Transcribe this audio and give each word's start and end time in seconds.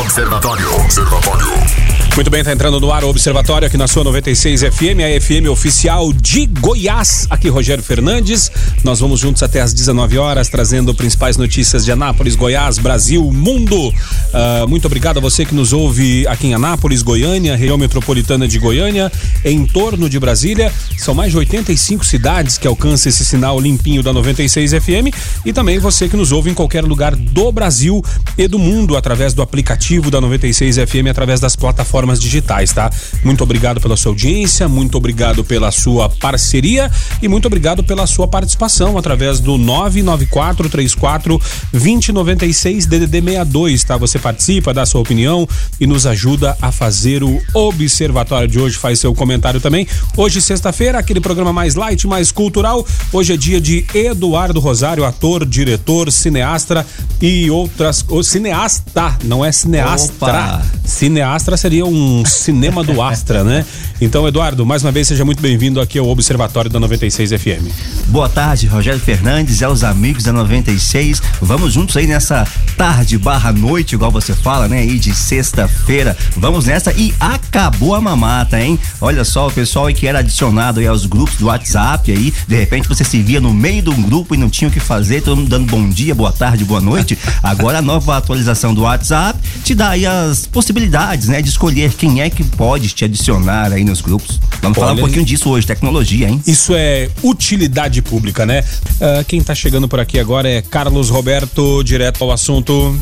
Observatório. 0.00 0.74
Observatório. 0.76 1.89
Muito 2.16 2.28
bem, 2.28 2.42
tá 2.42 2.52
entrando 2.52 2.80
no 2.80 2.92
ar 2.92 3.04
o 3.04 3.08
Observatório 3.08 3.66
aqui 3.66 3.76
na 3.76 3.86
sua 3.86 4.04
96 4.04 4.62
FM, 4.62 5.00
a 5.00 5.20
FM 5.20 5.48
oficial 5.48 6.12
de 6.12 6.44
Goiás. 6.44 7.26
Aqui 7.30 7.48
Rogério 7.48 7.82
Fernandes. 7.82 8.50
Nós 8.84 9.00
vamos 9.00 9.20
juntos 9.20 9.42
até 9.42 9.60
às 9.60 9.72
19 9.72 10.18
horas 10.18 10.48
trazendo 10.48 10.92
principais 10.92 11.36
notícias 11.36 11.84
de 11.84 11.92
Anápolis, 11.92 12.34
Goiás, 12.34 12.78
Brasil, 12.78 13.22
mundo. 13.32 13.88
Uh, 13.88 14.68
muito 14.68 14.86
obrigado 14.86 15.18
a 15.18 15.20
você 15.20 15.44
que 15.44 15.54
nos 15.54 15.72
ouve 15.72 16.26
aqui 16.26 16.48
em 16.48 16.54
Anápolis, 16.54 17.00
Goiânia, 17.00 17.56
região 17.56 17.78
metropolitana 17.78 18.46
de 18.46 18.58
Goiânia, 18.58 19.10
em 19.44 19.64
torno 19.64 20.08
de 20.10 20.18
Brasília. 20.18 20.72
São 20.98 21.14
mais 21.14 21.30
de 21.30 21.38
85 21.38 22.04
cidades 22.04 22.58
que 22.58 22.66
alcançam 22.66 23.08
esse 23.08 23.24
sinal 23.24 23.58
limpinho 23.58 24.02
da 24.02 24.12
96 24.12 24.72
FM 24.72 25.14
e 25.46 25.52
também 25.52 25.78
você 25.78 26.08
que 26.08 26.16
nos 26.16 26.32
ouve 26.32 26.50
em 26.50 26.54
qualquer 26.54 26.84
lugar 26.84 27.14
do 27.14 27.50
Brasil 27.52 28.04
e 28.36 28.46
do 28.48 28.58
mundo 28.58 28.96
através 28.96 29.32
do 29.32 29.42
aplicativo 29.42 30.10
da 30.10 30.20
96 30.20 30.76
FM, 30.76 31.08
através 31.08 31.40
das 31.40 31.56
plataformas 31.56 31.99
plataformas 32.00 32.20
digitais, 32.20 32.72
tá? 32.72 32.90
Muito 33.22 33.42
obrigado 33.44 33.80
pela 33.80 33.96
sua 33.96 34.12
audiência, 34.12 34.68
muito 34.68 34.96
obrigado 34.96 35.44
pela 35.44 35.70
sua 35.70 36.08
parceria 36.08 36.90
e 37.20 37.28
muito 37.28 37.46
obrigado 37.46 37.84
pela 37.84 38.06
sua 38.06 38.26
participação 38.26 38.96
através 38.96 39.40
do 39.40 39.58
994 39.58 40.68
34 40.68 41.40
2096 41.72 42.86
DDD 42.86 43.20
62, 43.20 43.84
tá? 43.84 43.96
Você 43.96 44.18
participa, 44.18 44.72
dá 44.72 44.86
sua 44.86 45.00
opinião 45.00 45.46
e 45.78 45.86
nos 45.86 46.06
ajuda 46.06 46.56
a 46.60 46.72
fazer 46.72 47.22
o 47.22 47.40
observatório 47.52 48.48
de 48.48 48.58
hoje, 48.58 48.76
faz 48.76 48.98
seu 48.98 49.14
comentário 49.14 49.60
também. 49.60 49.86
Hoje, 50.16 50.40
sexta-feira, 50.40 50.98
aquele 50.98 51.20
programa 51.20 51.52
mais 51.52 51.74
light, 51.74 52.06
mais 52.06 52.32
cultural. 52.32 52.86
Hoje 53.12 53.34
é 53.34 53.36
dia 53.36 53.60
de 53.60 53.84
Eduardo 53.94 54.60
Rosário, 54.60 55.04
ator, 55.04 55.44
diretor, 55.44 56.10
cineasta 56.10 56.86
e 57.20 57.50
outras. 57.50 58.04
O 58.08 58.22
cineasta, 58.22 59.18
não 59.24 59.44
é 59.44 59.52
cineastra. 59.52 60.28
Opa. 60.28 60.62
Cineastra 60.84 61.56
seria 61.56 61.84
um 61.90 62.24
cinema 62.24 62.84
do 62.84 63.02
Astra, 63.02 63.42
né? 63.42 63.64
Então, 64.00 64.26
Eduardo, 64.26 64.64
mais 64.64 64.82
uma 64.82 64.90
vez 64.90 65.08
seja 65.08 65.26
muito 65.26 65.42
bem-vindo 65.42 65.78
aqui 65.78 65.98
ao 65.98 66.08
Observatório 66.08 66.70
da 66.70 66.80
96 66.80 67.32
FM. 67.32 67.68
Boa 68.06 68.30
tarde, 68.30 68.66
Rogério 68.66 68.98
Fernandes 68.98 69.60
e 69.60 69.64
aos 69.64 69.84
amigos 69.84 70.24
da 70.24 70.32
96. 70.32 71.20
Vamos 71.40 71.74
juntos 71.74 71.96
aí 71.98 72.06
nessa 72.06 72.46
tarde 72.78 73.18
barra 73.18 73.52
noite, 73.52 73.94
igual 73.94 74.10
você 74.10 74.32
fala, 74.32 74.68
né? 74.68 74.78
Aí 74.78 74.98
de 74.98 75.14
sexta-feira. 75.14 76.16
Vamos 76.36 76.64
nessa 76.64 76.92
e 76.94 77.12
acabou 77.20 77.94
a 77.94 78.00
mamata, 78.00 78.58
hein? 78.58 78.78
Olha 79.00 79.22
só, 79.22 79.48
o 79.48 79.52
pessoal 79.52 79.86
aí 79.86 79.94
que 79.94 80.06
era 80.06 80.20
adicionado 80.20 80.80
aí 80.80 80.86
aos 80.86 81.04
grupos 81.04 81.36
do 81.36 81.46
WhatsApp 81.46 82.10
aí, 82.10 82.32
de 82.48 82.56
repente 82.56 82.88
você 82.88 83.04
se 83.04 83.20
via 83.20 83.40
no 83.40 83.52
meio 83.52 83.82
de 83.82 83.90
um 83.90 84.00
grupo 84.00 84.34
e 84.34 84.38
não 84.38 84.48
tinha 84.48 84.68
o 84.68 84.72
que 84.72 84.80
fazer, 84.80 85.20
todo 85.20 85.36
mundo 85.36 85.50
dando 85.50 85.66
bom 85.66 85.88
dia, 85.88 86.14
boa 86.14 86.32
tarde, 86.32 86.64
boa 86.64 86.80
noite. 86.80 87.18
Agora 87.42 87.78
a 87.78 87.82
nova 87.82 88.16
atualização 88.16 88.72
do 88.72 88.82
WhatsApp 88.82 89.38
te 89.62 89.74
dá 89.74 89.90
aí 89.90 90.06
as 90.06 90.46
possibilidades, 90.46 91.28
né? 91.28 91.42
De 91.42 91.50
escolher 91.50 91.79
escolher 91.80 91.92
quem 91.94 92.20
é 92.20 92.28
que 92.28 92.44
pode 92.44 92.88
te 92.88 93.04
adicionar 93.04 93.72
aí 93.72 93.84
nos 93.84 94.00
grupos. 94.00 94.38
Vamos 94.60 94.76
Olha, 94.78 94.86
falar 94.86 94.92
um 94.92 95.00
pouquinho 95.04 95.24
disso 95.24 95.48
hoje, 95.48 95.66
tecnologia, 95.66 96.28
hein? 96.28 96.42
Isso 96.46 96.74
é 96.74 97.08
utilidade 97.22 98.02
pública, 98.02 98.44
né? 98.44 98.60
Uh, 98.60 99.24
quem 99.26 99.42
tá 99.42 99.54
chegando 99.54 99.88
por 99.88 100.00
aqui 100.00 100.18
agora 100.18 100.48
é 100.48 100.60
Carlos 100.60 101.08
Roberto, 101.08 101.82
direto 101.82 102.22
ao 102.24 102.32
assunto. 102.32 102.98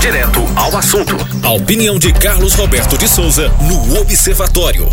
Direto 0.00 0.44
ao 0.56 0.76
assunto. 0.76 1.16
A 1.42 1.50
opinião 1.50 1.98
de 1.98 2.12
Carlos 2.12 2.54
Roberto 2.54 2.96
de 2.96 3.06
Souza 3.06 3.52
no 3.60 4.00
Observatório. 4.00 4.88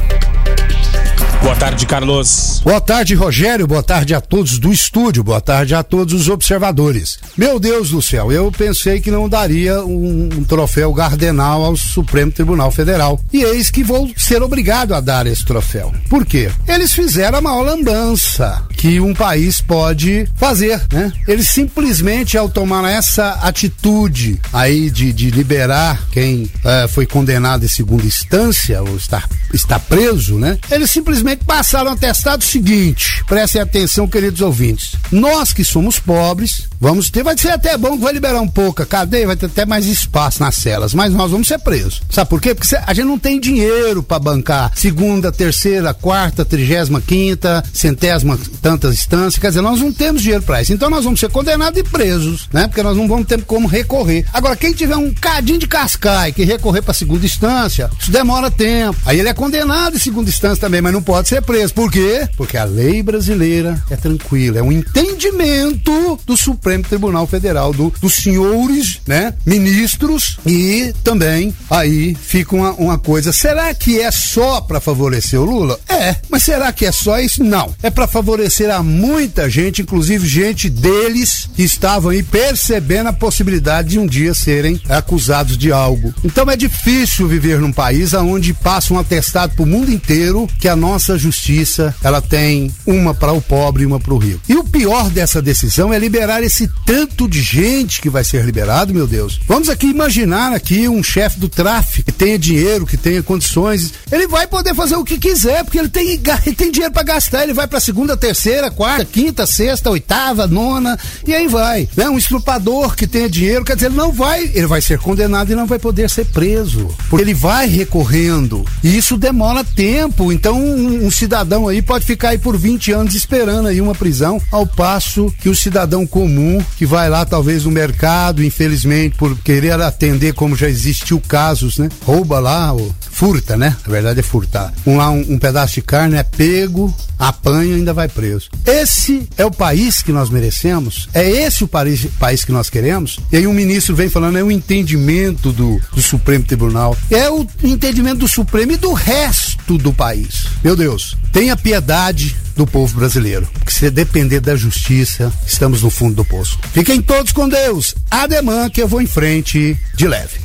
Boa 1.48 1.56
tarde, 1.56 1.86
Carlos. 1.86 2.62
Boa 2.62 2.82
tarde, 2.82 3.16
Rogério. 3.16 3.66
Boa 3.66 3.82
tarde 3.82 4.14
a 4.14 4.20
todos 4.20 4.60
do 4.60 4.70
estúdio. 4.70 5.24
Boa 5.24 5.40
tarde 5.40 5.74
a 5.74 5.82
todos 5.82 6.14
os 6.14 6.28
observadores. 6.28 7.20
Meu 7.38 7.58
Deus 7.58 7.92
do 7.92 8.02
céu, 8.02 8.30
eu 8.34 8.52
pensei 8.52 9.00
que 9.00 9.10
não 9.10 9.30
daria 9.30 9.82
um, 9.82 10.28
um 10.40 10.44
troféu 10.44 10.94
Gardenal 10.94 11.64
ao 11.64 11.78
Supremo 11.78 12.34
Tribunal 12.34 12.70
Federal. 12.70 13.18
E 13.32 13.44
eis 13.44 13.72
que 13.72 13.82
vou 13.82 14.12
ser 14.18 14.44
obrigado 14.44 14.94
a 14.94 15.00
dar 15.00 15.26
esse 15.26 15.46
troféu. 15.46 15.94
Por 16.10 16.26
quê? 16.26 16.52
Eles 16.68 16.94
fizeram 16.94 17.38
a 17.38 17.42
maior 17.42 17.62
lambança 17.62 18.68
que 18.76 19.00
um 19.00 19.14
país 19.14 19.62
pode 19.62 20.28
fazer, 20.36 20.82
né? 20.92 21.14
Eles 21.26 21.48
simplesmente, 21.48 22.38
ao 22.38 22.50
tomar 22.50 22.90
essa 22.92 23.40
atitude 23.42 24.38
aí 24.52 24.92
de, 24.92 25.14
de 25.14 25.32
liberar 25.32 26.08
quem 26.12 26.44
uh, 26.44 26.90
foi 26.90 27.06
condenado 27.06 27.64
em 27.64 27.70
segunda 27.70 28.06
instância 28.06 28.84
ou 28.84 28.98
está, 28.98 29.24
está 29.54 29.80
preso, 29.80 30.38
né? 30.38 30.60
Eles 30.70 30.92
simplesmente 30.92 31.37
passaram 31.38 31.92
a 31.92 31.96
testar 31.96 32.38
o 32.40 32.44
seguinte: 32.44 33.24
prestem 33.26 33.62
atenção, 33.62 34.08
queridos 34.08 34.42
ouvintes. 34.42 34.96
Nós 35.12 35.54
que 35.54 35.64
somos 35.64 36.00
pobres, 36.00 36.68
vamos 36.80 37.10
ter, 37.10 37.24
vai 37.24 37.38
ser 37.38 37.50
até 37.50 37.78
bom 37.78 37.98
que 37.98 38.04
vai 38.04 38.14
liberar 38.14 38.42
um 38.42 38.48
pouco 38.48 38.82
a 38.82 38.86
cadeia, 38.86 39.28
vai 39.28 39.36
ter 39.36 39.46
até 39.46 39.66
mais 39.66 39.86
espaço 39.86 40.42
nas 40.42 40.56
celas, 40.56 40.94
mas 40.94 41.14
nós 41.14 41.32
vamos 41.32 41.48
ser 41.48 41.60
presos. 41.60 42.02
Sabe 42.10 42.30
por 42.30 42.42
quê? 42.42 42.54
Porque 42.54 42.76
a 42.76 42.94
gente 42.94 43.06
não 43.06 43.18
tem 43.18 43.40
dinheiro 43.40 44.04
para 44.04 44.20
bancar 44.20 44.72
segunda, 44.76 45.32
terceira, 45.32 45.94
quarta, 45.94 46.46
trigésima, 46.46 47.02
quinta, 47.02 47.64
centésima, 47.74 48.40
tantas 48.62 48.96
instâncias. 48.96 49.38
Quer 49.38 49.50
dizer, 49.50 49.62
nós 49.62 49.80
não 49.80 49.92
temos 49.92 50.22
dinheiro 50.22 50.44
para 50.44 50.62
isso. 50.62 50.74
Então 50.74 50.90
nós 50.90 51.04
vamos 51.04 51.20
ser 51.20 51.30
condenados 51.30 51.80
e 51.80 51.84
presos, 51.84 52.48
né? 52.52 52.68
Porque 52.68 52.84
nós 52.84 52.96
não 52.96 53.08
vamos 53.08 53.28
ter 53.28 53.42
como 53.44 53.68
recorrer. 53.68 54.26
Agora, 54.34 54.56
quem 54.56 54.74
tiver 54.74 54.96
um 54.96 55.14
cadinho 55.14 55.60
de 55.60 55.68
cascai 55.68 56.32
que 56.32 56.44
recorrer 56.44 56.82
para 56.82 56.94
segunda 56.94 57.26
instância, 57.26 57.90
isso 58.00 58.12
demora 58.12 58.52
tempo. 58.52 58.98
Aí 59.06 59.20
ele 59.20 59.30
é 59.30 59.34
condenado 59.34 59.96
em 59.96 60.00
segunda 60.00 60.30
instância 60.30 60.62
também, 60.62 60.82
mas 60.82 60.94
não 60.94 61.02
pode 61.02 61.17
ser 61.26 61.42
preso. 61.42 61.74
Por 61.74 61.92
quê? 61.92 62.28
Porque 62.36 62.58
a 62.58 62.64
lei 62.64 63.02
brasileira 63.02 63.82
é 63.90 63.96
tranquila, 63.96 64.60
é 64.60 64.62
um 64.62 64.72
entendimento 64.72 66.20
do 66.26 66.38
Supremo 66.38 66.84
Tribunal 66.84 67.26
Federal, 67.28 67.74
do, 67.74 67.94
dos 68.00 68.14
senhores, 68.14 69.00
né, 69.06 69.34
ministros 69.46 70.38
e 70.46 70.94
também 71.04 71.54
aí 71.70 72.16
fica 72.16 72.56
uma, 72.56 72.72
uma 72.74 72.98
coisa, 72.98 73.32
será 73.32 73.74
que 73.74 74.00
é 74.00 74.12
só 74.12 74.62
para 74.62 74.80
favorecer 74.80 75.40
o 75.40 75.46
Lula? 75.46 75.80
É, 75.88 76.16
mas 76.30 76.44
será 76.44 76.72
que 76.72 76.86
é 76.86 76.92
só 76.92 77.20
isso? 77.20 77.44
Não, 77.44 77.74
é 77.82 77.90
para 77.90 78.08
favorecer 78.08 78.70
a 78.70 78.84
muita 78.84 79.50
gente, 79.50 79.82
inclusive 79.82 80.28
gente 80.28 80.70
deles 80.70 81.50
que 81.56 81.64
estavam 81.64 82.12
aí 82.12 82.22
percebendo 82.24 83.10
a 83.10 83.14
possibilidade 83.14 83.90
de 83.90 84.00
um 84.00 84.06
dia 84.06 84.34
serem 84.34 84.80
acusados 84.90 85.58
de 85.58 85.72
algo. 85.72 86.14
Então 86.24 86.50
é 86.50 86.56
difícil 86.56 87.28
viver 87.28 87.60
num 87.60 87.72
país 87.72 88.14
onde 88.14 88.54
passa 88.54 88.94
um 88.94 89.00
atestado 89.00 89.56
pro 89.56 89.66
mundo 89.66 89.92
inteiro 89.92 90.48
que 90.60 90.68
a 90.68 90.76
nossa 90.76 91.07
justiça 91.16 91.94
ela 92.04 92.20
tem 92.22 92.72
uma 92.86 93.14
para 93.14 93.32
o 93.32 93.42
pobre 93.42 93.84
e 93.84 93.86
uma 93.86 94.00
para 94.00 94.14
o 94.14 94.18
rico. 94.18 94.42
E 94.50 94.56
o 94.56 94.64
pior 94.64 95.10
dessa 95.12 95.42
decisão 95.42 95.94
é 95.94 96.00
liberar 96.00 96.42
esse 96.42 96.68
tanto 96.86 97.28
de 97.28 97.42
gente 97.42 98.02
que 98.02 98.10
vai 98.10 98.24
ser 98.24 98.44
liberado, 98.44 98.94
meu 98.94 99.06
Deus. 99.06 99.40
Vamos 99.48 99.70
aqui 99.70 99.88
imaginar 99.88 100.54
aqui 100.54 100.90
um 100.90 101.04
chefe 101.04 101.40
do 101.40 101.48
tráfico 101.48 102.06
que 102.06 102.12
tenha 102.12 102.40
dinheiro, 102.40 102.86
que 102.86 102.98
tenha 102.98 103.22
condições, 103.22 103.94
ele 104.12 104.28
vai 104.28 104.48
poder 104.48 104.74
fazer 104.74 104.96
o 104.96 105.04
que 105.04 105.18
quiser 105.18 105.64
porque 105.64 105.78
ele 105.78 105.90
tem 105.90 106.08
ele 106.46 106.56
tem 106.56 106.72
dinheiro 106.72 106.94
para 106.94 107.04
gastar, 107.04 107.44
ele 107.44 107.54
vai 107.54 107.68
para 107.68 107.80
segunda, 107.80 108.18
terceira, 108.18 108.72
quarta, 108.72 109.06
quinta, 109.06 109.46
sexta, 109.46 109.90
oitava, 109.90 110.48
nona 110.48 110.98
e 111.26 111.34
aí 111.34 111.48
vai. 111.48 111.88
Né? 111.96 112.10
Um 112.10 112.18
estrupador 112.18 112.96
que 112.96 113.06
tenha 113.06 113.30
dinheiro, 113.30 113.64
quer 113.66 113.76
dizer, 113.76 113.88
ele 113.88 113.96
não 113.96 114.12
vai, 114.12 114.44
ele 114.54 114.68
vai 114.68 114.82
ser 114.82 115.00
condenado 115.00 115.52
e 115.52 115.56
não 115.56 115.66
vai 115.66 115.80
poder 115.80 116.10
ser 116.10 116.26
preso, 116.26 116.90
porque 117.10 117.24
ele 117.24 117.34
vai 117.34 117.68
recorrendo 117.68 118.66
e 118.84 118.98
isso 118.98 119.18
demora 119.18 119.64
tempo. 119.64 120.32
Então 120.32 120.60
um, 120.60 120.97
um, 121.06 121.12
cidadão 121.12 121.68
aí 121.68 121.82
pode 121.82 122.06
ficar 122.06 122.30
aí 122.30 122.38
por 122.38 122.58
20 122.58 122.92
anos 122.92 123.16
esperando 123.16 123.68
aí 123.68 123.82
uma 123.82 123.96
prisão, 123.96 124.42
ao 124.52 124.66
passo 124.66 125.34
que 125.40 125.50
o 125.50 125.56
cidadão 125.56 126.06
comum 126.06 126.64
que 126.78 126.86
vai 126.86 127.10
lá 127.10 127.26
talvez 127.26 127.66
no 127.66 127.72
mercado, 127.72 128.44
infelizmente 128.44 129.16
por 129.18 129.38
querer 129.40 129.80
atender 129.82 130.34
como 130.34 130.56
já 130.56 130.70
existiu 130.70 131.22
casos, 131.28 131.78
né? 131.78 131.90
Rouba 132.04 132.40
lá, 132.40 132.72
ou 132.72 132.94
furta, 133.12 133.58
né? 133.58 133.76
Na 133.86 133.92
verdade 133.92 134.20
é 134.20 134.24
furtar. 134.24 134.74
Um 134.86 134.98
lá 134.98 135.10
um, 135.10 135.34
um 135.34 135.40
pedaço 135.40 135.76
de 135.76 135.82
carne 135.82 136.16
é 136.16 136.24
pego, 136.24 136.94
apanha 137.18 137.76
ainda 137.76 137.94
vai 137.94 138.08
preso. 138.08 138.50
Esse 138.66 139.28
é 139.38 139.46
o 139.46 139.52
país 139.52 140.02
que 140.02 140.12
nós 140.12 140.30
merecemos? 140.30 141.10
É 141.14 141.28
esse 141.28 141.64
o 141.64 141.68
país, 141.68 142.06
país 142.20 142.44
que 142.44 142.52
nós 142.52 142.70
queremos? 142.70 143.20
E 143.32 143.38
aí 143.38 143.48
um 143.48 143.54
ministro 143.54 143.96
vem 143.96 144.10
falando, 144.10 144.38
é 144.38 144.44
o 144.44 144.52
entendimento 144.52 145.52
do, 145.52 145.82
do 145.94 146.02
Supremo 146.02 146.44
Tribunal. 146.44 146.96
É 147.10 147.30
o 147.30 147.46
entendimento 147.64 148.20
do 148.20 148.28
Supremo 148.28 148.74
e 148.74 148.78
do 148.78 148.94
resto 148.94 149.57
do 149.76 149.92
país. 149.92 150.46
Meu 150.64 150.76
Deus, 150.76 151.18
tenha 151.34 151.58
piedade 151.58 152.36
do 152.56 152.68
povo 152.68 152.96
brasileiro. 153.00 153.48
Porque 153.54 153.72
se 153.72 153.90
depender 153.90 154.40
da 154.40 154.56
justiça, 154.56 155.34
estamos 155.46 155.82
no 155.82 155.90
fundo 155.90 156.16
do 156.16 156.26
poço. 156.26 156.60
Fiquem 156.72 157.02
todos 157.02 157.32
com 157.32 157.50
Deus. 157.50 157.96
Ademã 158.12 158.70
que 158.70 158.82
eu 158.82 158.88
vou 158.88 159.02
em 159.02 159.08
frente 159.08 159.76
de 159.96 160.08
leve. 160.08 160.40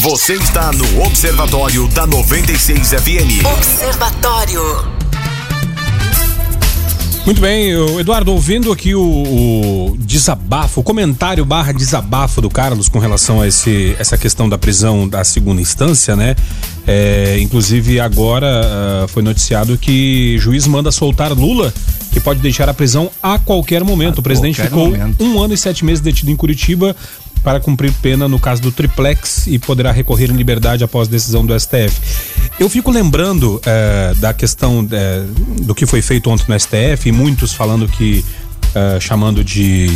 Você 0.00 0.34
está 0.34 0.72
no 0.72 1.02
Observatório 1.02 1.86
da 1.88 2.06
96 2.06 2.90
FM. 2.90 3.46
Observatório. 3.56 4.62
Muito 7.26 7.40
bem, 7.40 7.70
Eduardo, 7.98 8.32
ouvindo 8.32 8.70
aqui 8.70 8.94
o, 8.94 9.00
o, 9.00 9.96
desabafo, 9.98 10.80
o 10.80 10.84
comentário 10.84 11.42
barra 11.42 11.72
desabafo 11.72 12.42
do 12.42 12.50
Carlos 12.50 12.86
com 12.86 12.98
relação 12.98 13.40
a 13.40 13.48
esse, 13.48 13.96
essa 13.98 14.18
questão 14.18 14.46
da 14.46 14.58
prisão 14.58 15.08
da 15.08 15.24
segunda 15.24 15.60
instância, 15.60 16.14
né? 16.14 16.36
É, 16.86 17.38
inclusive 17.40 17.98
agora 17.98 18.46
uh, 18.46 19.08
foi 19.08 19.22
noticiado 19.22 19.78
que 19.78 20.36
juiz 20.38 20.66
manda 20.66 20.92
soltar 20.92 21.32
Lula 21.32 21.72
que 22.12 22.20
pode 22.20 22.40
deixar 22.40 22.68
a 22.68 22.74
prisão 22.74 23.10
a 23.22 23.38
qualquer 23.38 23.82
momento. 23.82 24.18
A 24.18 24.20
o 24.20 24.22
presidente 24.22 24.60
ficou 24.60 24.90
momento. 24.90 25.24
um 25.24 25.42
ano 25.42 25.54
e 25.54 25.56
sete 25.56 25.82
meses 25.82 26.00
detido 26.00 26.30
em 26.30 26.36
Curitiba 26.36 26.94
para 27.44 27.60
cumprir 27.60 27.92
pena 28.00 28.26
no 28.26 28.40
caso 28.40 28.62
do 28.62 28.72
triplex 28.72 29.46
e 29.46 29.58
poderá 29.58 29.92
recorrer 29.92 30.30
em 30.30 30.34
liberdade 30.34 30.82
após 30.82 31.06
decisão 31.06 31.44
do 31.44 31.58
STF. 31.58 32.00
Eu 32.58 32.70
fico 32.70 32.90
lembrando 32.90 33.60
é, 33.66 34.14
da 34.14 34.32
questão 34.32 34.88
é, 34.90 35.22
do 35.62 35.74
que 35.74 35.84
foi 35.84 36.00
feito 36.00 36.30
ontem 36.30 36.46
no 36.48 36.58
STF 36.58 37.08
e 37.08 37.12
muitos 37.12 37.52
falando 37.52 37.86
que 37.86 38.24
Uh, 38.74 39.00
chamando 39.00 39.44
de 39.44 39.86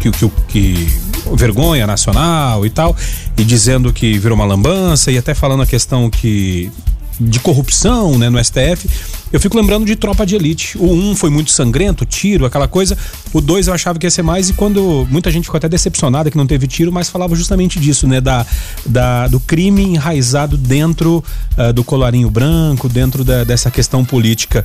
que, 0.00 0.10
que, 0.10 0.30
que, 0.48 0.88
vergonha 1.34 1.86
nacional 1.86 2.64
e 2.64 2.70
tal, 2.70 2.96
e 3.36 3.44
dizendo 3.44 3.92
que 3.92 4.18
virou 4.18 4.34
uma 4.34 4.46
lambança, 4.46 5.12
e 5.12 5.18
até 5.18 5.34
falando 5.34 5.62
a 5.62 5.66
questão 5.66 6.08
que 6.08 6.72
de 7.20 7.38
corrupção 7.40 8.18
né, 8.18 8.30
no 8.30 8.42
STF. 8.42 8.88
Eu 9.34 9.40
fico 9.40 9.56
lembrando 9.56 9.84
de 9.84 9.96
Tropa 9.96 10.24
de 10.24 10.36
Elite. 10.36 10.78
O 10.78 10.92
1 10.92 11.10
um 11.10 11.16
foi 11.16 11.28
muito 11.28 11.50
sangrento, 11.50 12.06
tiro, 12.06 12.46
aquela 12.46 12.68
coisa. 12.68 12.96
O 13.32 13.40
2 13.40 13.66
eu 13.66 13.74
achava 13.74 13.98
que 13.98 14.06
ia 14.06 14.10
ser 14.10 14.22
mais, 14.22 14.48
e 14.48 14.52
quando 14.52 15.08
muita 15.10 15.28
gente 15.28 15.46
ficou 15.46 15.58
até 15.58 15.68
decepcionada 15.68 16.30
que 16.30 16.36
não 16.36 16.46
teve 16.46 16.68
tiro, 16.68 16.92
mas 16.92 17.10
falava 17.10 17.34
justamente 17.34 17.80
disso, 17.80 18.06
né? 18.06 18.20
Da, 18.20 18.46
da 18.86 19.26
do 19.26 19.40
crime 19.40 19.82
enraizado 19.82 20.56
dentro 20.56 21.24
uh, 21.58 21.72
do 21.72 21.82
colarinho 21.82 22.30
branco, 22.30 22.88
dentro 22.88 23.24
da, 23.24 23.42
dessa 23.42 23.72
questão 23.72 24.04
política. 24.04 24.64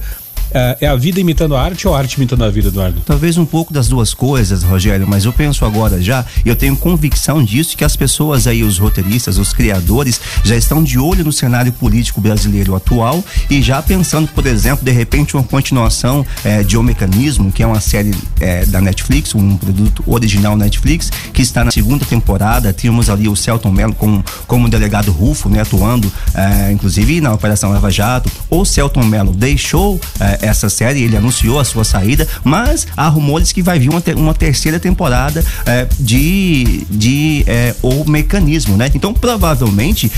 É, 0.52 0.78
é 0.82 0.88
a 0.88 0.96
vida 0.96 1.20
imitando 1.20 1.56
a 1.56 1.62
arte 1.62 1.88
ou 1.88 1.94
a 1.94 2.00
arte 2.00 2.16
imitando 2.16 2.44
a 2.44 2.50
vida, 2.50 2.70
Eduardo? 2.70 3.02
Talvez 3.06 3.38
um 3.38 3.46
pouco 3.46 3.72
das 3.72 3.88
duas 3.88 4.14
coisas, 4.14 4.64
Rogério, 4.64 5.08
mas 5.08 5.26
eu 5.26 5.34
penso 5.34 5.64
agora 5.64 6.02
já, 6.02 6.26
e 6.44 6.50
eu 6.50 6.56
tenho 6.56 6.76
convicção 6.76 7.44
disso, 7.44 7.78
que 7.78 7.84
as 7.84 7.96
pessoas 7.96 8.48
aí, 8.48 8.64
os 8.64 8.78
roteiristas, 8.78 9.38
os 9.38 9.54
criadores, 9.54 10.20
já 10.44 10.56
estão 10.56 10.84
de 10.84 10.98
olho 10.98 11.24
no 11.24 11.32
cenário 11.32 11.72
político 11.72 12.20
brasileiro 12.20 12.76
atual 12.76 13.24
e 13.50 13.62
já 13.62 13.82
pensando, 13.82 14.28
por 14.30 14.46
exemplo, 14.46 14.59
de 14.82 14.92
repente 14.92 15.36
uma 15.36 15.44
continuação 15.44 16.26
é, 16.44 16.64
de 16.64 16.78
O 16.78 16.84
Mecanismo, 16.84 17.52
que 17.52 17.64
é 17.64 17.68
uma 17.68 17.80
série 17.80 18.14
é, 18.40 18.66
da 18.66 18.82
Netflix, 18.82 19.34
um 19.36 19.58
produto 19.58 20.04
original 20.06 20.56
Netflix, 20.58 21.10
que 21.34 21.42
está 21.42 21.64
na 21.64 21.72
segunda 21.72 22.06
temporada. 22.06 22.74
Tínhamos 22.74 23.10
ali 23.10 23.28
o 23.28 23.36
Celton 23.36 23.72
Mello 23.72 23.94
como, 23.94 24.24
como 24.48 24.70
delegado 24.70 25.12
Rufo, 25.12 25.50
né, 25.50 25.62
atuando, 25.62 26.12
é, 26.34 26.72
inclusive 26.72 27.22
na 27.22 27.34
Operação 27.34 27.72
Lava 27.72 27.90
Jato. 27.90 28.30
O 28.50 28.66
Celton 28.66 29.04
Mello 29.04 29.32
deixou 29.34 30.00
é, 30.20 30.40
essa 30.42 30.70
série, 30.70 31.04
ele 31.04 31.18
anunciou 31.18 31.60
a 31.60 31.66
sua 31.66 31.84
saída, 31.84 32.28
mas 32.44 32.88
há 32.96 33.08
rumores 33.08 33.52
que 33.52 33.62
vai 33.62 33.80
vir 33.80 33.90
uma, 33.90 34.02
uma 34.16 34.34
terceira 34.34 34.80
temporada 34.80 35.44
é, 35.66 35.88
de, 36.00 36.86
de 36.90 37.44
é, 37.48 37.76
O 37.82 38.10
Mecanismo, 38.10 38.78
né? 38.78 38.90
Então, 38.94 39.14
provavelmente, 39.14 40.12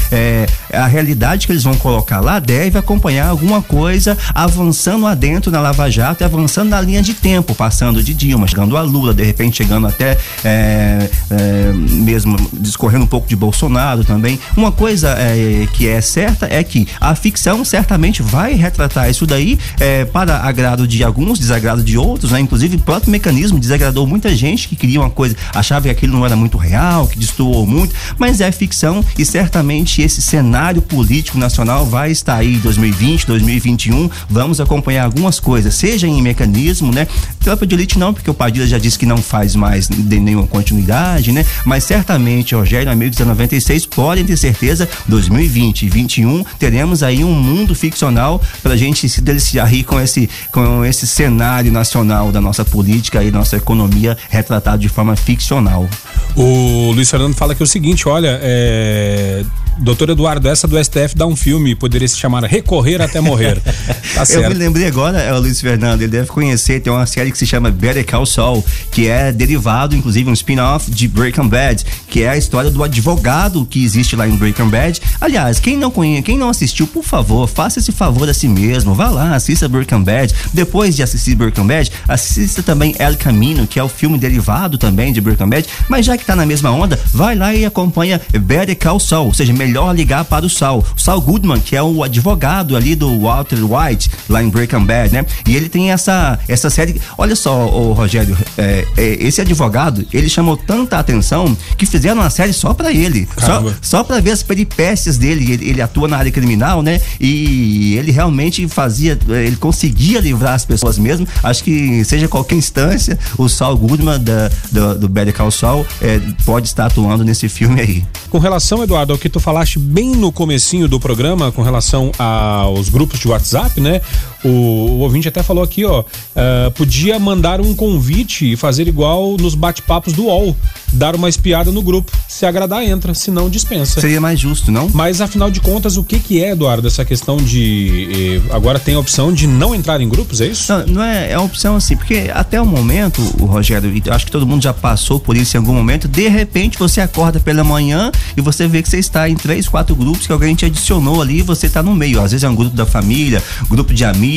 a 0.74 0.86
realidade 0.88 1.46
que 1.46 1.54
eles 1.54 1.64
vão 1.64 1.76
colocar 1.76 2.20
lá 2.20 2.40
deve 2.40 2.78
acompanhar 2.78 3.28
alguma 3.28 3.62
coisa 3.62 4.18
avançando 4.33 5.06
adentro 5.06 5.51
na 5.51 5.60
Lava 5.60 5.89
Jato 5.89 6.24
e 6.24 6.25
avançando 6.25 6.69
na 6.69 6.81
linha 6.81 7.01
de 7.01 7.13
tempo, 7.13 7.54
passando 7.56 8.01
de 8.04 8.13
Dilma, 8.13 8.48
chegando 8.48 8.78
a 8.78 8.81
Lula, 8.81 9.13
de 9.13 9.24
repente 9.24 9.57
chegando 9.57 9.88
até 9.88 10.18
é, 10.44 11.10
é, 11.30 11.72
mesmo 11.74 12.38
discorrendo 12.54 13.04
um 13.06 13.07
pouco 13.07 13.28
de 13.28 13.36
Bolsonaro 13.36 14.04
também. 14.04 14.39
Uma 14.56 14.72
coisa 14.72 15.10
é, 15.18 15.68
que 15.74 15.88
é 15.88 16.01
certa 16.01 16.48
é 16.50 16.63
que 16.63 16.88
a 17.00 17.16
ficção 17.16 17.63
certamente 17.63 18.22
vai 18.22 18.54
retratar 18.54 19.10
isso 19.10 19.25
daí 19.25 19.57
é, 19.80 20.06
para 20.06 20.38
agrado 20.38 20.88
de 20.88 21.04
alguns, 21.04 21.39
desagrado 21.39 21.84
de 21.84 21.98
outros, 21.98 22.31
né? 22.31 22.39
Inclusive 22.39 22.77
o 22.77 22.80
próprio 22.80 23.12
mecanismo 23.12 23.60
desagradou 23.60 24.06
muita 24.07 24.36
gente 24.36 24.68
que 24.68 24.75
queria 24.75 25.00
uma 25.00 25.10
coisa, 25.10 25.36
achava 25.54 25.84
que 25.84 25.89
aquilo 25.89 26.18
não 26.18 26.25
era 26.25 26.36
muito 26.36 26.57
real, 26.57 27.07
que 27.07 27.18
destoou 27.18 27.66
muito, 27.66 27.94
mas 28.18 28.42
é 28.42 28.51
ficção 28.51 29.04
e 29.18 29.25
certamente 29.25 30.01
esse 30.01 30.22
cenário 30.22 30.81
político 30.81 31.38
nacional 31.38 31.86
vai 31.86 32.12
estar 32.12 32.36
aí 32.36 32.57
2020, 32.57 33.27
2021. 33.27 34.10
Vamos 34.30 34.60
acompanhar 34.60 35.06
algumas 35.06 35.40
coisas, 35.40 35.76
seja 35.76 36.08
em 36.08 36.22
mecanismo, 36.22 36.92
né? 36.94 37.08
Tropa 37.40 37.66
de 37.66 37.76
elite 37.76 37.98
não, 37.98 38.14
porque 38.14 38.30
o 38.30 38.34
Padilha 38.34 38.68
já 38.68 38.78
disse 38.78 39.00
que 39.00 39.06
não 39.06 39.18
faz 39.18 39.56
mais 39.56 39.88
de 39.88 40.20
nenhuma 40.20 40.48
continuidade, 40.48 41.32
né? 41.32 41.46
Mas 41.66 41.84
certamente, 41.84 42.56
Rogério, 42.56 42.92
amigos 42.92 43.18
da 43.18 43.26
96, 43.26 43.86
podem 43.86 44.26
ter 44.26 44.38
certeza, 44.38 44.88
2020 45.08 45.84
e 45.84 45.92
2021 45.92 46.44
teremos 46.58 47.04
aí 47.04 47.24
um 47.24 47.34
mundo 47.34 47.76
ficcional 47.76 48.42
pra 48.64 48.76
gente 48.76 49.08
se 49.08 49.22
deliciar 49.22 49.66
rir 49.66 49.84
com 49.84 50.00
esse, 50.00 50.30
com 50.52 50.84
esse 50.86 51.06
cenário 51.06 51.72
nacional 51.72 52.32
da 52.32 52.42
nossa 52.42 52.66
política 52.66 53.24
e 53.24 53.32
nossa 53.32 53.58
economia 53.58 54.18
retratado 54.30 54.82
de 54.82 54.90
forma 54.90 55.16
ficcional. 55.16 55.88
O 56.36 56.92
Luiz 56.94 57.10
Fernando 57.10 57.36
fala 57.36 57.54
que 57.54 57.62
é 57.62 57.66
o 57.66 57.68
seguinte, 57.68 58.08
olha, 58.08 58.40
é, 58.42 59.44
Doutor 59.80 60.10
Eduardo, 60.10 60.48
essa 60.48 60.68
do 60.68 60.82
STF 60.84 61.16
dá 61.16 61.26
um 61.26 61.36
filme, 61.36 61.74
poderia 61.76 62.08
se 62.08 62.18
chamar 62.18 62.44
Recorrer 62.44 63.02
até 63.02 63.20
Morrer. 63.20 63.62
Tá 64.14 64.26
certo. 64.26 64.44
Eu 64.44 64.50
me 64.50 64.56
lembrei 64.56 64.88
agora, 64.88 65.20
é 65.20 65.34
o 65.34 65.40
Luiz 65.40 65.62
Fernando, 65.62 66.02
ele 66.02 66.12
deve 66.12 66.28
conhecer, 66.28 66.82
tem 66.82 66.92
uma 66.92 67.06
série 67.06 67.32
que 67.32 67.38
se 67.38 67.48
chama 67.48 67.72
Better 67.72 68.06
Call 68.06 68.26
Saul, 68.26 68.64
que 68.92 69.08
é 69.08 69.32
derivado, 69.32 69.96
inclusive, 69.96 70.30
um 70.30 70.34
spin-off 70.34 70.92
de 70.92 71.08
Breaking 71.08 71.48
Bad, 71.48 71.86
que 72.10 72.24
é 72.24 72.30
a 72.30 72.38
história 72.38 72.70
do 72.70 72.84
advogado 72.84 73.66
que 73.66 73.84
existe 73.84 74.16
lá 74.16 74.28
em 74.28 74.36
Breaking 74.36 74.68
Bad. 74.68 75.02
Aliás, 75.20 75.60
quem 75.60 75.78
não 75.78 75.90
conhece, 75.90 76.24
quem 76.24 76.38
não 76.38 76.50
assistiu, 76.50 76.86
por 76.88 77.04
favor, 77.04 77.48
faça 77.48 77.80
esse 77.80 77.94
favor 77.94 78.30
a 78.30 78.34
si 78.34 78.50
mesmo, 78.50 78.94
vá 78.94 79.10
lá, 79.10 79.34
assista 79.34 79.70
Breaking 79.70 80.04
Bad. 80.04 80.36
Depois 80.54 80.94
de 80.94 81.04
assistir 81.04 81.36
Breaking 81.36 81.68
Bad, 81.68 81.90
assista 82.08 82.62
também 82.62 82.94
El 83.00 83.16
Camino, 83.16 83.66
que 83.66 83.80
é 83.80 83.84
o 83.84 83.90
filme 83.90 84.18
derivado 84.18 84.78
também 84.78 85.14
de 85.14 85.22
Breaking 85.22 85.50
Bad, 85.50 85.68
mas 85.88 86.06
já 86.06 86.18
que 86.18 86.26
tá 86.26 86.36
na 86.36 86.46
mesma 86.46 86.70
onda, 86.70 87.00
vai 87.14 87.34
lá 87.34 87.56
e 87.56 87.64
acompanha 87.66 88.20
Better 88.32 88.78
Call 88.78 89.00
Saul, 89.00 89.28
ou 89.28 89.34
seja, 89.34 89.54
melhor 89.62 89.96
ligar 89.96 90.25
para 90.25 90.46
o 90.46 90.50
Saul. 90.50 90.84
O 90.96 91.00
Saul 91.00 91.22
Goodman, 91.22 91.60
que 91.60 91.75
é 91.75 91.84
o 91.84 92.04
advogado 92.04 92.75
ali 92.75 92.96
do 92.96 93.22
Walter 93.22 93.60
White, 93.63 94.10
lá 94.28 94.42
em 94.42 94.50
Breaking 94.50 94.86
Bad, 94.86 95.13
né? 95.13 95.25
E 95.48 95.56
ele 95.56 95.69
tem 95.69 95.92
essa, 95.92 96.40
essa 96.48 96.69
série. 96.69 97.00
Olha 97.18 97.36
só, 97.36 97.68
o 97.68 97.94
Rogério, 97.94 98.36
é, 98.58 98.86
é, 98.98 99.18
esse 99.24 99.40
advogado, 99.42 100.06
ele 100.12 100.30
chamou 100.30 100.58
tanta 100.58 100.98
atenção 100.98 101.56
que 101.78 101.86
fizeram 101.86 102.22
uma 102.22 102.30
série 102.30 102.54
só 102.54 102.74
para 102.74 102.92
ele. 102.92 103.28
Caramba. 103.36 103.78
Só, 103.81 103.98
só 103.98 104.04
para 104.04 104.19
ver 104.19 104.31
as 104.31 104.42
peripécias 104.42 105.18
dele. 105.18 105.52
Ele, 105.52 105.69
ele, 105.69 105.81
atua 105.81 106.08
na 106.08 106.18
área 106.18 106.31
criminal, 106.31 106.81
né? 106.81 107.00
E 107.19 107.96
ele 107.98 108.12
realmente 108.12 108.68
fazia, 108.68 109.18
ele 109.28 109.56
conseguia 109.56 110.19
livrar 110.19 110.54
as 110.54 110.66
pessoas 110.66 110.98
mesmo. 110.98 111.28
Acho 111.44 111.63
que 111.63 112.04
seja 112.06 112.28
qualquer 112.28 112.56
instância, 112.56 113.18
o 113.38 113.48
Saul 113.48 113.78
Goodman 113.78 114.19
da, 114.19 114.50
do, 114.72 115.00
do 115.00 115.10
Better 115.10 115.34
Call 115.34 115.52
Saul 115.52 115.86
é, 116.02 116.19
pode 116.46 116.68
estar 116.68 116.86
atuando 116.86 117.24
nesse 117.24 117.48
filme 117.50 117.81
aí. 117.81 118.06
Com 118.30 118.40
relação, 118.40 118.81
Eduardo, 118.81 119.12
ao 119.12 119.19
que 119.19 119.30
tu 119.30 119.40
falaste 119.51 119.77
bem 119.80 120.15
no 120.15 120.31
comecinho 120.31 120.88
do 120.88 120.98
programa 120.98 121.51
com 121.51 121.62
relação 121.62 122.09
aos 122.18 122.88
grupos 122.88 123.19
de 123.19 123.27
WhatsApp, 123.27 123.81
né? 123.81 124.00
O, 124.44 124.50
o 124.50 125.00
ouvinte 125.00 125.28
até 125.28 125.44
falou 125.44 125.64
aqui, 125.64 125.86
ó, 125.86 126.02
uh, 126.02 126.72
podia 126.72 127.20
mandar 127.20 127.62
um 127.62 127.76
convite 127.76 128.52
e 128.52 128.56
fazer 128.56 128.88
igual 128.88 129.38
nos 129.38 129.56
bate-papos 129.56 130.14
do 130.14 130.26
UOL, 130.26 130.56
dar 130.92 131.16
uma 131.16 131.30
espiada 131.30 131.72
no 131.72 131.82
grupo. 131.82 132.12
Se 132.28 132.46
agradar, 132.46 132.84
entra, 132.84 133.13
se 133.13 133.30
não, 133.30 133.50
dispensa. 133.50 134.01
Seria 134.01 134.20
mais 134.20 134.39
justo, 134.39 134.72
não? 134.72 134.89
Mas 134.94 135.22
afinal 135.22 135.51
de 135.51 135.60
contas, 135.60 135.98
o 135.98 136.04
que 136.04 136.20
que 136.20 136.44
é, 136.44 136.51
Eduardo, 136.51 136.88
essa 136.88 137.06
questão 137.06 137.38
de 137.38 138.42
eh, 138.50 138.56
agora 138.56 138.80
tem 138.80 138.96
a 138.96 139.00
opção 139.00 139.32
de 139.34 139.48
não 139.48 139.75
entrar 139.75 140.01
em 140.01 140.10
grupos, 140.10 140.42
é 140.42 140.48
isso? 140.48 140.72
Não, 140.72 140.88
não 140.88 141.04
é, 141.04 141.32
é 141.32 141.38
uma 141.38 141.46
opção 141.46 141.75
assim, 141.75 141.96
porque 141.96 142.32
até 142.34 142.60
o 142.60 142.65
momento, 142.65 143.22
o 143.39 143.46
Rogério, 143.46 143.92
acho 144.10 144.25
que 144.25 144.32
todo 144.32 144.48
mundo 144.48 144.63
já 144.63 144.74
passou 144.74 145.20
por 145.20 145.38
isso 145.38 145.56
em 145.56 145.60
algum 145.60 145.74
momento, 145.74 146.08
de 146.08 146.27
repente 146.27 146.77
você 146.77 147.01
acorda 147.01 147.39
pela 147.39 147.63
manhã 147.63 148.12
e 148.36 148.42
você 148.42 148.68
vê 148.68 148.82
que 148.82 148.89
você 148.89 149.00
está 149.00 149.30
em 149.30 149.36
três, 149.36 149.68
quatro 149.68 149.96
grupos 149.96 150.25
que 150.25 150.34
alguém 150.34 150.56
te 150.56 150.65
adicionou 150.65 151.22
ali 151.22 151.39
e 151.39 151.42
você 151.42 151.68
está 151.68 151.84
no 151.84 151.96
meio. 151.96 152.22
Às 152.22 152.32
vezes 152.32 152.44
é 152.44 152.50
um 152.50 152.56
grupo 152.56 152.75
da 152.75 152.86
família, 152.86 153.42
grupo 153.70 153.94
de 153.94 154.04
amigos, 154.04 154.31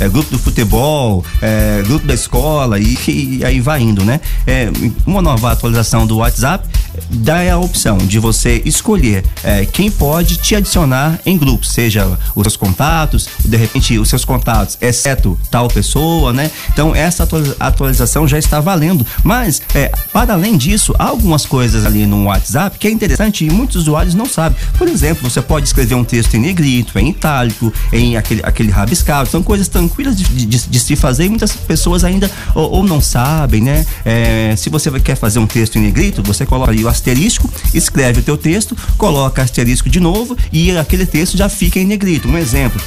é 0.00 0.08
grupo 0.08 0.30
do 0.30 0.38
futebol, 0.38 1.24
é 1.40 1.82
grupo 1.86 2.06
da 2.06 2.14
escola 2.14 2.78
e, 2.78 2.96
e 3.06 3.44
aí 3.44 3.60
vai 3.60 3.80
indo, 3.80 4.04
né? 4.04 4.20
É, 4.46 4.68
uma 5.06 5.22
nova 5.22 5.52
atualização 5.52 6.06
do 6.06 6.18
WhatsApp 6.18 6.68
dá 7.10 7.52
a 7.52 7.58
opção 7.58 7.98
de 7.98 8.18
você 8.18 8.62
escolher 8.64 9.24
é, 9.42 9.64
quem 9.64 9.90
pode 9.90 10.36
te 10.36 10.54
adicionar 10.54 11.18
em 11.24 11.36
grupos, 11.36 11.70
seja 11.70 12.18
os 12.34 12.42
seus 12.42 12.56
contatos, 12.56 13.28
de 13.44 13.56
repente 13.56 13.98
os 13.98 14.08
seus 14.08 14.24
contatos, 14.24 14.76
exceto 14.80 15.38
tal 15.50 15.68
pessoa, 15.68 16.32
né? 16.32 16.50
Então 16.72 16.94
essa 16.94 17.26
atualização 17.58 18.26
já 18.26 18.38
está 18.38 18.60
valendo. 18.60 19.06
Mas, 19.22 19.62
é, 19.74 19.90
para 20.12 20.34
além 20.34 20.56
disso, 20.56 20.94
há 20.98 21.04
algumas 21.04 21.44
coisas 21.46 21.84
ali 21.84 22.06
no 22.06 22.24
WhatsApp 22.24 22.78
que 22.78 22.88
é 22.88 22.90
interessante 22.90 23.44
e 23.44 23.50
muitos 23.50 23.76
usuários 23.76 24.14
não 24.14 24.26
sabem. 24.26 24.58
Por 24.76 24.88
exemplo, 24.88 25.28
você 25.28 25.40
pode 25.40 25.66
escrever 25.66 25.94
um 25.94 26.04
texto 26.04 26.34
em 26.34 26.40
negrito, 26.40 26.98
em 26.98 27.10
itálico, 27.10 27.72
em 27.92 28.16
aquele, 28.16 28.40
aquele 28.44 28.70
rabiscado. 28.70 29.28
São 29.28 29.42
coisas 29.42 29.68
tranquilas 29.68 30.16
de, 30.16 30.24
de, 30.24 30.68
de 30.68 30.80
se 30.80 30.96
fazer 30.96 31.26
e 31.26 31.28
muitas 31.28 31.52
pessoas 31.52 32.04
ainda 32.04 32.30
ou, 32.54 32.70
ou 32.70 32.84
não 32.84 33.00
sabem, 33.00 33.60
né? 33.60 33.86
É, 34.04 34.54
se 34.56 34.70
você 34.70 34.90
quer 35.00 35.16
fazer 35.16 35.38
um 35.38 35.46
texto 35.46 35.76
em 35.76 35.82
negrito, 35.82 36.22
você 36.22 36.44
coloca 36.46 36.70
ali 36.70 36.82
asterisco, 36.88 37.50
escreve 37.72 38.20
o 38.20 38.22
teu 38.22 38.36
texto, 38.36 38.76
coloca 38.96 39.42
asterisco 39.42 39.88
de 39.88 40.00
novo 40.00 40.36
e 40.52 40.76
aquele 40.76 41.06
texto 41.06 41.36
já 41.36 41.48
fica 41.48 41.78
em 41.78 41.84
negrito. 41.84 42.28
Um 42.28 42.38
exemplo 42.38 42.80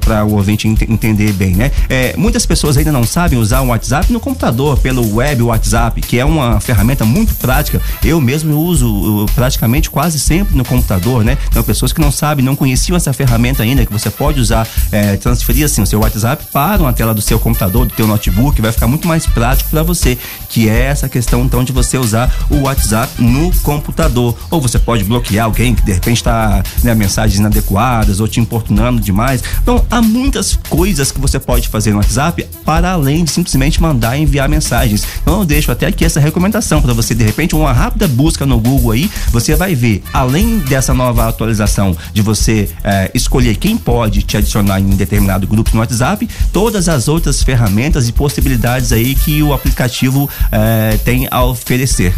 para 0.00 0.24
o 0.24 0.34
ouvinte 0.34 0.68
ent 0.68 0.82
entender 0.82 1.32
bem, 1.32 1.54
né? 1.54 1.70
É, 1.88 2.14
muitas 2.16 2.46
pessoas 2.46 2.76
ainda 2.76 2.92
não 2.92 3.04
sabem 3.04 3.38
usar 3.38 3.60
o 3.60 3.68
WhatsApp 3.68 4.12
no 4.12 4.20
computador, 4.20 4.78
pelo 4.78 5.16
web 5.16 5.42
WhatsApp, 5.42 6.00
que 6.00 6.18
é 6.18 6.24
uma 6.24 6.60
ferramenta 6.60 7.04
muito 7.04 7.34
prática. 7.34 7.80
Eu 8.04 8.20
mesmo 8.20 8.56
uso 8.56 9.26
praticamente 9.34 9.90
quase 9.90 10.18
sempre 10.18 10.56
no 10.56 10.64
computador, 10.64 11.24
né? 11.24 11.38
Então, 11.48 11.62
pessoas 11.62 11.92
que 11.92 12.00
não 12.00 12.12
sabem, 12.12 12.44
não 12.44 12.56
conheciam 12.56 12.96
essa 12.96 13.12
ferramenta 13.12 13.62
ainda, 13.62 13.84
que 13.86 13.92
você 13.92 14.10
pode 14.10 14.40
usar, 14.40 14.68
é, 14.90 15.16
transferir 15.16 15.64
assim 15.64 15.82
o 15.82 15.86
seu 15.86 16.00
WhatsApp 16.00 16.44
para 16.52 16.82
uma 16.82 16.92
tela 16.92 17.14
do 17.14 17.22
seu 17.22 17.38
computador, 17.38 17.86
do 17.86 17.94
teu 17.94 18.06
notebook, 18.06 18.60
vai 18.60 18.72
ficar 18.72 18.86
muito 18.86 19.08
mais 19.08 19.26
prático 19.26 19.70
para 19.70 19.82
você, 19.82 20.18
que 20.48 20.68
é 20.68 20.82
essa 20.82 21.08
questão 21.08 21.42
então 21.42 21.64
de 21.64 21.72
você 21.72 21.96
usar 21.96 22.32
o 22.50 22.62
WhatsApp 22.62 23.01
no 23.18 23.52
computador. 23.60 24.36
Ou 24.50 24.60
você 24.60 24.78
pode 24.78 25.04
bloquear 25.04 25.46
alguém 25.46 25.74
que 25.74 25.82
de 25.82 25.92
repente 25.92 26.18
está 26.18 26.62
né, 26.82 26.94
mensagens 26.94 27.38
inadequadas 27.38 28.20
ou 28.20 28.28
te 28.28 28.40
importunando 28.40 29.00
demais. 29.00 29.42
Então, 29.62 29.84
há 29.90 30.00
muitas 30.00 30.58
coisas 30.68 31.10
que 31.10 31.20
você 31.20 31.38
pode 31.38 31.68
fazer 31.68 31.90
no 31.90 31.98
WhatsApp 31.98 32.46
para 32.64 32.92
além 32.92 33.24
de 33.24 33.30
simplesmente 33.30 33.80
mandar 33.80 34.16
e 34.16 34.22
enviar 34.22 34.48
mensagens. 34.48 35.04
Então, 35.22 35.40
eu 35.40 35.44
deixo 35.44 35.70
até 35.72 35.86
aqui 35.86 36.04
essa 36.04 36.20
recomendação 36.20 36.80
para 36.80 36.92
você, 36.92 37.14
de 37.14 37.24
repente, 37.24 37.54
uma 37.54 37.72
rápida 37.72 38.06
busca 38.08 38.46
no 38.46 38.58
Google 38.58 38.92
aí, 38.92 39.10
você 39.30 39.54
vai 39.54 39.74
ver, 39.74 40.02
além 40.12 40.58
dessa 40.58 40.94
nova 40.94 41.28
atualização 41.28 41.96
de 42.12 42.22
você 42.22 42.68
eh, 42.84 43.10
escolher 43.14 43.56
quem 43.56 43.76
pode 43.76 44.22
te 44.22 44.36
adicionar 44.36 44.80
em 44.80 44.90
determinado 44.90 45.46
grupo 45.46 45.70
no 45.72 45.80
WhatsApp, 45.80 46.28
todas 46.52 46.88
as 46.88 47.08
outras 47.08 47.42
ferramentas 47.42 48.08
e 48.08 48.12
possibilidades 48.12 48.92
aí 48.92 49.14
que 49.14 49.42
o 49.42 49.52
aplicativo 49.52 50.28
eh, 50.50 50.98
tem 51.04 51.28
a 51.30 51.44
oferecer. 51.44 52.14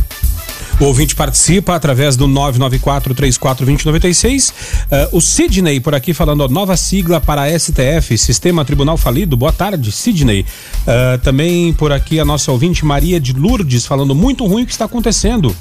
O 0.81 0.87
ouvinte 0.87 1.15
participa 1.15 1.77
através 1.77 2.17
do 2.17 2.27
994-34-2096. 2.27 4.51
Uh, 4.51 4.55
o 5.17 5.21
Sidney 5.21 5.79
por 5.79 5.95
aqui 5.95 6.13
falando, 6.13 6.41
ó, 6.41 6.49
nova 6.49 6.77
sigla 6.77 7.21
para 7.21 7.47
STF, 7.59 8.19
Sistema 8.19 8.65
Tribunal 8.65 8.97
Falido. 8.97 9.37
Boa 9.37 9.53
tarde, 9.53 9.93
Sidney. 9.93 10.41
Uh, 10.43 11.17
também 11.23 11.73
por 11.73 11.93
aqui 11.93 12.19
a 12.19 12.25
nossa 12.25 12.51
ouvinte 12.51 12.85
Maria 12.85 13.21
de 13.21 13.33
Lourdes 13.33 13.87
falando 13.87 14.17
muito 14.17 14.45
ruim 14.47 14.65
o 14.65 14.67
que 14.67 14.73
está 14.73 14.87
acontecendo 14.87 15.55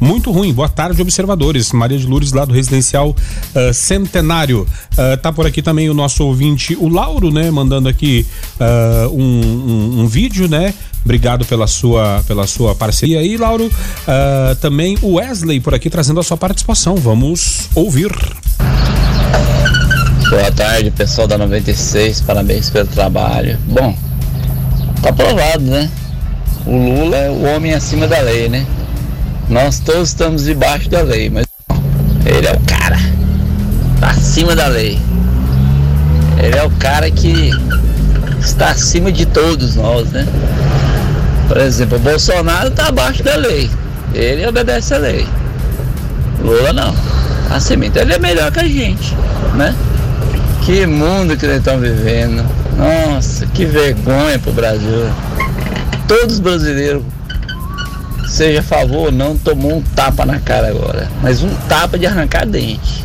muito 0.00 0.30
ruim. 0.30 0.52
Boa 0.52 0.68
tarde, 0.68 1.00
observadores. 1.02 1.72
Maria 1.72 1.98
de 1.98 2.06
Lourdes, 2.06 2.32
lá 2.32 2.44
do 2.44 2.52
Residencial 2.52 3.10
uh, 3.10 3.74
Centenário. 3.74 4.66
Uh, 4.92 5.16
tá 5.20 5.32
por 5.32 5.46
aqui 5.46 5.62
também 5.62 5.88
o 5.88 5.94
nosso 5.94 6.24
ouvinte, 6.24 6.76
o 6.78 6.88
Lauro, 6.88 7.30
né? 7.30 7.50
Mandando 7.50 7.88
aqui 7.88 8.26
uh, 8.60 9.08
um, 9.12 9.22
um, 9.22 10.00
um, 10.00 10.06
vídeo, 10.06 10.48
né? 10.48 10.74
Obrigado 11.04 11.44
pela 11.44 11.66
sua, 11.66 12.22
pela 12.26 12.46
sua 12.46 12.74
parceria 12.74 13.20
aí, 13.20 13.36
Lauro. 13.36 13.66
Uh, 13.66 14.54
também 14.60 14.96
o 15.02 15.14
Wesley 15.14 15.60
por 15.60 15.74
aqui 15.74 15.88
trazendo 15.88 16.20
a 16.20 16.22
sua 16.22 16.36
participação. 16.36 16.96
Vamos 16.96 17.68
ouvir. 17.74 18.12
Boa 20.30 20.52
tarde, 20.52 20.90
pessoal 20.90 21.26
da 21.26 21.38
96. 21.38 22.20
Parabéns 22.20 22.68
pelo 22.68 22.86
trabalho. 22.86 23.58
Bom, 23.66 23.96
tá 25.02 25.12
provado, 25.12 25.64
né? 25.64 25.90
O 26.66 26.76
Lula 26.76 27.16
é 27.16 27.30
o 27.30 27.56
homem 27.56 27.72
acima 27.72 28.06
da 28.06 28.20
lei, 28.20 28.48
né? 28.48 28.66
Nós 29.48 29.78
todos 29.80 30.10
estamos 30.10 30.44
debaixo 30.44 30.90
da 30.90 31.00
lei, 31.00 31.30
mas 31.30 31.46
ele 32.26 32.46
é 32.46 32.52
o 32.52 32.60
cara. 32.60 32.98
Tá 33.98 34.10
acima 34.10 34.54
da 34.54 34.66
lei. 34.66 34.98
Ele 36.38 36.56
é 36.56 36.64
o 36.64 36.70
cara 36.72 37.10
que 37.10 37.50
está 38.40 38.70
acima 38.70 39.10
de 39.10 39.24
todos 39.26 39.76
nós, 39.76 40.08
né? 40.10 40.26
Por 41.48 41.56
exemplo, 41.56 41.96
o 41.96 42.00
Bolsonaro 42.00 42.68
está 42.68 42.88
abaixo 42.88 43.22
da 43.22 43.36
lei. 43.36 43.70
Ele 44.14 44.46
obedece 44.46 44.94
a 44.94 44.98
lei. 44.98 45.26
Lula 46.42 46.72
não. 46.72 46.94
Assim, 47.50 47.74
então 47.82 48.02
ele 48.02 48.12
é 48.12 48.18
melhor 48.18 48.52
que 48.52 48.60
a 48.60 48.68
gente, 48.68 49.16
né? 49.54 49.74
Que 50.64 50.86
mundo 50.86 51.36
que 51.36 51.46
eles 51.46 51.58
estão 51.58 51.78
vivendo. 51.78 52.44
Nossa, 52.76 53.46
que 53.46 53.64
vergonha 53.64 54.38
pro 54.38 54.52
Brasil. 54.52 55.10
Todos 56.06 56.34
os 56.34 56.40
brasileiros, 56.40 57.02
seja 58.28 58.60
a 58.60 58.62
favor 58.62 59.06
ou 59.06 59.12
não, 59.12 59.36
tomou 59.36 59.78
um 59.78 59.82
tapa 59.82 60.24
na 60.24 60.38
cara 60.38 60.68
agora. 60.68 61.10
Mas 61.22 61.42
um 61.42 61.54
tapa 61.68 61.98
de 61.98 62.06
arrancar 62.06 62.46
dente. 62.46 63.04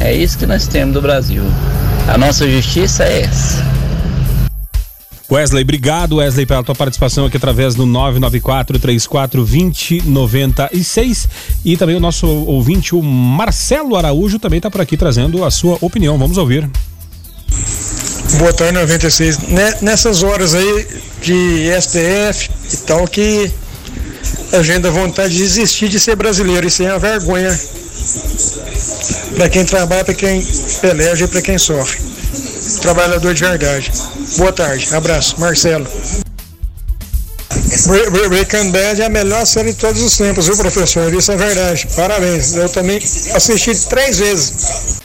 É 0.00 0.14
isso 0.14 0.36
que 0.36 0.46
nós 0.46 0.66
temos 0.66 0.94
do 0.94 1.00
Brasil. 1.00 1.42
A 2.08 2.18
nossa 2.18 2.48
justiça 2.50 3.04
é 3.04 3.22
essa. 3.22 3.64
Wesley, 5.30 5.62
obrigado, 5.62 6.16
Wesley, 6.16 6.44
pela 6.44 6.62
tua 6.62 6.74
participação 6.74 7.24
aqui 7.24 7.38
através 7.38 7.74
do 7.74 7.86
994 7.86 8.78
34 8.78 9.40
2096 9.40 11.28
e 11.64 11.74
também 11.74 11.96
o 11.96 12.00
nosso 12.00 12.26
ouvinte, 12.26 12.94
o 12.94 13.00
Marcelo 13.00 13.96
Araújo, 13.96 14.38
também 14.38 14.58
está 14.58 14.70
por 14.70 14.82
aqui 14.82 14.94
trazendo 14.94 15.42
a 15.42 15.50
sua 15.50 15.78
opinião. 15.80 16.18
Vamos 16.18 16.36
ouvir. 16.36 16.68
Boa 18.38 18.52
tarde, 18.52 18.74
96. 18.74 19.38
Nessas 19.80 20.22
horas 20.22 20.54
aí 20.54 20.86
de 21.22 21.70
STF 21.80 22.50
e 22.72 22.76
tal, 22.78 23.06
que 23.06 23.50
a 24.52 24.62
gente 24.62 24.80
dá 24.80 24.90
vontade 24.90 25.34
de 25.34 25.42
desistir 25.42 25.88
de 25.88 25.98
ser 25.98 26.16
brasileiro. 26.16 26.66
Isso 26.66 26.82
é 26.82 26.90
uma 26.90 26.98
vergonha 26.98 27.58
para 29.36 29.48
quem 29.48 29.64
trabalha, 29.64 30.04
para 30.04 30.14
quem 30.14 30.44
peleja 30.80 31.24
e 31.24 31.28
para 31.28 31.42
quem 31.42 31.58
sofre 31.58 32.12
trabalhador 32.80 33.32
de 33.32 33.40
verdade. 33.40 33.92
Boa 34.36 34.52
tarde, 34.52 34.94
abraço, 34.94 35.40
Marcelo. 35.40 35.86
Breaking 38.28 38.70
Bad 38.70 39.00
é 39.00 39.06
a 39.06 39.08
melhor 39.08 39.46
série 39.46 39.72
de 39.72 39.78
todos 39.78 40.02
os 40.02 40.16
tempos, 40.16 40.46
viu, 40.46 40.56
professor? 40.56 41.12
Isso 41.12 41.32
é 41.32 41.36
verdade. 41.36 41.86
Parabéns. 41.94 42.54
Eu 42.54 42.68
também 42.68 42.98
assisti 43.34 43.74
três 43.88 44.18
vezes. 44.18 45.00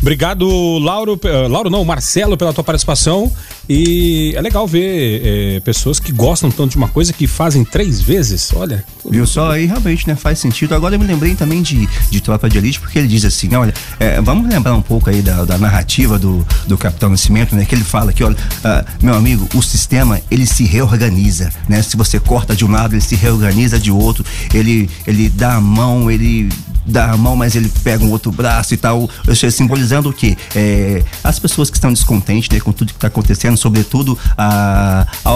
Obrigado, 0.00 0.46
Lauro. 0.78 1.14
Uh, 1.14 1.48
Lauro, 1.48 1.70
não, 1.70 1.84
Marcelo, 1.84 2.36
pela 2.36 2.52
tua 2.52 2.64
participação. 2.64 3.32
E 3.68 4.32
é 4.36 4.40
legal 4.40 4.66
ver 4.66 5.22
é, 5.24 5.60
pessoas 5.60 5.98
que 5.98 6.12
gostam 6.12 6.50
tanto 6.50 6.72
de 6.72 6.76
uma 6.76 6.88
coisa 6.88 7.12
que 7.12 7.26
fazem 7.26 7.64
três 7.64 8.00
vezes. 8.00 8.52
Olha. 8.54 8.84
Viu 9.08 9.26
só? 9.26 9.52
Aí 9.52 9.66
realmente, 9.66 10.06
né? 10.06 10.14
Faz 10.14 10.38
sentido. 10.38 10.74
Agora 10.74 10.94
eu 10.94 10.98
me 10.98 11.06
lembrei 11.06 11.34
também 11.34 11.62
de, 11.62 11.88
de 12.10 12.20
Tropa 12.20 12.48
de 12.48 12.58
Elite, 12.58 12.80
porque 12.80 12.98
ele 12.98 13.08
diz 13.08 13.24
assim: 13.24 13.54
olha, 13.54 13.72
é, 13.98 14.20
vamos 14.20 14.48
lembrar 14.48 14.74
um 14.74 14.82
pouco 14.82 15.10
aí 15.10 15.22
da, 15.22 15.44
da, 15.44 15.58
narrativa 15.58 16.18
do, 16.18 16.46
do 16.66 16.76
Capitão 16.76 17.10
Nascimento, 17.10 17.54
né? 17.54 17.64
Que 17.64 17.74
ele 17.74 17.84
fala 17.84 18.12
que, 18.12 18.22
olha, 18.22 18.36
uh, 18.36 19.04
meu 19.04 19.14
amigo, 19.14 19.48
o 19.54 19.62
sistema 19.62 20.20
ele 20.30 20.46
se 20.46 20.64
reorganiza, 20.64 21.50
né? 21.68 21.82
Se 21.82 21.96
você 21.96 22.18
corta 22.20 22.54
de 22.54 22.64
um 22.64 22.70
lado, 22.70 22.94
ele 22.94 23.02
se 23.02 23.14
reorganiza 23.14 23.78
de 23.78 23.90
outro, 23.90 24.24
ele, 24.52 24.90
ele 25.06 25.28
dá 25.28 25.54
a 25.54 25.60
mão, 25.60 26.10
ele 26.10 26.48
dá 26.86 27.12
a 27.12 27.16
mão, 27.16 27.34
mas 27.34 27.54
ele 27.54 27.70
pega 27.82 28.04
um 28.04 28.10
outro 28.10 28.30
braço 28.30 28.74
e 28.74 28.76
tal, 28.76 29.08
simbolizando 29.50 30.10
o 30.10 30.12
quê? 30.12 30.36
É, 30.54 31.02
as 31.22 31.38
pessoas 31.38 31.70
que 31.70 31.76
estão 31.76 31.92
descontentes 31.92 32.48
né, 32.50 32.60
com 32.60 32.72
tudo 32.72 32.88
que 32.88 32.98
está 32.98 33.08
acontecendo, 33.08 33.53
sobretudo 33.56 34.18
a, 34.36 35.06
a, 35.24 35.30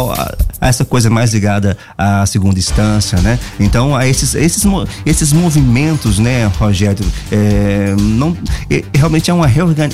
a, 0.61 0.69
essa 0.69 0.85
coisa 0.85 1.11
mais 1.11 1.33
ligada 1.33 1.77
à 1.97 2.25
segunda 2.27 2.59
instância, 2.59 3.21
né? 3.21 3.39
Então, 3.59 3.95
a 3.95 4.07
esses, 4.07 4.35
esses, 4.35 4.65
esses 5.05 5.33
movimentos, 5.33 6.19
né, 6.19 6.47
Rogério, 6.59 7.05
é, 7.31 7.95
não, 7.99 8.37
é, 8.71 8.85
realmente 8.95 9.31
é 9.31 9.35
uma, 9.35 9.47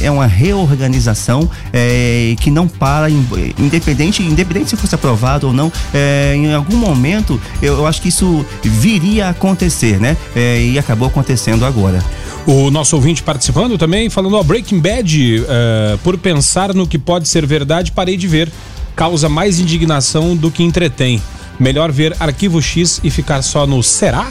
é 0.02 0.11
uma 0.11 0.26
reorganização 0.26 1.49
é, 1.73 2.35
que 2.40 2.50
não 2.50 2.66
para, 2.69 3.09
independente, 3.11 4.23
independente 4.23 4.71
se 4.71 4.76
fosse 4.76 4.95
aprovado 4.95 5.49
ou 5.49 5.52
não, 5.52 5.71
é, 5.93 6.35
em 6.35 6.52
algum 6.52 6.76
momento 6.76 7.40
eu, 7.61 7.75
eu, 7.75 7.87
acho 7.87 8.00
que 8.00 8.09
isso 8.09 8.45
viria 8.62 9.26
a 9.26 9.31
acontecer, 9.31 10.00
né? 10.00 10.16
É, 10.35 10.62
e 10.62 10.78
acabou 10.78 11.09
acontecendo 11.09 11.64
agora. 11.64 12.02
O 12.46 12.70
nosso 12.70 12.94
ouvinte 12.94 13.22
participando 13.22 13.78
também, 13.78 14.10
falando, 14.10 14.36
ó, 14.36 14.42
Breaking 14.42 14.78
Bad, 14.78 15.40
uh, 15.40 15.98
por 15.98 16.18
pensar 16.18 16.74
no 16.74 16.86
que 16.86 16.98
pode 16.98 17.26
ser 17.26 17.46
verdade, 17.46 17.90
parei 17.90 18.18
de 18.18 18.28
ver. 18.28 18.52
Causa 18.94 19.30
mais 19.30 19.58
indignação 19.58 20.36
do 20.36 20.50
que 20.50 20.62
entretém. 20.62 21.22
Melhor 21.58 21.90
ver 21.90 22.14
Arquivo 22.20 22.60
X 22.60 23.00
e 23.02 23.10
ficar 23.10 23.40
só 23.42 23.66
no 23.66 23.82
será? 23.82 24.30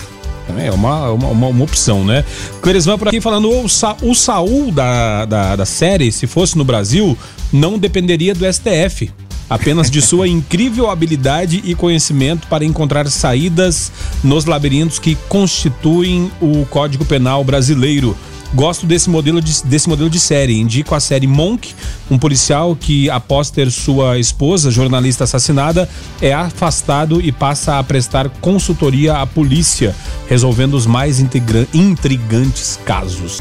É 0.58 0.70
uma, 0.72 1.10
uma, 1.12 1.48
uma, 1.48 1.64
opção, 1.64 2.04
né? 2.06 2.24
Clerisvan 2.62 2.98
por 2.98 3.08
aqui 3.08 3.20
falando, 3.20 3.50
o, 3.50 3.68
Sa 3.68 3.96
o 4.02 4.14
Saul 4.14 4.72
da, 4.72 5.26
da, 5.26 5.56
da 5.56 5.66
série, 5.66 6.12
se 6.12 6.28
fosse 6.28 6.58
no 6.58 6.64
Brasil, 6.64 7.18
não 7.52 7.80
dependeria 7.80 8.36
do 8.36 8.46
STF 8.52 9.10
apenas 9.50 9.90
de 9.90 10.02
sua 10.02 10.28
incrível 10.28 10.90
habilidade 10.90 11.62
e 11.64 11.76
conhecimento 11.76 12.48
para 12.48 12.66
encontrar 12.66 13.08
saídas 13.10 13.92
nos 14.24 14.46
labirintos 14.46 15.00
que 15.00 15.16
constituem 15.28 16.32
o 16.42 16.66
Código 16.66 17.06
Penal 17.06 17.44
brasileiro. 17.44 18.16
Gosto 18.54 18.86
desse 18.86 19.10
modelo 19.10 19.42
de, 19.42 19.64
desse 19.64 19.90
modelo 19.90 20.10
de 20.10 20.20
série. 20.20 20.60
Indico 20.60 20.94
a 20.94 21.00
série 21.00 21.26
Monk, 21.26 21.74
um 22.10 22.20
policial 22.20 22.76
que, 22.76 23.10
após 23.10 23.50
ter 23.50 23.72
sua 23.72 24.20
esposa, 24.20 24.70
jornalista 24.70 25.24
assassinada, 25.24 25.90
é 26.22 26.32
afastado 26.32 27.20
e 27.20 27.32
passa 27.32 27.80
a 27.80 27.84
prestar 27.84 28.30
consultoria 28.30 29.16
à 29.16 29.26
polícia, 29.26 29.96
resolvendo 30.28 30.76
os 30.76 30.86
mais 30.86 31.20
intrigantes 31.20 32.80
casos. 32.86 33.40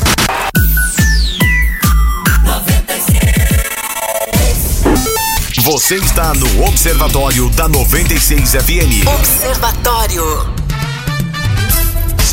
Você 5.65 5.95
está 5.95 6.35
no 6.35 6.65
Observatório 6.65 7.49
da 7.51 7.69
96 7.69 8.51
FM. 8.51 9.07
Observatório. 9.07 10.25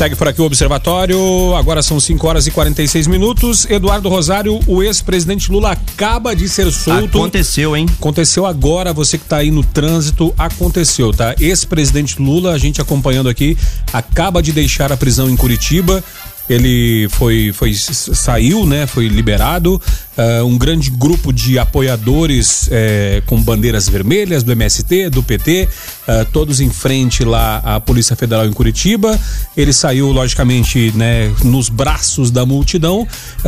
Segue 0.00 0.16
por 0.16 0.26
aqui 0.26 0.40
o 0.40 0.44
Observatório. 0.46 1.54
Agora 1.54 1.80
são 1.80 2.00
5 2.00 2.26
horas 2.26 2.48
e 2.48 2.50
46 2.50 3.06
minutos. 3.06 3.66
Eduardo 3.66 4.08
Rosário, 4.08 4.58
o 4.66 4.82
ex-presidente 4.82 5.52
Lula 5.52 5.70
acaba 5.70 6.34
de 6.34 6.48
ser 6.48 6.72
solto. 6.72 7.18
Aconteceu, 7.18 7.76
hein? 7.76 7.86
Aconteceu 8.00 8.46
agora, 8.46 8.92
você 8.92 9.16
que 9.16 9.24
está 9.24 9.36
aí 9.36 9.52
no 9.52 9.62
trânsito, 9.62 10.34
aconteceu, 10.36 11.12
tá? 11.12 11.36
Ex-presidente 11.38 12.20
Lula, 12.20 12.52
a 12.52 12.58
gente 12.58 12.80
acompanhando 12.80 13.28
aqui, 13.28 13.56
acaba 13.92 14.42
de 14.42 14.50
deixar 14.50 14.90
a 14.90 14.96
prisão 14.96 15.30
em 15.30 15.36
Curitiba 15.36 16.02
ele 16.50 17.08
foi, 17.10 17.52
foi 17.52 17.72
saiu, 17.72 18.66
né? 18.66 18.84
Foi 18.84 19.06
liberado. 19.06 19.80
Uh, 20.18 20.44
um 20.44 20.58
grande 20.58 20.90
grupo 20.90 21.32
de 21.32 21.58
apoiadores 21.58 22.66
uh, 22.66 23.22
com 23.24 23.40
bandeiras 23.40 23.88
vermelhas 23.88 24.42
do 24.42 24.50
MST, 24.50 25.08
do 25.08 25.22
PT, 25.22 25.62
uh, 25.62 26.10
eh, 26.10 26.26
todos 26.32 26.60
em 26.60 26.68
frente 26.68 27.24
lá 27.24 27.58
à 27.64 27.80
Polícia 27.80 28.16
Federal 28.16 28.44
em 28.44 28.52
Curitiba. 28.52 29.18
Ele 29.56 29.72
saiu, 29.72 30.10
logicamente, 30.10 30.92
né, 30.96 31.32
nos 31.44 31.68
braços 31.68 32.30
da 32.32 32.44
multidão, 32.44 33.06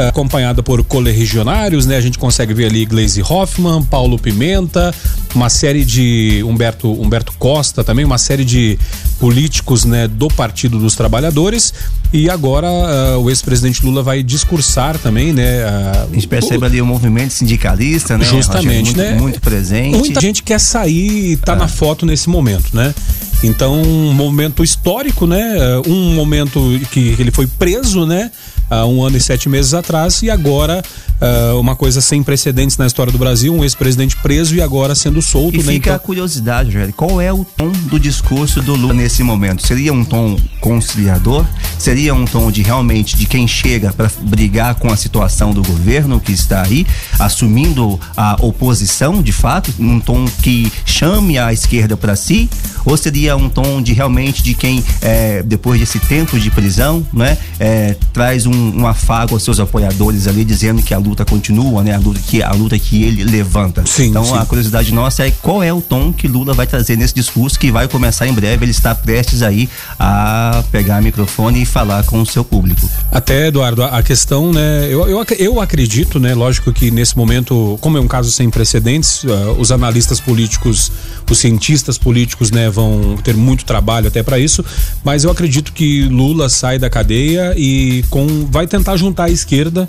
acompanhado 0.08 0.62
por 0.62 0.82
colerregionários, 0.84 1.84
né? 1.84 1.96
A 1.96 2.00
gente 2.00 2.18
consegue 2.18 2.54
ver 2.54 2.66
ali 2.66 2.86
Gleisi 2.86 3.20
Hoffmann, 3.20 3.82
Paulo 3.82 4.18
Pimenta, 4.18 4.94
uma 5.34 5.50
série 5.50 5.84
de 5.84 6.42
Humberto, 6.46 6.92
Humberto 6.92 7.32
Costa 7.38 7.82
também, 7.82 8.04
uma 8.04 8.18
série 8.18 8.44
de 8.44 8.78
políticos, 9.18 9.84
né, 9.84 10.06
do 10.06 10.28
Partido 10.28 10.78
dos 10.78 10.94
Trabalhadores. 10.94 11.74
E 12.12 12.28
agora 12.28 12.68
uh, 12.92 13.18
o 13.18 13.30
ex-presidente 13.30 13.84
Lula 13.84 14.02
vai 14.02 14.22
discursar 14.22 14.98
também, 14.98 15.32
né? 15.32 15.64
Uh, 15.64 16.08
a 16.10 16.14
gente 16.14 16.28
percebe 16.28 16.62
o, 16.62 16.66
ali 16.66 16.80
o 16.82 16.86
movimento 16.86 17.32
sindicalista, 17.32 18.18
né? 18.18 18.24
Justamente, 18.24 18.94
muito, 18.94 18.98
né? 18.98 19.14
Muito 19.14 19.40
presente. 19.40 19.96
Muita 19.96 20.20
gente 20.20 20.42
quer 20.42 20.60
sair 20.60 21.32
e 21.32 21.36
tá 21.36 21.56
na 21.56 21.68
foto 21.68 22.04
nesse 22.04 22.28
momento, 22.28 22.74
né? 22.74 22.94
Então, 23.42 23.80
um 23.80 24.12
momento 24.12 24.62
histórico, 24.62 25.26
né? 25.26 25.56
Um 25.86 26.14
momento 26.14 26.60
que 26.90 27.16
ele 27.18 27.30
foi 27.30 27.46
preso, 27.46 28.06
né? 28.06 28.30
Há 28.70 28.86
um 28.86 29.04
ano 29.04 29.16
e 29.16 29.20
sete 29.20 29.48
meses 29.48 29.74
atrás, 29.74 30.22
e 30.22 30.30
agora 30.30 30.82
uh, 31.22 31.60
uma 31.60 31.76
coisa 31.76 32.00
sem 32.00 32.22
precedentes 32.22 32.76
na 32.76 32.86
história 32.86 33.12
do 33.12 33.18
Brasil, 33.18 33.54
um 33.54 33.62
ex-presidente 33.62 34.16
preso 34.16 34.54
e 34.54 34.60
agora 34.60 34.94
sendo 34.94 35.22
solto. 35.22 35.54
E 35.54 35.58
né? 35.58 35.72
fica 35.74 35.76
então... 35.76 35.94
a 35.94 35.98
curiosidade, 35.98 36.72
Jair, 36.72 36.92
qual 36.92 37.20
é 37.20 37.32
o 37.32 37.44
tom 37.44 37.70
do 37.88 37.98
discurso 37.98 38.60
do 38.60 38.74
Lula 38.74 38.94
nesse 38.94 39.22
momento? 39.22 39.66
Seria 39.66 39.92
um 39.92 40.04
tom 40.04 40.36
conciliador? 40.60 41.46
Seria 41.78 42.14
um 42.14 42.24
tom 42.24 42.50
de 42.50 42.62
realmente 42.62 43.16
de 43.16 43.26
quem 43.26 43.46
chega 43.46 43.92
para 43.92 44.10
brigar 44.22 44.74
com 44.76 44.92
a 44.92 44.96
situação 44.96 45.52
do 45.52 45.62
governo 45.62 46.20
que 46.20 46.32
está 46.32 46.62
aí, 46.62 46.86
assumindo 47.18 47.98
a 48.16 48.36
oposição 48.40 49.22
de 49.22 49.32
fato, 49.32 49.72
um 49.78 50.00
tom 50.00 50.24
que 50.42 50.72
chame 50.84 51.38
a 51.38 51.52
esquerda 51.52 51.96
para 51.96 52.16
si? 52.16 52.48
Ou 52.84 52.96
seria 52.96 53.31
um 53.34 53.48
tom 53.48 53.80
de 53.82 53.92
realmente 53.92 54.42
de 54.42 54.54
quem, 54.54 54.82
é, 55.00 55.42
depois 55.42 55.80
desse 55.80 55.98
tempo 55.98 56.38
de 56.38 56.50
prisão, 56.50 57.06
né, 57.12 57.36
é, 57.58 57.96
traz 58.12 58.46
um, 58.46 58.80
um, 58.80 58.86
afago 58.86 59.34
aos 59.34 59.42
seus 59.42 59.60
apoiadores 59.60 60.26
ali, 60.26 60.44
dizendo 60.44 60.82
que 60.82 60.94
a 60.94 60.98
luta 60.98 61.24
continua, 61.24 61.82
né, 61.82 61.94
a 61.94 61.98
luta 61.98 62.20
que, 62.20 62.42
a 62.42 62.52
luta 62.52 62.78
que 62.78 63.02
ele 63.02 63.24
levanta. 63.24 63.84
Sim, 63.86 64.08
então 64.08 64.24
sim. 64.24 64.36
a 64.36 64.44
curiosidade 64.44 64.92
nossa 64.92 65.26
é 65.26 65.30
qual 65.30 65.62
é 65.62 65.72
o 65.72 65.80
tom 65.80 66.12
que 66.12 66.28
Lula 66.28 66.54
vai 66.54 66.66
trazer 66.66 66.96
nesse 66.96 67.14
discurso 67.14 67.58
que 67.58 67.70
vai 67.70 67.88
começar 67.88 68.26
em 68.26 68.32
breve. 68.32 68.64
Ele 68.64 68.70
está 68.70 68.94
prestes 68.94 69.42
aí 69.42 69.68
a 69.98 70.62
pegar 70.70 71.00
o 71.00 71.04
microfone 71.04 71.62
e 71.62 71.66
falar 71.66 72.04
com 72.04 72.20
o 72.20 72.26
seu 72.26 72.44
público. 72.44 72.88
Até, 73.10 73.48
Eduardo, 73.48 73.82
a 73.82 74.02
questão, 74.02 74.52
né, 74.52 74.86
eu, 74.88 75.08
eu, 75.08 75.24
eu 75.38 75.60
acredito, 75.60 76.18
né, 76.18 76.34
lógico 76.34 76.72
que 76.72 76.90
nesse 76.90 77.16
momento, 77.16 77.78
como 77.80 77.98
é 77.98 78.00
um 78.00 78.08
caso 78.08 78.30
sem 78.30 78.50
precedentes, 78.50 79.24
uh, 79.24 79.56
os 79.58 79.70
analistas 79.72 80.20
políticos, 80.20 80.90
os 81.30 81.38
cientistas 81.38 81.96
políticos, 81.96 82.50
né, 82.50 82.68
vão 82.68 83.16
ter 83.22 83.34
muito 83.34 83.64
trabalho 83.64 84.08
até 84.08 84.22
para 84.22 84.38
isso, 84.38 84.64
mas 85.04 85.24
eu 85.24 85.30
acredito 85.30 85.72
que 85.72 86.04
Lula 86.04 86.48
sai 86.48 86.78
da 86.78 86.90
cadeia 86.90 87.54
e 87.56 88.04
com 88.10 88.46
vai 88.46 88.66
tentar 88.66 88.96
juntar 88.96 89.24
a 89.24 89.30
esquerda 89.30 89.88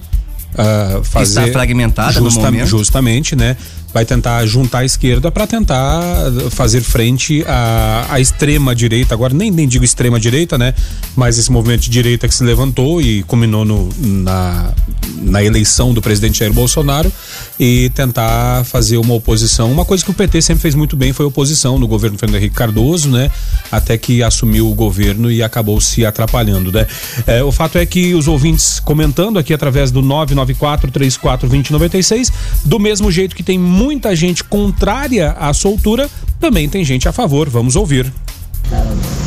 uh, 0.53 1.03
fazer 1.03 1.41
está 1.41 1.51
fragmentada 1.51 2.13
justa, 2.13 2.39
no 2.39 2.45
momento. 2.45 2.67
justamente, 2.67 3.35
né? 3.35 3.57
Vai 3.93 4.05
tentar 4.05 4.45
juntar 4.45 4.79
a 4.79 4.85
esquerda 4.85 5.31
para 5.31 5.45
tentar 5.45 6.01
fazer 6.49 6.81
frente 6.81 7.43
à, 7.47 8.07
à 8.09 8.19
extrema 8.19 8.75
direita. 8.75 9.13
Agora 9.13 9.33
nem, 9.33 9.51
nem 9.51 9.67
digo 9.67 9.85
extrema 9.85 10.19
direita, 10.19 10.57
né? 10.57 10.73
Mas 11.15 11.37
esse 11.37 11.51
movimento 11.51 11.81
de 11.81 11.89
direita 11.89 12.27
que 12.27 12.33
se 12.33 12.43
levantou 12.43 13.01
e 13.01 13.23
culminou 13.23 13.63
no, 13.63 13.89
na, 13.97 14.73
na 15.21 15.43
eleição 15.43 15.93
do 15.93 16.01
presidente 16.01 16.39
Jair 16.39 16.51
Bolsonaro 16.51 17.11
e 17.59 17.91
tentar 17.91 18.63
fazer 18.65 18.97
uma 18.97 19.13
oposição. 19.13 19.71
Uma 19.71 19.85
coisa 19.85 20.03
que 20.03 20.09
o 20.09 20.13
PT 20.13 20.41
sempre 20.41 20.61
fez 20.61 20.73
muito 20.73 20.95
bem 20.95 21.13
foi 21.13 21.25
oposição 21.25 21.77
no 21.77 21.87
governo 21.87 22.17
Fernando 22.17 22.37
Henrique 22.37 22.55
Cardoso, 22.55 23.09
né? 23.09 23.29
Até 23.71 23.97
que 23.97 24.23
assumiu 24.23 24.69
o 24.69 24.73
governo 24.73 25.31
e 25.31 25.43
acabou 25.43 25.79
se 25.79 26.05
atrapalhando, 26.05 26.71
né? 26.71 26.87
É, 27.27 27.43
o 27.43 27.51
fato 27.51 27.77
é 27.77 27.85
que 27.85 28.15
os 28.15 28.27
ouvintes 28.27 28.79
comentando 28.79 29.37
aqui 29.37 29.53
através 29.53 29.91
do 29.91 30.01
994 30.01 30.91
34 30.91 31.47
2096, 31.47 32.31
do 32.65 32.79
mesmo 32.79 33.11
jeito 33.11 33.35
que 33.35 33.43
tem 33.43 33.59
muita 33.83 34.15
gente 34.15 34.45
contrária 34.45 35.35
à 35.37 35.53
soltura, 35.53 36.09
também 36.39 36.69
tem 36.69 36.85
gente 36.85 37.07
a 37.07 37.11
favor. 37.11 37.49
Vamos 37.49 37.75
ouvir. 37.75 38.11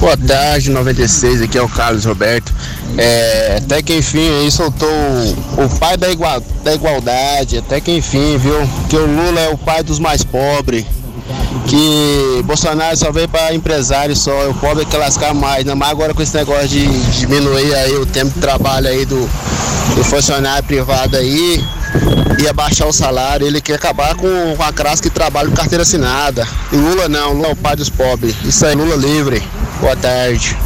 Boa 0.00 0.16
tarde, 0.16 0.70
96, 0.70 1.42
aqui 1.42 1.58
é 1.58 1.62
o 1.62 1.68
Carlos 1.68 2.04
Roberto. 2.04 2.52
É, 2.96 3.60
até 3.62 3.82
que 3.82 3.96
enfim 3.96 4.28
aí 4.40 4.50
soltou 4.50 4.88
o, 4.88 5.78
pai 5.78 5.96
da, 5.96 6.10
igual, 6.10 6.42
da 6.64 6.74
igualdade, 6.74 7.58
até 7.58 7.80
que 7.80 7.92
enfim, 7.92 8.38
viu? 8.38 8.56
Que 8.88 8.96
o 8.96 9.06
Lula 9.06 9.40
é 9.40 9.48
o 9.48 9.58
pai 9.58 9.82
dos 9.82 9.98
mais 9.98 10.24
pobres. 10.24 10.84
Que 11.66 12.42
Bolsonaro 12.44 12.96
só 12.96 13.10
veio 13.10 13.28
para 13.28 13.54
empresário 13.54 14.14
só, 14.14 14.48
o 14.48 14.54
pobre 14.54 14.84
é 14.84 14.86
que 14.86 14.96
lascar 14.96 15.34
mais, 15.34 15.58
ainda 15.58 15.74
mais 15.74 15.92
agora 15.92 16.14
com 16.14 16.22
esse 16.22 16.34
negócio 16.36 16.68
de, 16.68 16.86
diminuir 17.18 17.74
aí 17.74 17.94
o 17.96 18.06
tempo 18.06 18.32
de 18.34 18.40
trabalho 18.40 18.88
aí 18.88 19.04
do, 19.04 19.28
do 19.96 20.04
funcionário 20.04 20.64
privado 20.64 21.16
aí 21.16 21.60
ia 22.38 22.52
baixar 22.52 22.86
o 22.86 22.92
salário, 22.92 23.46
ele 23.46 23.60
quer 23.60 23.74
acabar 23.74 24.14
com, 24.14 24.54
com 24.56 24.62
a 24.62 24.72
classe 24.72 25.02
que 25.02 25.10
trabalha 25.10 25.48
com 25.48 25.56
carteira 25.56 25.82
assinada. 25.82 26.46
E 26.72 26.76
Lula 26.76 27.08
não, 27.08 27.32
Lula 27.32 27.48
é 27.48 27.52
o 27.52 27.56
pai 27.56 27.76
dos 27.76 27.88
pobres. 27.88 28.34
Isso 28.44 28.64
aí, 28.66 28.74
Lula 28.74 28.96
livre. 28.96 29.42
Boa 29.80 29.96
tarde. 29.96 30.56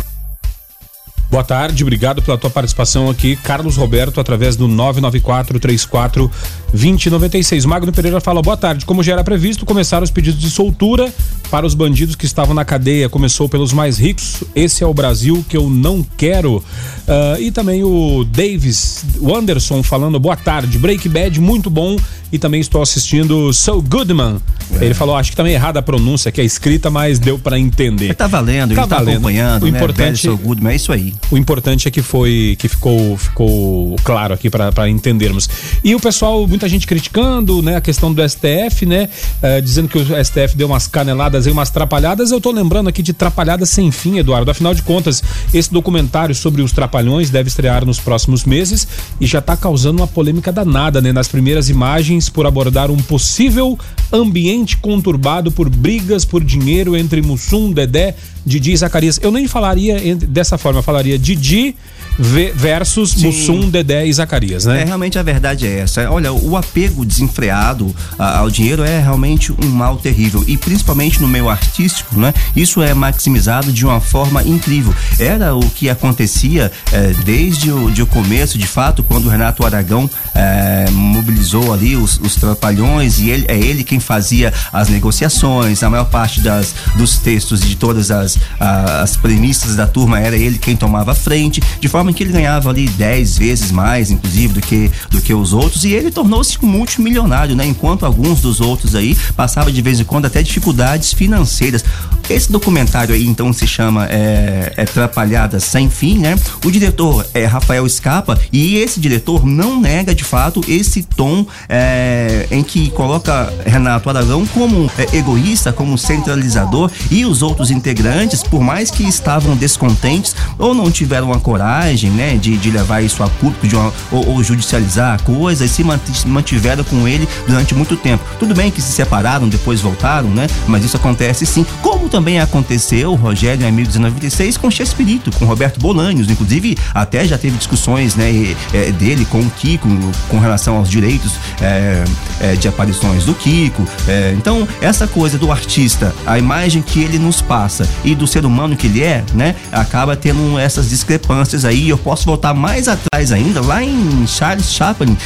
Boa 1.30 1.44
tarde, 1.44 1.84
obrigado 1.84 2.20
pela 2.20 2.36
tua 2.36 2.50
participação 2.50 3.08
aqui, 3.08 3.36
Carlos 3.36 3.76
Roberto, 3.76 4.18
através 4.18 4.56
do 4.56 4.66
994 4.66 5.60
34 5.60 6.28
2096. 6.72 7.64
Magno 7.64 7.92
Pereira 7.92 8.20
fala: 8.20 8.42
boa 8.42 8.56
tarde. 8.56 8.84
Como 8.84 9.00
já 9.00 9.12
era 9.12 9.22
previsto, 9.22 9.64
começaram 9.64 10.02
os 10.02 10.10
pedidos 10.10 10.40
de 10.40 10.50
soltura 10.50 11.12
para 11.48 11.64
os 11.64 11.72
bandidos 11.72 12.16
que 12.16 12.26
estavam 12.26 12.52
na 12.52 12.64
cadeia. 12.64 13.08
Começou 13.08 13.48
pelos 13.48 13.72
mais 13.72 13.96
ricos. 13.96 14.42
Esse 14.56 14.82
é 14.82 14.86
o 14.86 14.92
Brasil 14.92 15.44
que 15.48 15.56
eu 15.56 15.70
não 15.70 16.04
quero. 16.16 16.56
Uh, 16.56 17.40
e 17.40 17.52
também 17.52 17.84
o 17.84 18.24
Davis, 18.24 19.04
o 19.20 19.32
Anderson, 19.32 19.84
falando: 19.84 20.18
boa 20.18 20.36
tarde. 20.36 20.78
Break 20.78 21.08
Bad, 21.08 21.40
muito 21.40 21.70
bom. 21.70 21.96
E 22.32 22.38
também 22.38 22.60
estou 22.60 22.82
assistindo 22.82 23.52
So 23.52 23.82
Goodman. 23.82 24.38
É. 24.80 24.84
Ele 24.84 24.94
falou: 24.94 25.16
acho 25.16 25.30
que 25.30 25.36
também 25.36 25.54
errada 25.54 25.80
a 25.80 25.82
pronúncia, 25.82 26.30
que 26.30 26.40
é 26.40 26.44
escrita, 26.44 26.90
mas 26.90 27.18
deu 27.18 27.38
para 27.38 27.58
entender. 27.58 28.14
Tá 28.14 28.26
valendo, 28.26 28.74
tá 28.74 28.82
ele 28.82 28.88
tá 28.88 28.96
valendo. 28.96 29.14
acompanhando. 29.14 29.62
O 29.62 29.70
né? 29.70 29.76
importante, 29.76 30.22
so 30.22 30.36
Goodman, 30.36 30.72
é 30.72 30.76
isso 30.76 30.92
aí. 30.92 31.14
O 31.30 31.36
importante 31.36 31.88
é 31.88 31.90
que 31.90 32.02
foi 32.02 32.56
que 32.58 32.68
ficou 32.68 33.16
ficou 33.16 33.96
claro 34.04 34.34
aqui 34.34 34.48
para 34.48 34.88
entendermos. 34.88 35.48
E 35.82 35.94
o 35.94 36.00
pessoal, 36.00 36.46
muita 36.46 36.68
gente 36.68 36.86
criticando, 36.86 37.62
né, 37.62 37.76
a 37.76 37.80
questão 37.80 38.12
do 38.12 38.22
STF, 38.28 38.86
né, 38.86 39.08
uh, 39.42 39.62
dizendo 39.62 39.88
que 39.88 39.98
o 39.98 40.24
STF 40.24 40.56
deu 40.56 40.66
umas 40.66 40.86
caneladas 40.86 41.46
e 41.46 41.50
umas 41.50 41.70
trapalhadas. 41.70 42.30
Eu 42.30 42.40
tô 42.40 42.50
lembrando 42.50 42.88
aqui 42.88 43.02
de 43.02 43.12
trapalhadas 43.12 43.70
sem 43.70 43.90
fim, 43.90 44.18
Eduardo. 44.18 44.50
Afinal 44.50 44.74
de 44.74 44.82
contas, 44.82 45.22
esse 45.52 45.72
documentário 45.72 46.34
sobre 46.34 46.62
os 46.62 46.72
trapalhões 46.72 47.30
deve 47.30 47.48
estrear 47.48 47.84
nos 47.84 47.98
próximos 47.98 48.44
meses 48.44 48.86
e 49.20 49.26
já 49.26 49.40
tá 49.40 49.56
causando 49.56 50.00
uma 50.00 50.06
polêmica 50.06 50.52
danada, 50.52 51.00
né, 51.00 51.12
nas 51.12 51.28
primeiras 51.28 51.68
imagens 51.68 52.19
por 52.28 52.46
abordar 52.46 52.90
um 52.90 52.96
possível 52.96 53.78
ambiente 54.12 54.76
conturbado 54.76 55.50
por 55.52 55.70
brigas 55.70 56.24
por 56.24 56.42
dinheiro 56.42 56.96
entre 56.96 57.22
Mussum, 57.22 57.72
Dedé, 57.72 58.16
Didi 58.44 58.72
e 58.72 58.76
Zacarias. 58.76 59.18
Eu 59.22 59.30
nem 59.30 59.46
falaria 59.46 60.16
dessa 60.16 60.56
forma, 60.58 60.80
eu 60.80 60.82
falaria 60.82 61.18
Didi 61.18 61.74
versus 62.18 63.12
Sim. 63.12 63.26
Mussum, 63.26 63.70
Dedé 63.70 64.06
e 64.06 64.12
Zacarias, 64.12 64.66
né? 64.66 64.82
É, 64.82 64.84
realmente 64.84 65.18
a 65.18 65.22
verdade 65.22 65.66
é 65.66 65.80
essa. 65.80 66.10
Olha, 66.10 66.32
o 66.32 66.56
apego 66.56 67.04
desenfreado 67.04 67.94
ao 68.18 68.50
dinheiro 68.50 68.82
é 68.82 69.00
realmente 69.00 69.52
um 69.52 69.68
mal 69.68 69.96
terrível 69.96 70.44
e 70.46 70.56
principalmente 70.56 71.20
no 71.20 71.28
meio 71.28 71.48
artístico, 71.48 72.18
né? 72.18 72.34
Isso 72.54 72.82
é 72.82 72.92
maximizado 72.92 73.72
de 73.72 73.86
uma 73.86 74.00
forma 74.00 74.42
incrível. 74.42 74.94
Era 75.18 75.54
o 75.54 75.70
que 75.70 75.88
acontecia 75.88 76.70
é, 76.92 77.12
desde 77.24 77.72
o, 77.72 77.90
de 77.90 78.02
o 78.02 78.06
começo, 78.06 78.58
de 78.58 78.66
fato, 78.66 79.02
quando 79.02 79.26
o 79.26 79.28
Renato 79.28 79.64
Aragão 79.64 80.08
é, 80.34 80.90
mobilizou 80.90 81.72
ali 81.72 81.96
os, 81.96 82.18
os 82.20 82.34
trapalhões 82.34 83.18
e 83.18 83.30
ele, 83.30 83.46
é 83.48 83.56
ele 83.56 83.84
quem 83.84 84.00
fazia 84.00 84.52
as 84.72 84.88
negociações, 84.88 85.82
a 85.82 85.88
maior 85.88 86.06
parte 86.06 86.40
das, 86.40 86.74
dos 86.96 87.18
textos 87.18 87.60
de 87.60 87.76
todas 87.76 88.10
as 88.10 88.29
as, 88.58 89.10
as 89.10 89.16
premissas 89.16 89.76
da 89.76 89.86
turma 89.86 90.20
era 90.20 90.36
ele 90.36 90.58
quem 90.58 90.76
tomava 90.76 91.12
a 91.12 91.14
frente, 91.14 91.62
de 91.80 91.88
forma 91.88 92.12
que 92.12 92.22
ele 92.22 92.32
ganhava 92.32 92.70
ali 92.70 92.88
10 92.88 93.38
vezes 93.38 93.70
mais, 93.70 94.10
inclusive, 94.10 94.54
do 94.54 94.60
que, 94.60 94.90
do 95.10 95.20
que 95.20 95.32
os 95.32 95.52
outros, 95.52 95.84
e 95.84 95.92
ele 95.92 96.10
tornou-se 96.10 96.58
um 96.62 96.66
multimilionário, 96.66 97.56
né? 97.56 97.66
Enquanto 97.66 98.04
alguns 98.04 98.40
dos 98.40 98.60
outros 98.60 98.94
aí 98.94 99.16
passavam 99.36 99.72
de 99.72 99.82
vez 99.82 100.00
em 100.00 100.04
quando 100.04 100.26
até 100.26 100.42
dificuldades 100.42 101.12
financeiras. 101.12 101.84
Esse 102.28 102.50
documentário 102.50 103.14
aí 103.14 103.26
então 103.26 103.52
se 103.52 103.66
chama 103.66 104.06
é, 104.06 104.72
é 104.76 104.84
Trapalhadas 104.84 105.64
Sem 105.64 105.90
Fim, 105.90 106.18
né? 106.18 106.36
O 106.64 106.70
diretor 106.70 107.26
é 107.34 107.44
Rafael 107.44 107.86
Escapa 107.86 108.38
e 108.52 108.76
esse 108.76 109.00
diretor 109.00 109.44
não 109.44 109.80
nega 109.80 110.14
de 110.14 110.24
fato 110.24 110.60
esse 110.68 111.02
tom 111.02 111.46
é, 111.68 112.46
em 112.50 112.62
que 112.62 112.90
coloca 112.90 113.52
Renato 113.64 114.08
Aragão 114.08 114.46
como 114.46 114.90
é, 114.96 115.16
egoísta, 115.16 115.72
como 115.72 115.98
centralizador 115.98 116.90
e 117.10 117.24
os 117.24 117.42
outros 117.42 117.70
integrantes, 117.70 118.19
por 118.48 118.60
mais 118.60 118.90
que 118.90 119.02
estavam 119.02 119.56
descontentes 119.56 120.34
ou 120.58 120.74
não 120.74 120.90
tiveram 120.90 121.32
a 121.32 121.40
coragem, 121.40 122.10
né, 122.10 122.36
de, 122.36 122.56
de 122.56 122.70
levar 122.70 123.02
isso 123.02 123.22
a 123.22 123.28
público 123.28 123.66
uma, 123.76 123.92
ou, 124.10 124.28
ou, 124.28 124.42
judicializar 124.42 125.14
a 125.14 125.18
coisa, 125.22 125.64
e 125.64 125.68
se 125.68 125.84
mantiveram 126.26 126.84
com 126.84 127.06
ele 127.06 127.28
durante 127.46 127.74
muito 127.74 127.96
tempo. 127.96 128.24
Tudo 128.38 128.54
bem 128.54 128.70
que 128.70 128.80
se 128.80 128.92
separaram, 128.92 129.48
depois 129.48 129.80
voltaram, 129.80 130.28
né? 130.28 130.46
Mas 130.66 130.84
isso 130.84 130.96
acontece 130.96 131.46
sim. 131.46 131.64
Como 131.82 132.08
também 132.08 132.40
aconteceu, 132.40 133.14
Rogério, 133.14 133.66
em 133.66 133.72
1996, 133.72 134.56
com 134.56 134.70
Chespirito, 134.70 135.30
com 135.32 135.44
Roberto 135.44 135.80
Bolanhos, 135.80 136.30
inclusive 136.30 136.76
até 136.94 137.24
já 137.24 137.38
teve 137.38 137.56
discussões, 137.56 138.14
né, 138.14 138.54
é, 138.72 138.92
dele 138.92 139.24
com 139.24 139.40
o 139.40 139.50
Kiko 139.50 139.88
com 140.28 140.38
relação 140.38 140.76
aos 140.76 140.88
direitos 140.88 141.32
é, 141.60 142.04
é, 142.40 142.54
de 142.54 142.68
aparições 142.68 143.24
do 143.24 143.34
Kiko. 143.34 143.86
É, 144.06 144.34
então, 144.36 144.66
essa 144.80 145.06
coisa 145.06 145.38
do 145.38 145.50
artista, 145.50 146.14
a 146.26 146.38
imagem 146.38 146.82
que 146.82 147.00
ele 147.00 147.18
nos 147.18 147.40
passa 147.40 147.88
e 148.04 148.09
do 148.14 148.26
ser 148.26 148.44
humano 148.44 148.76
que 148.76 148.86
ele 148.86 149.02
é, 149.02 149.24
né, 149.34 149.54
acaba 149.72 150.16
tendo 150.16 150.58
essas 150.58 150.88
discrepâncias 150.88 151.64
aí. 151.64 151.88
Eu 151.88 151.98
posso 151.98 152.24
voltar 152.24 152.54
mais 152.54 152.88
atrás 152.88 153.32
ainda, 153.32 153.60
lá 153.60 153.82
em 153.82 154.26
Charles 154.26 154.72
Chaplin, 154.72 155.16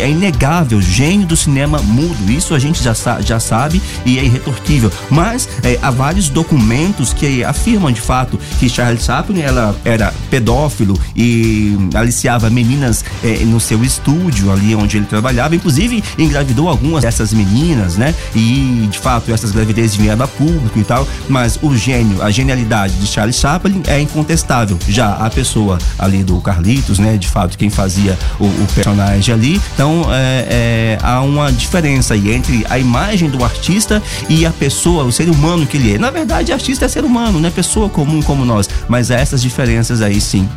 é 0.00 0.08
inegável, 0.08 0.80
gênio 0.80 1.26
do 1.26 1.36
cinema 1.36 1.78
mudo. 1.82 2.30
Isso 2.30 2.54
a 2.54 2.58
gente 2.58 2.82
já, 2.82 2.94
já 3.20 3.40
sabe 3.40 3.80
e 4.04 4.18
é 4.18 4.24
irretorquível. 4.24 4.90
Mas 5.10 5.48
é, 5.62 5.78
há 5.82 5.90
vários 5.90 6.28
documentos 6.28 7.12
que 7.12 7.44
afirmam 7.44 7.92
de 7.92 8.00
fato 8.00 8.38
que 8.58 8.68
Charles 8.68 9.04
Chaplin 9.04 9.40
ela 9.40 9.74
era 9.84 10.12
pedófilo 10.30 10.98
e 11.16 11.76
aliciava 11.94 12.50
meninas 12.50 13.04
é, 13.22 13.44
no 13.44 13.60
seu 13.60 13.82
estúdio 13.84 14.52
ali 14.52 14.74
onde 14.74 14.96
ele 14.96 15.06
trabalhava, 15.06 15.54
inclusive 15.54 16.02
engravidou 16.18 16.68
algumas 16.68 17.02
dessas 17.02 17.32
meninas, 17.32 17.96
né? 17.96 18.14
E 18.34 18.88
de 18.90 18.98
fato 18.98 19.32
essas 19.32 19.50
gravidezes 19.50 19.96
vieram 19.96 20.24
a 20.24 20.28
público 20.28 20.78
e 20.78 20.84
tal, 20.84 21.06
mas 21.28 21.58
o 21.62 21.76
gênio, 21.76 22.22
a 22.22 22.29
genialidade 22.30 22.94
de 22.94 23.06
Charles 23.06 23.36
Chaplin 23.36 23.82
é 23.86 24.00
incontestável. 24.00 24.78
Já 24.88 25.14
a 25.14 25.30
pessoa 25.30 25.78
ali 25.98 26.22
do 26.22 26.40
Carlitos, 26.40 26.98
né? 26.98 27.16
De 27.16 27.28
fato 27.28 27.56
quem 27.56 27.70
fazia 27.70 28.18
o, 28.38 28.44
o 28.44 28.66
personagem 28.74 29.34
ali, 29.34 29.60
então 29.74 30.02
é, 30.10 30.46
é, 30.50 30.98
há 31.02 31.20
uma 31.22 31.52
diferença 31.52 32.14
aí 32.14 32.32
entre 32.32 32.64
a 32.68 32.78
imagem 32.78 33.28
do 33.28 33.44
artista 33.44 34.02
e 34.28 34.46
a 34.46 34.50
pessoa, 34.50 35.04
o 35.04 35.12
ser 35.12 35.28
humano 35.28 35.66
que 35.66 35.76
ele 35.76 35.94
é. 35.94 35.98
Na 35.98 36.10
verdade, 36.10 36.52
artista 36.52 36.84
é 36.84 36.88
ser 36.88 37.04
humano, 37.04 37.40
né? 37.40 37.50
Pessoa 37.50 37.88
comum 37.88 38.22
como 38.22 38.44
nós, 38.44 38.68
mas 38.88 39.10
há 39.10 39.16
essas 39.16 39.42
diferenças 39.42 40.02
aí 40.02 40.20
sim. 40.20 40.48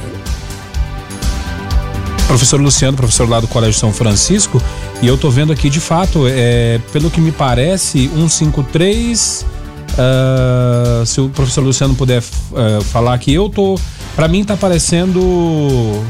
Professor 2.27 2.61
Luciano, 2.61 2.97
professor 2.97 3.29
lá 3.29 3.41
do 3.41 3.47
Colégio 3.47 3.79
São 3.79 3.93
Francisco, 3.93 4.61
e 5.03 5.07
eu 5.07 5.19
tô 5.19 5.29
vendo 5.29 5.53
aqui 5.53 5.69
de 5.69 5.81
fato, 5.81 6.27
é, 6.27 6.81
pelo 6.91 7.11
que 7.11 7.21
me 7.21 7.31
parece, 7.31 8.09
153 8.09 9.52
Uh, 9.93 11.05
se 11.05 11.21
o 11.21 11.29
professor 11.29 11.63
Luciano 11.63 11.95
puder 11.95 12.21
uh, 12.21 12.83
falar 12.85 13.19
que 13.19 13.33
eu 13.33 13.49
tô. 13.49 13.79
Para 14.17 14.29
mim 14.29 14.45
tá 14.45 14.57
parecendo 14.57 16.03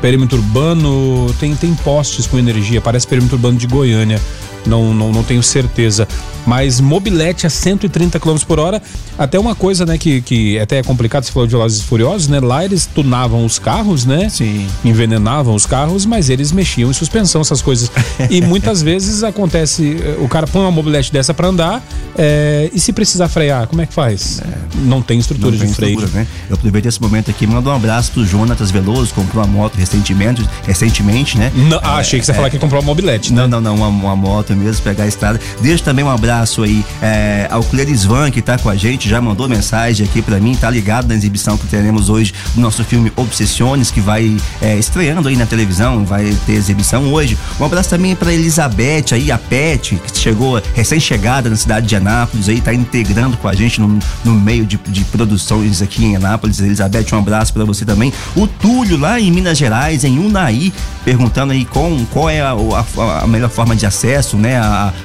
perímetro 0.00 0.38
urbano, 0.38 1.32
tem, 1.38 1.54
tem 1.54 1.74
postes 1.76 2.26
com 2.26 2.36
energia, 2.36 2.80
parece 2.80 3.06
perímetro 3.06 3.36
urbano 3.36 3.56
de 3.56 3.68
Goiânia 3.68 4.20
não, 4.66 4.94
não, 4.94 5.12
não 5.12 5.22
tenho 5.22 5.42
certeza. 5.42 6.06
Mas 6.46 6.80
mobilete 6.80 7.46
a 7.46 7.50
130 7.50 8.18
km 8.18 8.36
por 8.46 8.58
hora, 8.58 8.82
até 9.18 9.38
uma 9.38 9.54
coisa, 9.54 9.86
né, 9.86 9.96
que, 9.96 10.20
que 10.20 10.58
até 10.58 10.78
é 10.78 10.82
complicado, 10.82 11.24
você 11.24 11.32
falou 11.32 11.46
de 11.46 11.52
Velozes 11.52 11.82
Furiosos, 11.82 12.28
né? 12.28 12.40
Lá 12.40 12.64
eles 12.64 12.86
tunavam 12.86 13.44
os 13.44 13.58
carros, 13.58 14.04
né? 14.04 14.28
Sim. 14.28 14.66
Envenenavam 14.84 15.54
os 15.54 15.66
carros, 15.66 16.04
mas 16.04 16.28
eles 16.30 16.50
mexiam 16.52 16.90
em 16.90 16.92
suspensão, 16.92 17.40
essas 17.40 17.62
coisas. 17.62 17.90
E 18.30 18.40
muitas 18.42 18.82
vezes 18.82 19.22
acontece, 19.22 19.96
o 20.18 20.28
cara 20.28 20.46
põe 20.46 20.62
uma 20.62 20.70
mobilete 20.70 21.12
dessa 21.12 21.32
para 21.32 21.48
andar, 21.48 21.82
é, 22.16 22.70
e 22.72 22.80
se 22.80 22.92
precisar 22.92 23.28
frear, 23.28 23.66
como 23.66 23.80
é 23.82 23.86
que 23.86 23.94
faz? 23.94 24.40
É, 24.40 24.58
não 24.84 25.00
tem 25.00 25.18
estrutura 25.18 25.50
não 25.50 25.58
de 25.58 25.64
tem 25.64 25.72
freio. 25.72 25.94
Estrutura, 25.94 26.20
né? 26.20 26.26
Eu 26.48 26.56
aproveito 26.56 26.86
esse 26.86 27.00
momento 27.00 27.30
aqui, 27.30 27.46
mando 27.46 27.70
um 27.70 27.74
abraço 27.74 28.12
pro 28.12 28.24
Jonatas 28.24 28.70
Veloso, 28.70 29.14
comprou 29.14 29.44
uma 29.44 29.50
moto 29.50 29.76
recentemente, 29.76 30.44
recentemente 30.66 31.38
né? 31.38 31.52
Não, 31.54 31.78
ah, 31.82 31.96
achei 31.96 32.18
que 32.18 32.26
você 32.26 32.32
ia 32.32 32.36
falar 32.36 32.50
que 32.50 32.58
comprou 32.58 32.80
uma 32.80 32.86
mobilete, 32.86 33.32
né? 33.32 33.42
Não, 33.42 33.48
não, 33.48 33.60
não, 33.60 33.74
uma, 33.76 33.88
uma 33.88 34.16
moto 34.16 34.54
mesmo, 34.54 34.82
pegar 34.82 35.04
a 35.04 35.06
estrada. 35.06 35.40
Deixa 35.60 35.84
também 35.84 36.04
um 36.04 36.10
abraço 36.10 36.31
aí 36.32 36.84
é, 37.02 37.46
ao 37.50 37.62
Clerisvan, 37.62 38.30
que 38.30 38.40
tá 38.40 38.58
com 38.58 38.70
a 38.70 38.74
gente, 38.74 39.08
já 39.08 39.20
mandou 39.20 39.48
mensagem 39.48 40.06
aqui 40.06 40.22
para 40.22 40.40
mim, 40.40 40.54
tá 40.54 40.70
ligado 40.70 41.08
na 41.08 41.14
exibição 41.14 41.58
que 41.58 41.66
teremos 41.66 42.08
hoje 42.08 42.32
do 42.54 42.60
nosso 42.60 42.82
filme 42.84 43.12
Obsessiones, 43.16 43.90
que 43.90 44.00
vai 44.00 44.36
é, 44.60 44.76
estreando 44.76 45.28
aí 45.28 45.36
na 45.36 45.46
televisão, 45.46 46.04
vai 46.04 46.34
ter 46.46 46.52
exibição 46.52 47.12
hoje. 47.12 47.36
Um 47.60 47.64
abraço 47.64 47.90
também 47.90 48.16
para 48.16 48.32
Elizabeth 48.32 49.12
aí, 49.12 49.30
a 49.30 49.38
Pet, 49.38 49.96
que 49.96 50.18
chegou 50.18 50.62
recém-chegada 50.74 51.50
na 51.50 51.56
cidade 51.56 51.86
de 51.86 51.96
Anápolis, 51.96 52.48
aí 52.48 52.60
tá 52.60 52.72
integrando 52.72 53.36
com 53.36 53.48
a 53.48 53.54
gente 53.54 53.80
no, 53.80 53.98
no 54.24 54.32
meio 54.32 54.64
de, 54.64 54.78
de 54.88 55.04
produções 55.04 55.82
aqui 55.82 56.04
em 56.04 56.16
Anápolis. 56.16 56.60
Elizabeth, 56.60 57.06
um 57.12 57.18
abraço 57.18 57.52
para 57.52 57.64
você 57.64 57.84
também. 57.84 58.12
O 58.34 58.46
Túlio, 58.46 58.96
lá 58.96 59.20
em 59.20 59.30
Minas 59.30 59.58
Gerais, 59.58 60.04
em 60.04 60.18
Unai, 60.18 60.72
perguntando 61.04 61.52
aí 61.52 61.64
com, 61.64 62.04
qual 62.06 62.30
é 62.30 62.40
a, 62.40 62.52
a, 62.52 63.24
a 63.24 63.26
melhor 63.26 63.50
forma 63.50 63.76
de 63.76 63.84
acesso, 63.84 64.36
né, 64.36 64.60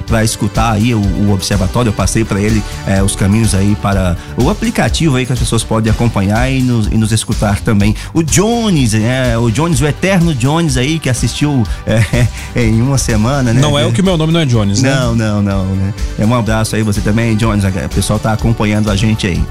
para 0.06 0.24
escutar 0.24 0.72
aí 0.72 0.94
o, 0.94 1.00
o, 1.26 1.32
observatório. 1.32 1.90
Eu 1.90 1.92
passei 1.92 2.24
para 2.24 2.40
ele 2.40 2.62
é, 2.86 3.02
os 3.02 3.14
caminhos 3.14 3.54
aí 3.54 3.76
para 3.80 4.16
o 4.36 4.50
aplicativo 4.50 5.16
aí 5.16 5.26
que 5.26 5.32
as 5.32 5.38
pessoas 5.38 5.62
podem 5.62 5.90
acompanhar 5.90 6.50
e 6.50 6.62
nos, 6.62 6.86
e 6.86 6.96
nos 6.96 7.12
escutar 7.12 7.60
também. 7.60 7.94
O 8.12 8.22
Jones, 8.22 8.94
é, 8.94 9.36
o 9.38 9.50
Jones, 9.50 9.80
o 9.80 9.86
eterno 9.86 10.34
Jones 10.34 10.76
aí 10.76 10.98
que 10.98 11.08
assistiu 11.08 11.62
é, 11.86 12.26
em 12.60 12.80
uma 12.80 12.98
semana, 12.98 13.52
né? 13.52 13.60
Não 13.60 13.78
é 13.78 13.86
o 13.86 13.92
que 13.92 14.02
meu 14.02 14.16
nome 14.16 14.32
não 14.32 14.40
é 14.40 14.46
Jones, 14.46 14.82
né? 14.82 14.94
Não, 14.94 15.14
não, 15.14 15.42
não. 15.42 15.64
Né? 15.64 15.94
É 16.18 16.26
um 16.26 16.34
abraço 16.34 16.76
aí 16.76 16.82
você 16.82 17.00
também, 17.00 17.36
Jones. 17.36 17.64
O 17.64 17.88
pessoal 17.94 18.18
tá 18.18 18.32
acompanhando 18.32 18.90
a 18.90 18.96
gente 18.96 19.26
aí. 19.26 19.42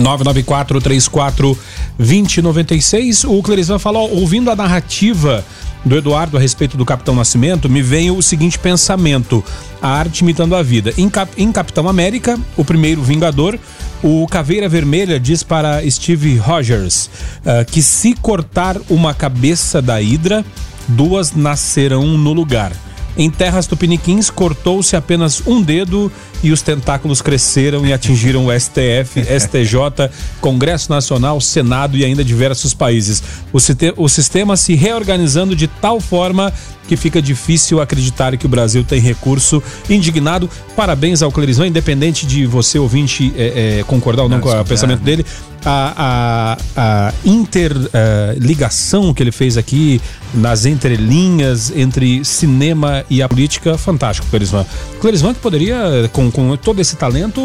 994 0.00 0.80
34 0.80 1.58
2096. 1.98 3.24
O 3.24 3.42
Clerisvan 3.42 3.78
falou, 3.78 4.10
ouvindo 4.10 4.50
a 4.50 4.56
narrativa 4.56 5.44
do 5.84 5.96
Eduardo 5.96 6.36
a 6.36 6.40
respeito 6.40 6.76
do 6.76 6.84
Capitão 6.84 7.14
Nascimento, 7.14 7.68
me 7.68 7.82
vem 7.82 8.10
o 8.10 8.22
seguinte 8.22 8.58
pensamento: 8.58 9.44
a 9.80 9.88
arte 9.88 10.20
imitando 10.20 10.54
a 10.54 10.62
vida. 10.62 10.92
Em, 10.96 11.08
Cap, 11.08 11.30
em 11.36 11.50
Capitão 11.52 11.88
América, 11.88 12.38
o 12.56 12.64
primeiro 12.64 13.02
Vingador, 13.02 13.58
o 14.02 14.26
Caveira 14.26 14.68
Vermelha 14.68 15.18
diz 15.18 15.42
para 15.42 15.88
Steve 15.90 16.36
Rogers 16.36 17.06
uh, 17.40 17.64
que 17.70 17.82
se 17.82 18.14
cortar 18.14 18.76
uma 18.88 19.14
cabeça 19.14 19.82
da 19.82 20.00
Hidra, 20.00 20.44
duas 20.88 21.32
nascerão 21.32 22.06
no 22.06 22.32
lugar. 22.32 22.72
Em 23.16 23.28
terras 23.28 23.66
tupiniquins, 23.66 24.30
cortou-se 24.30 24.94
apenas 24.94 25.42
um 25.44 25.60
dedo 25.60 26.10
e 26.42 26.52
os 26.52 26.62
tentáculos 26.62 27.20
cresceram 27.20 27.86
e 27.86 27.92
atingiram 27.92 28.46
o 28.46 28.60
STF, 28.60 29.20
STJ, 29.22 30.10
Congresso 30.40 30.90
Nacional, 30.90 31.40
Senado 31.40 31.96
e 31.96 32.04
ainda 32.04 32.24
diversos 32.24 32.74
países. 32.74 33.22
O, 33.52 33.58
o 34.02 34.08
sistema 34.08 34.56
se 34.56 34.74
reorganizando 34.74 35.56
de 35.56 35.66
tal 35.66 36.00
forma 36.00 36.52
que 36.88 36.96
fica 36.96 37.20
difícil 37.20 37.80
acreditar 37.80 38.36
que 38.36 38.46
o 38.46 38.48
Brasil 38.48 38.82
tem 38.82 38.98
recurso 38.98 39.62
indignado. 39.88 40.48
Parabéns 40.74 41.22
ao 41.22 41.30
Clerizão, 41.30 41.66
independente 41.66 42.26
de 42.26 42.46
você, 42.46 42.78
ouvinte, 42.78 43.32
é, 43.36 43.80
é, 43.80 43.84
concordar 43.84 44.22
ou 44.22 44.28
não, 44.28 44.38
não 44.38 44.42
com 44.42 44.50
o 44.50 44.64
pensamento 44.64 45.02
dele. 45.02 45.24
a, 45.64 46.56
a, 46.76 47.08
a 47.08 47.14
interligação 47.24 49.10
uh, 49.10 49.14
que 49.14 49.22
ele 49.22 49.32
fez 49.32 49.58
aqui 49.58 50.00
nas 50.32 50.64
entrelinhas 50.64 51.70
entre 51.76 52.24
cinema 52.24 53.04
e 53.10 53.22
a 53.22 53.28
política, 53.28 53.76
fantástico, 53.76 54.26
Clerisvan. 54.30 54.64
Clerisvan 55.00 55.34
que 55.34 55.40
poderia, 55.40 56.08
com, 56.12 56.27
com 56.30 56.56
todo 56.56 56.80
esse 56.80 56.96
talento, 56.96 57.40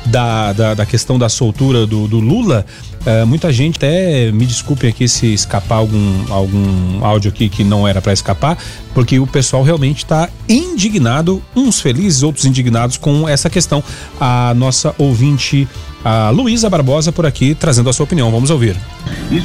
Da, 0.05 0.51
da, 0.51 0.73
da 0.73 0.85
questão 0.85 1.17
da 1.17 1.29
soltura 1.29 1.87
do, 1.87 2.09
do 2.09 2.19
Lula, 2.19 2.65
uh, 3.05 3.25
muita 3.25 3.51
gente 3.51 3.77
até 3.77 4.31
me 4.31 4.45
desculpe 4.45 4.87
aqui 4.87 5.07
se 5.07 5.33
escapar 5.33 5.75
algum, 5.75 6.33
algum 6.33 7.05
áudio 7.05 7.29
aqui 7.29 7.49
que 7.49 7.63
não 7.63 7.87
era 7.87 8.01
para 8.01 8.13
escapar, 8.13 8.57
porque 8.93 9.19
o 9.19 9.27
pessoal 9.27 9.63
realmente 9.63 9.99
está 9.99 10.29
indignado, 10.47 11.41
uns 11.55 11.79
felizes, 11.79 12.23
outros 12.23 12.45
indignados 12.45 12.97
com 12.97 13.27
essa 13.27 13.49
questão. 13.49 13.83
A 14.19 14.53
nossa 14.55 14.93
ouvinte 14.97 15.67
a 16.05 16.29
Luísa 16.31 16.69
Barbosa 16.69 17.13
por 17.13 17.25
aqui 17.25 17.55
trazendo 17.55 17.89
a 17.89 17.93
sua 17.93 18.03
opinião. 18.03 18.29
Vamos 18.29 18.49
ouvir. 18.49 18.75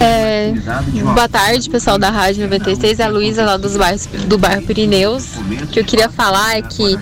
É, 0.01 0.53
boa 1.15 1.29
tarde, 1.29 1.71
pessoal 1.71 1.99
da 1.99 2.11
Rádio 2.11 2.43
96. 2.43 2.99
É 2.99 3.05
a 3.05 3.09
Luísa 3.09 3.45
lá 3.45 3.57
dos 3.57 3.77
bairros, 3.77 4.07
do 4.27 4.37
bairro 4.37 4.63
Pirineus. 4.63 5.37
O 5.63 5.67
que 5.69 5.79
eu 5.79 5.85
queria 5.85 6.09
falar 6.09 6.59
é 6.59 6.63
que 6.63 6.99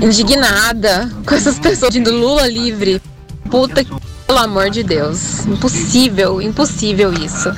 indignada 0.00 1.10
com 1.26 1.34
essas 1.34 1.58
pessoas 1.58 1.92
de 1.92 2.00
Lula 2.00 2.46
livre. 2.46 3.02
Puta 3.50 3.82
que 3.84 3.90
pelo 4.26 4.38
amor 4.40 4.70
de 4.70 4.82
Deus, 4.82 5.46
impossível, 5.46 6.42
impossível 6.42 7.12
isso. 7.12 7.48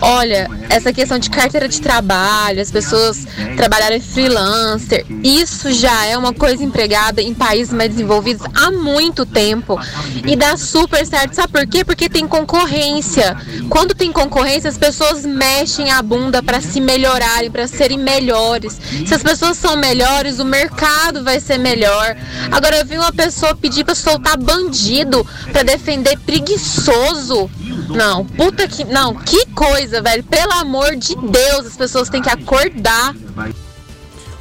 Olha, 0.00 0.48
essa 0.70 0.92
questão 0.92 1.18
de 1.18 1.28
carteira 1.28 1.68
de 1.68 1.80
trabalho, 1.80 2.60
as 2.60 2.70
pessoas 2.70 3.26
trabalharem 3.56 4.00
freelancer, 4.00 5.04
isso 5.22 5.70
já 5.72 6.06
é 6.06 6.16
uma 6.16 6.32
coisa 6.32 6.64
empregada 6.64 7.20
em 7.20 7.34
países 7.34 7.72
mais 7.72 7.90
desenvolvidos 7.90 8.46
há 8.54 8.70
muito 8.70 9.26
tempo 9.26 9.78
e 10.26 10.34
dá 10.34 10.56
super 10.56 11.04
certo. 11.06 11.34
Sabe 11.34 11.52
por 11.52 11.66
quê? 11.66 11.84
Porque 11.84 12.08
tem 12.08 12.26
concorrência. 12.26 13.36
Quando 13.68 13.94
tem 13.94 14.10
concorrência, 14.10 14.70
as 14.70 14.78
pessoas 14.78 15.24
mexem 15.26 15.90
a 15.90 16.00
bunda 16.00 16.42
para 16.42 16.60
se 16.62 16.80
melhorarem, 16.80 17.50
para 17.50 17.66
serem 17.66 17.98
melhores. 17.98 18.80
Se 19.06 19.14
as 19.14 19.22
pessoas 19.22 19.58
são 19.58 19.76
melhores, 19.76 20.38
o 20.38 20.44
mercado 20.44 21.22
vai 21.22 21.40
ser 21.40 21.58
melhor. 21.58 22.16
Agora 22.50 22.76
eu 22.78 22.86
vi 22.86 22.96
uma 22.96 23.12
pessoa 23.12 23.54
pedir 23.54 23.84
para 23.84 23.94
soltar 23.94 24.38
bandido 24.38 25.26
para 25.52 25.62
defender 25.62 26.05
preguiçoso. 26.14 27.50
Não, 27.88 28.24
puta 28.24 28.68
que. 28.68 28.84
Não, 28.84 29.14
que 29.14 29.46
coisa, 29.46 30.02
velho. 30.02 30.22
Pelo 30.22 30.52
amor 30.52 30.94
de 30.96 31.16
Deus, 31.16 31.66
as 31.66 31.76
pessoas 31.76 32.10
têm 32.10 32.20
que 32.20 32.28
acordar. 32.28 33.14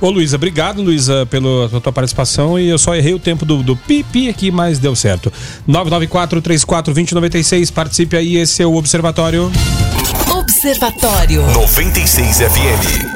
Ô 0.02 0.10
Luísa, 0.10 0.36
obrigado 0.36 0.82
Luísa 0.82 1.26
pela, 1.26 1.70
pela 1.70 1.82
tua 1.82 1.94
participação 1.94 2.60
e 2.60 2.68
eu 2.68 2.78
só 2.78 2.94
errei 2.96 3.14
o 3.14 3.20
tempo 3.20 3.46
do, 3.46 3.64
do 3.64 3.78
pipi 3.78 4.28
aqui, 4.30 4.52
mas 4.52 4.78
deu 4.78 4.94
certo. 4.96 5.32
994-34-2096, 5.68 7.72
participe 7.72 8.18
aí, 8.18 8.36
esse 8.36 8.62
é 8.62 8.66
o 8.66 8.76
Observatório. 8.76 9.50
Observatório 10.30 11.42
96 11.54 12.40
FM. 12.40 13.15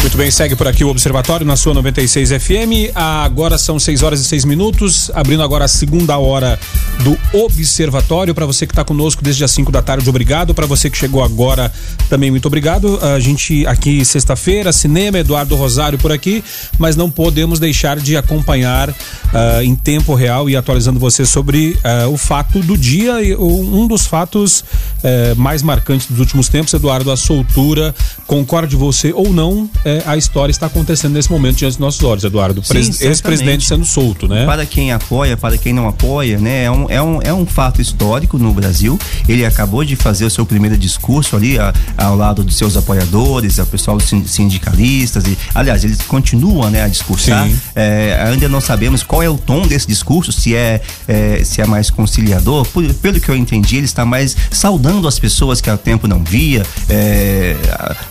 Muito 0.00 0.16
bem, 0.16 0.30
segue 0.30 0.54
por 0.54 0.68
aqui 0.68 0.84
o 0.84 0.88
Observatório 0.88 1.44
na 1.44 1.56
sua 1.56 1.74
96 1.74 2.30
FM. 2.30 2.94
Agora 2.94 3.58
são 3.58 3.78
6 3.78 4.02
horas 4.02 4.20
e 4.20 4.24
6 4.24 4.44
minutos, 4.44 5.10
abrindo 5.12 5.42
agora 5.42 5.64
a 5.64 5.68
segunda 5.68 6.16
hora 6.16 6.58
do 7.02 7.18
Observatório. 7.32 8.34
Para 8.34 8.46
você 8.46 8.64
que 8.64 8.72
está 8.72 8.84
conosco 8.84 9.22
desde 9.22 9.42
as 9.44 9.50
5 9.50 9.72
da 9.72 9.82
tarde, 9.82 10.08
obrigado. 10.08 10.54
Para 10.54 10.66
você 10.66 10.88
que 10.88 10.96
chegou 10.96 11.22
agora, 11.22 11.70
também 12.08 12.30
muito 12.30 12.46
obrigado. 12.46 12.98
A 13.02 13.18
gente 13.18 13.66
aqui 13.66 14.04
sexta-feira, 14.04 14.72
cinema, 14.72 15.18
Eduardo 15.18 15.56
Rosário 15.56 15.98
por 15.98 16.12
aqui, 16.12 16.44
mas 16.78 16.94
não 16.94 17.10
podemos 17.10 17.58
deixar 17.58 17.98
de 17.98 18.16
acompanhar 18.16 18.90
uh, 18.90 19.62
em 19.62 19.74
tempo 19.74 20.14
real 20.14 20.48
e 20.48 20.56
atualizando 20.56 20.98
você 21.00 21.26
sobre 21.26 21.76
uh, 21.84 22.08
o 22.08 22.16
fato 22.16 22.60
do 22.60 22.78
dia, 22.78 23.14
um 23.38 23.86
dos 23.86 24.06
fatos 24.06 24.60
uh, 24.60 25.36
mais 25.36 25.60
marcantes 25.60 26.06
dos 26.06 26.20
últimos 26.20 26.48
tempos, 26.48 26.72
Eduardo, 26.72 27.10
a 27.10 27.16
soltura. 27.16 27.94
Concorde 28.26 28.76
você 28.76 29.12
ou 29.12 29.32
não? 29.32 29.68
É, 29.88 30.02
a 30.06 30.16
história 30.16 30.50
está 30.50 30.66
acontecendo 30.66 31.14
nesse 31.14 31.30
momento 31.30 31.56
diante 31.56 31.72
dos 31.72 31.78
nossos 31.78 32.02
olhos, 32.02 32.24
Eduardo. 32.24 32.62
Ex-presidente 33.00 33.64
sendo 33.64 33.84
solto, 33.84 34.28
né? 34.28 34.44
Para 34.44 34.66
quem 34.66 34.92
apoia, 34.92 35.36
para 35.36 35.56
quem 35.56 35.72
não 35.72 35.88
apoia, 35.88 36.38
né? 36.38 36.64
É 36.64 36.70
um, 36.70 36.86
é 36.90 37.02
um, 37.02 37.20
é 37.22 37.32
um 37.32 37.46
fato 37.46 37.80
histórico 37.80 38.38
no 38.38 38.52
Brasil. 38.52 38.98
Ele 39.26 39.44
acabou 39.46 39.84
de 39.84 39.96
fazer 39.96 40.26
o 40.26 40.30
seu 40.30 40.44
primeiro 40.44 40.76
discurso 40.76 41.36
ali 41.36 41.58
a, 41.58 41.72
ao 41.96 42.16
lado 42.16 42.44
dos 42.44 42.56
seus 42.56 42.76
apoiadores, 42.76 43.58
o 43.58 43.66
pessoal 43.66 43.98
sindicalistas. 44.00 45.24
E, 45.26 45.38
aliás, 45.54 45.84
eles 45.84 46.02
continuam 46.02 46.70
né, 46.70 46.82
a 46.82 46.88
discursar. 46.88 47.48
É, 47.74 48.18
ainda 48.26 48.48
não 48.48 48.60
sabemos 48.60 49.02
qual 49.02 49.22
é 49.22 49.28
o 49.28 49.38
tom 49.38 49.66
desse 49.66 49.86
discurso, 49.86 50.32
se 50.32 50.54
é, 50.54 50.80
é 51.06 51.42
se 51.44 51.62
é 51.62 51.66
mais 51.66 51.88
conciliador. 51.88 52.66
Por, 52.66 52.84
pelo 52.94 53.20
que 53.20 53.30
eu 53.30 53.36
entendi, 53.36 53.76
ele 53.76 53.86
está 53.86 54.04
mais 54.04 54.36
saudando 54.50 55.08
as 55.08 55.18
pessoas 55.18 55.60
que 55.60 55.70
há 55.70 55.76
tempo 55.76 56.06
não 56.06 56.22
via, 56.22 56.62
é, 56.88 57.56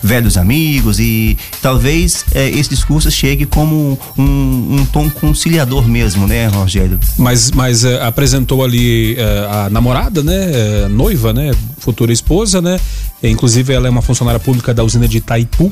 velhos 0.02 0.38
amigos 0.38 1.00
e 1.00 1.38
talvez 1.68 2.24
é, 2.34 2.50
esse 2.50 2.70
discurso 2.70 3.12
chegue 3.12 3.46
como 3.46 4.00
um, 4.18 4.24
um, 4.24 4.86
tom 4.86 5.10
conciliador 5.10 5.86
mesmo, 5.86 6.26
né, 6.26 6.48
Rogério? 6.48 6.98
Mas, 7.18 7.52
mas 7.52 7.84
é, 7.84 8.02
apresentou 8.06 8.64
ali 8.64 9.18
é, 9.18 9.48
a 9.52 9.70
namorada, 9.70 10.24
né, 10.24 10.52
é, 10.54 10.88
noiva, 10.88 11.34
né, 11.34 11.52
futura 11.78 12.14
esposa, 12.14 12.62
né, 12.62 12.80
inclusive 13.22 13.74
ela 13.74 13.86
é 13.86 13.90
uma 13.90 14.02
funcionária 14.02 14.40
pública 14.40 14.74
da 14.74 14.82
usina 14.82 15.10
de 15.10 15.18
Itaipu, 15.18 15.70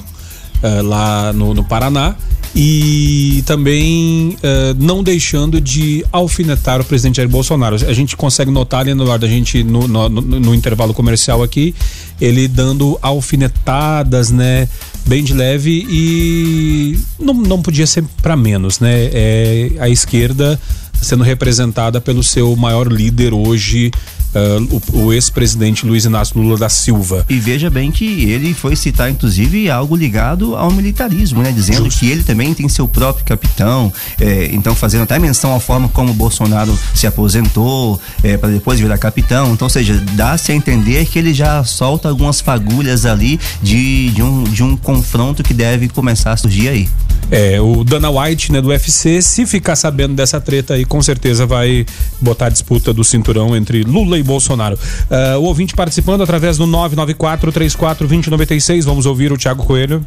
é, 0.61 0.81
lá 0.81 1.33
no, 1.33 1.53
no 1.53 1.63
Paraná 1.63 2.15
e 2.55 3.43
também 3.45 4.37
uh, 4.37 4.73
não 4.79 5.03
deixando 5.03 5.59
de 5.59 6.05
alfinetar 6.09 6.79
o 6.79 6.85
presidente 6.85 7.17
Jair 7.17 7.27
Bolsonaro. 7.27 7.75
A 7.75 7.91
gente 7.91 8.15
consegue 8.15 8.49
notar 8.49 8.79
ali 8.79 8.93
no 8.93 9.05
da 9.17 9.27
gente 9.27 9.61
no, 9.61 9.87
no, 9.87 10.09
no, 10.09 10.55
intervalo 10.55 10.93
comercial 10.93 11.43
aqui, 11.43 11.75
ele 12.19 12.47
dando 12.47 12.97
alfinetadas, 13.01 14.31
né? 14.31 14.69
Bem 15.05 15.23
de 15.23 15.33
leve 15.33 15.85
e 15.87 16.97
não, 17.19 17.33
não 17.33 17.61
podia 17.61 17.85
ser 17.85 18.05
para 18.21 18.37
menos, 18.37 18.79
né? 18.79 19.09
É, 19.11 19.71
a 19.79 19.89
esquerda 19.89 20.59
sendo 21.01 21.23
representada 21.23 22.01
pelo 22.01 22.23
seu 22.23 22.55
maior 22.55 22.91
líder 22.91 23.33
hoje, 23.33 23.91
uh, 24.35 24.81
o, 24.93 25.05
o 25.05 25.13
ex-presidente 25.13 25.85
Luiz 25.85 26.05
Inácio 26.05 26.39
Lula 26.39 26.57
da 26.57 26.69
Silva. 26.69 27.25
E 27.29 27.39
veja 27.39 27.69
bem 27.69 27.91
que 27.91 28.29
ele 28.29 28.53
foi 28.53 28.75
citar, 28.75 29.09
inclusive, 29.09 29.69
algo 29.69 29.95
ligado 29.95 30.55
ao 30.55 30.71
militarismo, 30.71 31.41
né? 31.41 31.51
Dizendo 31.51 31.85
Justo. 31.85 31.99
que 31.99 32.09
ele 32.09 32.23
também 32.23 32.53
tem 32.53 32.67
seu 32.67 32.87
próprio 32.87 33.25
capitão, 33.25 33.91
é, 34.19 34.49
então 34.51 34.75
fazendo 34.75 35.03
até 35.03 35.17
menção 35.17 35.55
à 35.55 35.59
forma 35.59 35.87
como 35.89 36.13
Bolsonaro 36.13 36.77
se 36.93 37.07
aposentou 37.07 37.99
é, 38.23 38.37
para 38.37 38.49
depois 38.49 38.79
virar 38.79 38.97
capitão. 38.97 39.53
Então, 39.53 39.65
ou 39.65 39.69
seja, 39.69 39.93
dá-se 40.13 40.51
a 40.51 40.55
entender 40.55 41.05
que 41.05 41.17
ele 41.17 41.33
já 41.33 41.63
solta 41.63 42.09
algumas 42.09 42.41
fagulhas 42.41 43.05
ali 43.05 43.39
de, 43.61 44.09
de, 44.09 44.21
um, 44.21 44.43
de 44.43 44.63
um 44.63 44.75
confronto 44.75 45.43
que 45.43 45.53
deve 45.53 45.87
começar 45.87 46.33
a 46.33 46.37
surgir 46.37 46.67
aí. 46.67 46.89
É, 47.31 47.59
o 47.59 47.83
Dana 47.83 48.09
White, 48.09 48.51
né, 48.51 48.61
do 48.61 48.69
UFC, 48.69 49.21
se 49.21 49.45
ficar 49.45 49.75
sabendo 49.75 50.13
dessa 50.13 50.39
treta 50.39 50.75
aí, 50.75 50.84
com 50.85 51.01
certeza 51.01 51.45
vai 51.45 51.85
botar 52.21 52.47
a 52.47 52.49
disputa 52.49 52.93
do 52.93 53.03
cinturão 53.03 53.55
entre 53.55 53.83
Lula 53.83 54.17
e 54.17 54.23
Bolsonaro. 54.23 54.75
Uh, 54.75 55.39
o 55.39 55.43
ouvinte 55.43 55.75
participando 55.75 56.21
através 56.21 56.57
do 56.57 56.65
994 56.65 57.51
34 57.51 58.07
2096. 58.07 58.85
Vamos 58.85 59.05
ouvir 59.05 59.31
o 59.31 59.37
Thiago 59.37 59.63
Coelho. 59.63 60.05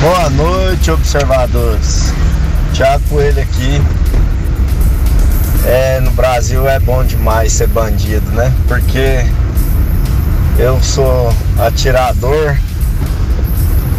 Boa 0.00 0.30
noite, 0.30 0.90
observadores. 0.90 2.12
Thiago 2.74 3.02
Coelho 3.08 3.40
aqui. 3.40 3.80
É, 5.64 6.00
no 6.00 6.10
Brasil 6.10 6.68
é 6.68 6.80
bom 6.80 7.04
demais 7.04 7.52
ser 7.52 7.68
bandido, 7.68 8.28
né? 8.32 8.52
Porque 8.66 9.24
eu 10.58 10.82
sou 10.82 11.32
atirador. 11.58 12.56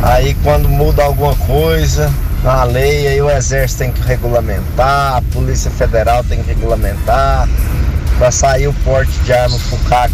Aí 0.01 0.35
quando 0.43 0.67
muda 0.67 1.03
alguma 1.03 1.35
coisa, 1.35 2.11
na 2.43 2.63
lei, 2.65 3.07
aí 3.07 3.21
o 3.21 3.29
exército 3.29 3.79
tem 3.79 3.91
que 3.91 4.01
regulamentar, 4.01 5.15
a 5.15 5.21
Polícia 5.31 5.71
Federal 5.71 6.23
tem 6.25 6.43
que 6.43 6.47
regulamentar. 6.49 7.47
Para 8.17 8.31
sair 8.31 8.67
o 8.67 8.73
porte 8.85 9.11
de 9.19 9.33
arma 9.33 9.57
FUCAC 9.57 10.13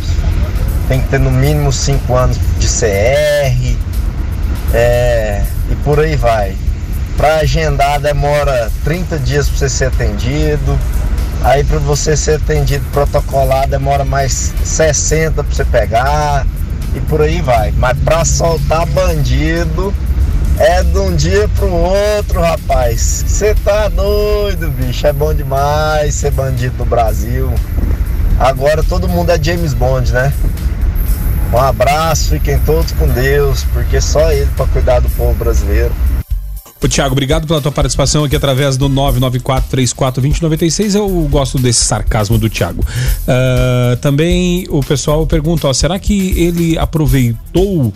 tem 0.87 1.01
que 1.01 1.09
ter 1.09 1.19
no 1.19 1.31
mínimo 1.31 1.71
5 1.71 2.15
anos 2.15 2.37
de 2.59 2.67
CR. 2.67 3.77
É, 4.73 5.43
e 5.71 5.75
por 5.83 5.99
aí 5.99 6.15
vai. 6.15 6.55
Para 7.17 7.37
agendar 7.37 7.99
demora 7.99 8.71
30 8.83 9.19
dias 9.19 9.49
para 9.49 9.57
você 9.57 9.69
ser 9.69 9.85
atendido. 9.85 10.79
Aí 11.43 11.63
para 11.63 11.79
você 11.79 12.15
ser 12.15 12.35
atendido 12.35 12.85
protocolar 12.91 13.67
demora 13.67 14.05
mais 14.05 14.53
60 14.63 15.43
para 15.43 15.55
você 15.55 15.65
pegar 15.65 16.45
e 16.95 16.99
por 17.01 17.21
aí 17.21 17.41
vai. 17.41 17.73
Mas 17.77 17.97
para 17.99 18.23
soltar 18.23 18.85
bandido 18.87 19.93
é 20.59 20.83
de 20.83 20.97
um 20.97 21.15
dia 21.15 21.47
pro 21.55 21.71
outro, 21.71 22.41
rapaz. 22.41 23.23
Você 23.25 23.55
tá 23.55 23.87
doido, 23.87 24.69
bicho. 24.71 25.07
É 25.07 25.13
bom 25.13 25.33
demais 25.33 26.13
ser 26.13 26.31
bandido 26.31 26.75
no 26.77 26.85
Brasil. 26.85 27.49
Agora 28.37 28.83
todo 28.83 29.07
mundo 29.07 29.31
é 29.31 29.41
James 29.41 29.73
Bond, 29.73 30.11
né? 30.11 30.33
Um 31.53 31.57
abraço, 31.57 32.31
fiquem 32.31 32.59
todos 32.59 32.91
com 32.91 33.07
Deus, 33.07 33.63
porque 33.73 34.01
só 34.01 34.31
ele 34.31 34.49
para 34.55 34.67
cuidar 34.67 34.99
do 34.99 35.09
povo 35.11 35.33
brasileiro. 35.33 35.93
Ô, 36.81 36.87
Tiago, 36.87 37.11
obrigado 37.13 37.47
pela 37.47 37.59
tua 37.59 37.71
participação 37.71 38.23
aqui 38.23 38.35
através 38.35 38.77
do 38.77 38.87
994-34-2096. 38.89 40.95
Eu 40.95 41.09
gosto 41.29 41.57
desse 41.57 41.83
sarcasmo 41.83 42.37
do 42.37 42.47
Tiago. 42.49 42.81
Uh, 42.81 43.97
também 43.97 44.65
o 44.69 44.81
pessoal 44.81 45.25
pergunta: 45.25 45.67
ó, 45.67 45.73
será 45.73 45.97
que 45.99 46.39
ele 46.39 46.77
aproveitou 46.77 47.91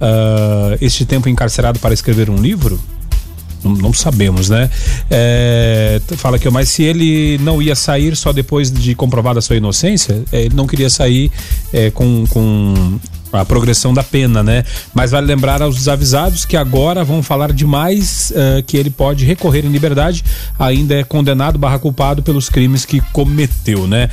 uh, 0.00 0.76
este 0.80 1.04
tempo 1.04 1.28
encarcerado 1.28 1.78
para 1.78 1.94
escrever 1.94 2.30
um 2.30 2.36
livro? 2.36 2.80
Não, 3.64 3.72
não 3.74 3.92
sabemos, 3.92 4.50
né? 4.50 4.70
É, 5.10 6.00
fala 6.16 6.36
aqui, 6.36 6.48
mas 6.50 6.68
se 6.68 6.82
ele 6.82 7.38
não 7.38 7.62
ia 7.62 7.74
sair 7.74 8.14
só 8.14 8.32
depois 8.32 8.70
de 8.70 8.94
comprovada 8.94 9.38
a 9.38 9.42
sua 9.42 9.56
inocência, 9.56 10.22
é, 10.30 10.42
ele 10.42 10.54
não 10.54 10.66
queria 10.66 10.90
sair 10.90 11.32
é, 11.72 11.90
com, 11.90 12.26
com 12.28 12.98
a 13.38 13.44
progressão 13.44 13.92
da 13.92 14.02
pena, 14.02 14.42
né? 14.42 14.64
Mas 14.92 15.10
vale 15.10 15.26
lembrar 15.26 15.62
aos 15.62 15.76
desavisados 15.76 16.44
que 16.44 16.56
agora 16.56 17.04
vão 17.04 17.22
falar 17.22 17.52
demais 17.52 18.32
uh, 18.32 18.62
que 18.62 18.76
ele 18.76 18.90
pode 18.90 19.24
recorrer 19.24 19.64
em 19.64 19.68
liberdade, 19.68 20.24
ainda 20.58 20.94
é 20.94 21.04
condenado 21.04 21.58
barra 21.58 21.78
culpado 21.78 22.22
pelos 22.22 22.48
crimes 22.48 22.84
que 22.84 23.00
cometeu, 23.12 23.86
né? 23.86 24.08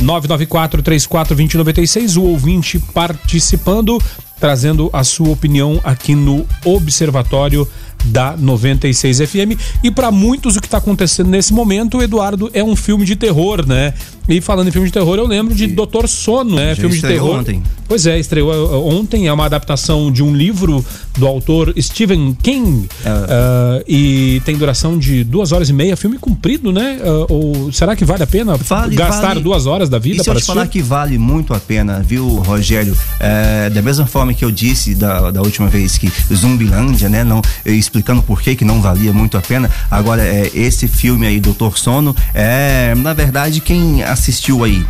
Uh, 0.00 0.04
994 0.04 0.82
34 0.82 1.36
2096, 1.36 2.16
o 2.16 2.24
ouvinte 2.24 2.78
participando, 2.92 3.98
trazendo 4.40 4.88
a 4.92 5.02
sua 5.04 5.28
opinião 5.30 5.80
aqui 5.84 6.14
no 6.14 6.46
Observatório 6.64 7.66
da 8.06 8.36
96 8.36 9.18
FM. 9.18 9.58
E 9.82 9.90
para 9.90 10.10
muitos 10.10 10.56
o 10.56 10.60
que 10.60 10.66
está 10.66 10.78
acontecendo 10.78 11.28
nesse 11.28 11.52
momento, 11.52 12.00
Eduardo, 12.00 12.48
é 12.54 12.62
um 12.62 12.76
filme 12.76 13.04
de 13.04 13.16
terror, 13.16 13.66
né? 13.66 13.92
E 14.28 14.40
falando 14.42 14.68
em 14.68 14.70
filme 14.70 14.86
de 14.86 14.92
terror, 14.92 15.16
eu 15.16 15.26
lembro 15.26 15.54
de 15.54 15.66
Doutor 15.66 16.06
Sono, 16.06 16.56
né? 16.56 16.74
Já 16.74 16.82
filme 16.82 16.94
de 16.96 17.02
terror. 17.02 17.38
ontem. 17.40 17.62
Pois 17.88 18.06
é, 18.06 18.18
estreou 18.18 18.52
uh, 18.52 18.86
ontem, 18.86 19.26
é 19.26 19.32
uma 19.32 19.46
adaptação 19.46 20.12
de 20.12 20.22
um 20.22 20.34
livro 20.36 20.84
do 21.16 21.26
autor 21.26 21.72
Stephen 21.80 22.36
King 22.42 22.86
É. 23.04 23.08
uh, 23.08 23.84
e 23.88 24.42
tem 24.44 24.54
duração 24.56 24.98
de 24.98 25.24
duas 25.24 25.50
horas 25.50 25.70
e 25.70 25.72
meia, 25.72 25.96
filme 25.96 26.18
comprido, 26.18 26.70
né? 26.70 26.98
Uh, 27.02 27.26
ou 27.66 27.72
será 27.72 27.96
que 27.96 28.04
vale 28.04 28.22
a 28.22 28.26
pena 28.26 28.56
Vale, 28.58 28.94
gastar 28.94 29.28
vale. 29.28 29.40
duas 29.40 29.64
horas 29.64 29.88
da 29.88 29.98
vida 29.98 30.20
E 30.20 30.22
se 30.24 30.28
eu 30.28 30.34
para 30.34 30.40
te 30.42 30.46
falar 30.46 30.62
assistir? 30.62 30.82
que 30.82 30.86
vale 30.86 31.16
muito 31.18 31.54
a 31.54 31.58
pena, 31.58 32.00
viu, 32.06 32.26
Rogério? 32.28 32.94
É, 33.18 33.70
da 33.70 33.80
mesma 33.80 34.04
forma 34.06 34.27
que 34.34 34.44
eu 34.44 34.50
disse 34.50 34.94
da, 34.94 35.30
da 35.30 35.42
última 35.42 35.68
vez 35.68 35.98
que 35.98 36.10
Zumbilândia, 36.32 37.08
né? 37.08 37.24
Não, 37.24 37.42
eu 37.64 37.74
explicando 37.74 38.22
por 38.22 38.40
que 38.40 38.54
que 38.54 38.64
não 38.64 38.80
valia 38.80 39.12
muito 39.12 39.36
a 39.36 39.40
pena. 39.40 39.70
Agora, 39.90 40.22
é, 40.22 40.50
esse 40.54 40.88
filme 40.88 41.26
aí, 41.26 41.40
Doutor 41.40 41.78
Sono, 41.78 42.14
é, 42.34 42.94
na 42.96 43.12
verdade, 43.12 43.60
quem 43.60 44.02
assistiu 44.02 44.64
aí 44.64 44.84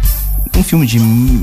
um 0.57 0.63
filme 0.63 0.87
de, 0.87 0.99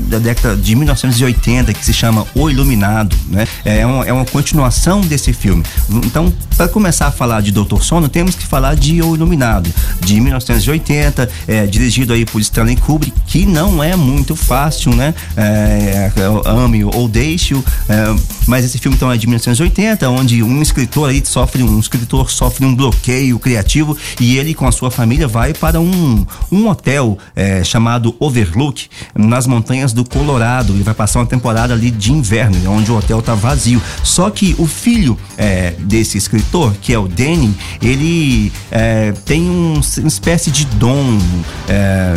da 0.08 0.18
década 0.18 0.56
de 0.56 0.74
1980 0.74 1.72
que 1.72 1.84
se 1.84 1.92
chama 1.92 2.26
O 2.34 2.50
Iluminado, 2.50 3.16
né? 3.28 3.46
É 3.64 3.86
uma, 3.86 4.04
é 4.04 4.12
uma 4.12 4.24
continuação 4.24 5.00
desse 5.00 5.32
filme. 5.32 5.62
Então, 6.04 6.32
para 6.56 6.68
começar 6.68 7.06
a 7.06 7.10
falar 7.10 7.42
de 7.42 7.52
Doutor 7.52 7.82
Sono, 7.82 8.08
temos 8.08 8.34
que 8.34 8.46
falar 8.46 8.74
de 8.74 9.02
O 9.02 9.14
Iluminado, 9.14 9.72
de 10.00 10.20
1980, 10.20 11.28
é, 11.46 11.66
dirigido 11.66 12.12
aí 12.12 12.24
por 12.24 12.40
Stanley 12.40 12.76
Kubrick, 12.76 13.16
que 13.26 13.46
não 13.46 13.82
é 13.82 13.94
muito 13.96 14.34
fácil, 14.34 14.94
né? 14.94 15.14
É, 15.36 16.10
ame 16.44 16.84
ou 16.84 17.08
deixe-o, 17.08 17.64
é, 17.88 18.16
mas 18.46 18.64
esse 18.64 18.78
filme 18.78 18.96
então 18.96 19.10
é 19.10 19.16
de 19.16 19.26
1980, 19.26 20.08
onde 20.08 20.42
um 20.42 20.62
escritor 20.62 21.10
aí 21.10 21.22
sofre 21.24 21.62
um 21.62 21.78
escritor 21.78 22.30
sofre 22.30 22.64
um 22.64 22.74
bloqueio 22.74 23.38
criativo 23.38 23.96
e 24.20 24.38
ele 24.38 24.54
com 24.54 24.66
a 24.66 24.72
sua 24.72 24.90
família 24.90 25.28
vai 25.28 25.52
para 25.52 25.80
um, 25.80 26.26
um 26.50 26.68
hotel 26.68 27.18
é, 27.34 27.62
chamado 27.64 28.14
Overlook 28.18 28.88
nas 29.14 29.46
montanhas 29.46 29.92
do 29.92 30.04
Colorado. 30.04 30.72
Ele 30.72 30.82
vai 30.82 30.94
passar 30.94 31.20
uma 31.20 31.26
temporada 31.26 31.74
ali 31.74 31.90
de 31.90 32.12
inverno, 32.12 32.56
onde 32.70 32.90
o 32.90 32.96
hotel 32.96 33.20
tá 33.22 33.34
vazio. 33.34 33.80
Só 34.02 34.30
que 34.30 34.54
o 34.58 34.66
filho 34.66 35.18
é, 35.36 35.74
desse 35.78 36.16
escritor, 36.18 36.74
que 36.80 36.92
é 36.92 36.98
o 36.98 37.08
Danny, 37.08 37.54
ele 37.82 38.52
é, 38.70 39.12
tem 39.24 39.42
um, 39.42 39.80
uma 39.98 40.08
espécie 40.08 40.50
de 40.50 40.64
dom. 40.66 41.18
É, 41.68 42.14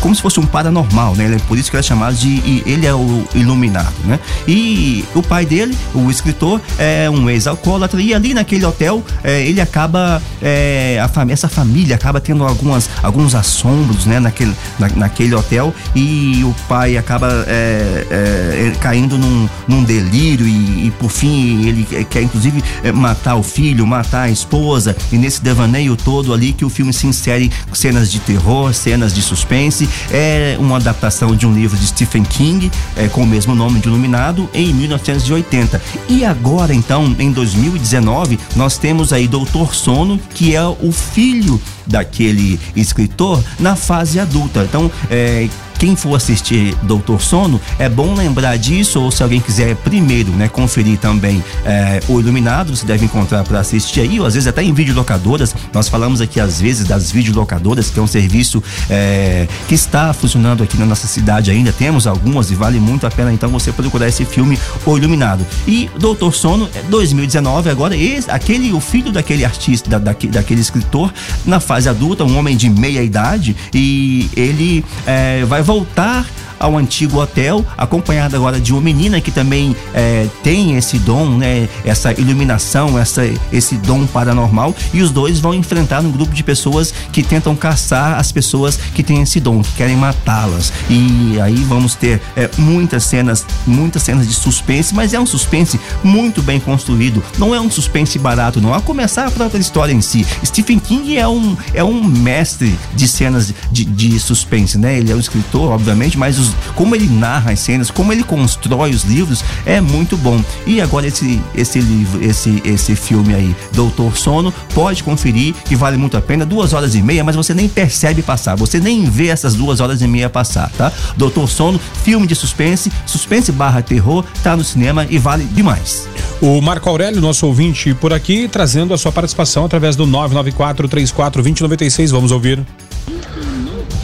como 0.00 0.14
se 0.14 0.22
fosse 0.22 0.38
um 0.38 0.46
paranormal, 0.46 1.16
né? 1.16 1.24
Ele 1.24 1.34
é 1.34 1.38
por 1.40 1.58
isso 1.58 1.70
que 1.70 1.76
ele 1.76 1.80
é 1.80 1.82
chamado 1.82 2.14
de 2.14 2.62
ele 2.64 2.86
é 2.86 2.94
o 2.94 3.24
iluminado, 3.34 3.92
né? 4.04 4.20
E 4.46 5.04
o 5.12 5.20
pai 5.22 5.44
dele, 5.44 5.76
o 5.92 6.08
escritor, 6.08 6.60
é 6.78 7.10
um 7.10 7.28
ex-alcoólatra 7.28 8.00
e 8.00 8.14
ali 8.14 8.32
naquele 8.32 8.64
hotel 8.64 9.02
é, 9.24 9.42
ele 9.42 9.60
acaba 9.60 10.22
é, 10.40 11.00
a 11.02 11.08
fami- 11.08 11.32
essa 11.32 11.48
família 11.48 11.96
acaba 11.96 12.20
tendo 12.20 12.44
algumas 12.44 12.88
alguns 13.02 13.34
assombros, 13.34 14.06
né? 14.06 14.20
Naquele 14.20 14.54
na- 14.78 14.88
naquele 14.94 15.34
hotel 15.34 15.67
e 15.94 16.42
o 16.44 16.54
pai 16.68 16.96
acaba 16.96 17.44
é, 17.46 18.06
é, 18.10 18.72
caindo 18.80 19.18
num, 19.18 19.48
num 19.66 19.84
delírio 19.84 20.46
e, 20.46 20.86
e, 20.86 20.92
por 20.98 21.10
fim 21.10 21.66
ele 21.66 21.84
quer 22.04 22.22
inclusive 22.22 22.62
é, 22.82 22.92
matar 22.92 23.36
o 23.36 23.42
filho, 23.42 23.86
matar 23.86 24.22
a 24.22 24.30
esposa 24.30 24.96
e 25.12 25.16
nesse 25.16 25.42
devaneio 25.42 25.96
todo 25.96 26.32
ali 26.32 26.52
que 26.52 26.64
o 26.64 26.70
filme 26.70 26.92
se 26.92 27.06
insere 27.06 27.50
cenas 27.72 28.10
de 28.10 28.18
terror, 28.20 28.72
cenas 28.74 29.14
de 29.14 29.22
suspense. 29.22 29.88
É 30.10 30.56
uma 30.58 30.76
adaptação 30.76 31.34
de 31.34 31.46
um 31.46 31.52
livro 31.52 31.76
de 31.76 31.86
Stephen 31.86 32.24
King 32.24 32.70
é, 32.96 33.08
com 33.08 33.22
o 33.22 33.26
mesmo 33.26 33.54
nome 33.54 33.80
de 33.80 33.88
Iluminado 33.88 34.48
em 34.52 34.72
1980. 34.72 35.80
E 36.08 36.24
agora 36.24 36.74
então, 36.74 37.14
em 37.18 37.32
2019, 37.32 38.38
nós 38.56 38.78
temos 38.78 39.12
aí 39.12 39.26
Doutor 39.26 39.74
Sono, 39.74 40.18
que 40.34 40.54
é 40.54 40.64
o 40.64 40.92
filho 40.92 41.60
daquele 41.88 42.60
escritor 42.76 43.42
na 43.58 43.74
fase 43.74 44.20
adulta. 44.20 44.62
Então, 44.62 44.90
é, 45.10 45.48
quem 45.78 45.94
for 45.94 46.16
assistir 46.16 46.74
Doutor 46.82 47.20
Sono, 47.22 47.60
é 47.78 47.88
bom 47.88 48.14
lembrar 48.14 48.56
disso, 48.56 49.00
ou 49.00 49.10
se 49.10 49.22
alguém 49.22 49.40
quiser 49.40 49.76
primeiro, 49.76 50.30
né, 50.32 50.48
conferir 50.48 50.98
também 50.98 51.42
é, 51.64 52.00
o 52.08 52.18
Iluminado, 52.20 52.74
você 52.76 52.84
deve 52.84 53.04
encontrar 53.04 53.44
para 53.44 53.60
assistir 53.60 54.00
aí, 54.00 54.18
ou 54.18 54.26
às 54.26 54.34
vezes 54.34 54.46
até 54.46 54.62
em 54.62 54.72
videolocadoras. 54.72 55.54
Nós 55.72 55.88
falamos 55.88 56.20
aqui 56.20 56.40
às 56.40 56.60
vezes 56.60 56.86
das 56.86 57.12
videolocadoras, 57.12 57.90
que 57.90 57.98
é 57.98 58.02
um 58.02 58.06
serviço 58.06 58.62
é, 58.90 59.46
que 59.68 59.74
está 59.74 60.12
funcionando 60.12 60.62
aqui 60.62 60.76
na 60.76 60.84
nossa 60.86 61.06
cidade 61.06 61.50
ainda. 61.50 61.72
Temos 61.72 62.06
algumas 62.06 62.50
e 62.50 62.54
vale 62.54 62.80
muito 62.80 63.06
a 63.06 63.10
pena 63.10 63.32
então 63.32 63.48
você 63.50 63.70
procurar 63.72 64.08
esse 64.08 64.24
filme 64.24 64.58
O 64.84 64.96
Iluminado. 64.96 65.46
E 65.66 65.88
Doutor 65.98 66.34
Sono, 66.34 66.68
é 66.74 66.82
2019, 66.82 67.70
agora 67.70 67.96
esse, 67.96 68.30
aquele, 68.30 68.72
o 68.72 68.80
filho 68.80 69.12
daquele 69.12 69.44
artista, 69.44 69.88
da, 69.88 69.98
daque- 69.98 70.28
daquele 70.28 70.60
escritor, 70.60 71.12
na 71.46 71.60
fase 71.60 71.88
adulta, 71.88 72.24
um 72.24 72.36
homem 72.36 72.56
de 72.56 72.68
meia 72.68 73.02
idade, 73.02 73.56
e 73.72 74.28
ele 74.36 74.84
é, 75.06 75.44
vai 75.44 75.62
voltar 75.68 76.24
ao 76.58 76.76
antigo 76.76 77.20
hotel, 77.20 77.64
acompanhado 77.76 78.36
agora 78.36 78.60
de 78.60 78.72
uma 78.72 78.80
menina 78.80 79.20
que 79.20 79.30
também 79.30 79.74
é, 79.94 80.26
tem 80.42 80.76
esse 80.76 80.98
dom, 80.98 81.36
né? 81.36 81.68
Essa 81.84 82.12
iluminação, 82.12 82.98
essa, 82.98 83.22
esse 83.52 83.76
dom 83.76 84.06
paranormal, 84.06 84.74
e 84.92 85.02
os 85.02 85.10
dois 85.10 85.38
vão 85.40 85.54
enfrentar 85.54 86.00
um 86.00 86.10
grupo 86.10 86.34
de 86.34 86.42
pessoas 86.42 86.92
que 87.12 87.22
tentam 87.22 87.54
caçar 87.54 88.18
as 88.18 88.32
pessoas 88.32 88.76
que 88.94 89.02
têm 89.02 89.22
esse 89.22 89.40
dom, 89.40 89.62
que 89.62 89.72
querem 89.72 89.96
matá-las. 89.96 90.72
E 90.88 91.38
aí 91.40 91.56
vamos 91.64 91.94
ter 91.94 92.20
é, 92.36 92.48
muitas 92.58 93.04
cenas, 93.04 93.44
muitas 93.66 94.02
cenas 94.02 94.26
de 94.26 94.34
suspense, 94.34 94.94
mas 94.94 95.14
é 95.14 95.20
um 95.20 95.26
suspense 95.26 95.78
muito 96.02 96.42
bem 96.42 96.58
construído. 96.60 97.22
Não 97.38 97.54
é 97.54 97.60
um 97.60 97.70
suspense 97.70 98.18
barato, 98.18 98.60
não. 98.60 98.74
A 98.74 98.80
começar 98.80 99.26
a 99.26 99.30
própria 99.30 99.58
história 99.58 99.92
em 99.92 100.00
si. 100.00 100.26
Stephen 100.44 100.78
King 100.78 101.16
é 101.16 101.26
um, 101.28 101.56
é 101.74 101.84
um 101.84 102.02
mestre 102.02 102.74
de 102.94 103.06
cenas 103.08 103.52
de, 103.70 103.84
de 103.84 104.18
suspense, 104.18 104.78
né? 104.78 104.98
Ele 104.98 105.12
é 105.12 105.14
um 105.14 105.20
escritor, 105.20 105.70
obviamente, 105.72 106.16
mas 106.18 106.38
os- 106.38 106.47
como 106.74 106.94
ele 106.94 107.08
narra 107.08 107.52
as 107.52 107.60
cenas, 107.60 107.90
como 107.90 108.12
ele 108.12 108.22
constrói 108.22 108.90
os 108.90 109.04
livros, 109.04 109.44
é 109.64 109.80
muito 109.80 110.16
bom. 110.16 110.42
E 110.66 110.80
agora 110.80 111.06
esse, 111.06 111.40
esse 111.54 111.80
livro, 111.80 112.24
esse, 112.24 112.62
esse 112.64 112.94
filme 112.94 113.34
aí, 113.34 113.56
Doutor 113.72 114.16
Sono, 114.16 114.52
pode 114.74 115.02
conferir 115.02 115.54
que 115.64 115.76
vale 115.76 115.96
muito 115.96 116.16
a 116.16 116.20
pena. 116.20 116.44
Duas 116.44 116.72
horas 116.72 116.94
e 116.94 117.02
meia, 117.02 117.24
mas 117.24 117.36
você 117.36 117.54
nem 117.54 117.68
percebe 117.68 118.22
passar, 118.22 118.56
você 118.56 118.80
nem 118.80 119.04
vê 119.04 119.28
essas 119.28 119.54
duas 119.54 119.80
horas 119.80 120.02
e 120.02 120.06
meia 120.06 120.30
passar, 120.30 120.70
tá? 120.70 120.92
Doutor 121.16 121.48
Sono, 121.48 121.80
filme 122.04 122.26
de 122.26 122.34
suspense, 122.34 122.92
suspense 123.06 123.52
barra 123.52 123.82
terror, 123.82 124.24
tá 124.42 124.56
no 124.56 124.64
cinema 124.64 125.06
e 125.08 125.18
vale 125.18 125.44
demais. 125.44 126.08
O 126.40 126.60
Marco 126.60 126.88
Aurélio, 126.88 127.20
nosso 127.20 127.46
ouvinte 127.46 127.94
por 127.94 128.12
aqui, 128.12 128.48
trazendo 128.48 128.94
a 128.94 128.98
sua 128.98 129.10
participação 129.10 129.64
através 129.64 129.96
do 129.96 130.06
994 130.06 130.88
34 130.88 131.42
2096. 131.42 132.10
Vamos 132.10 132.30
ouvir. 132.30 132.64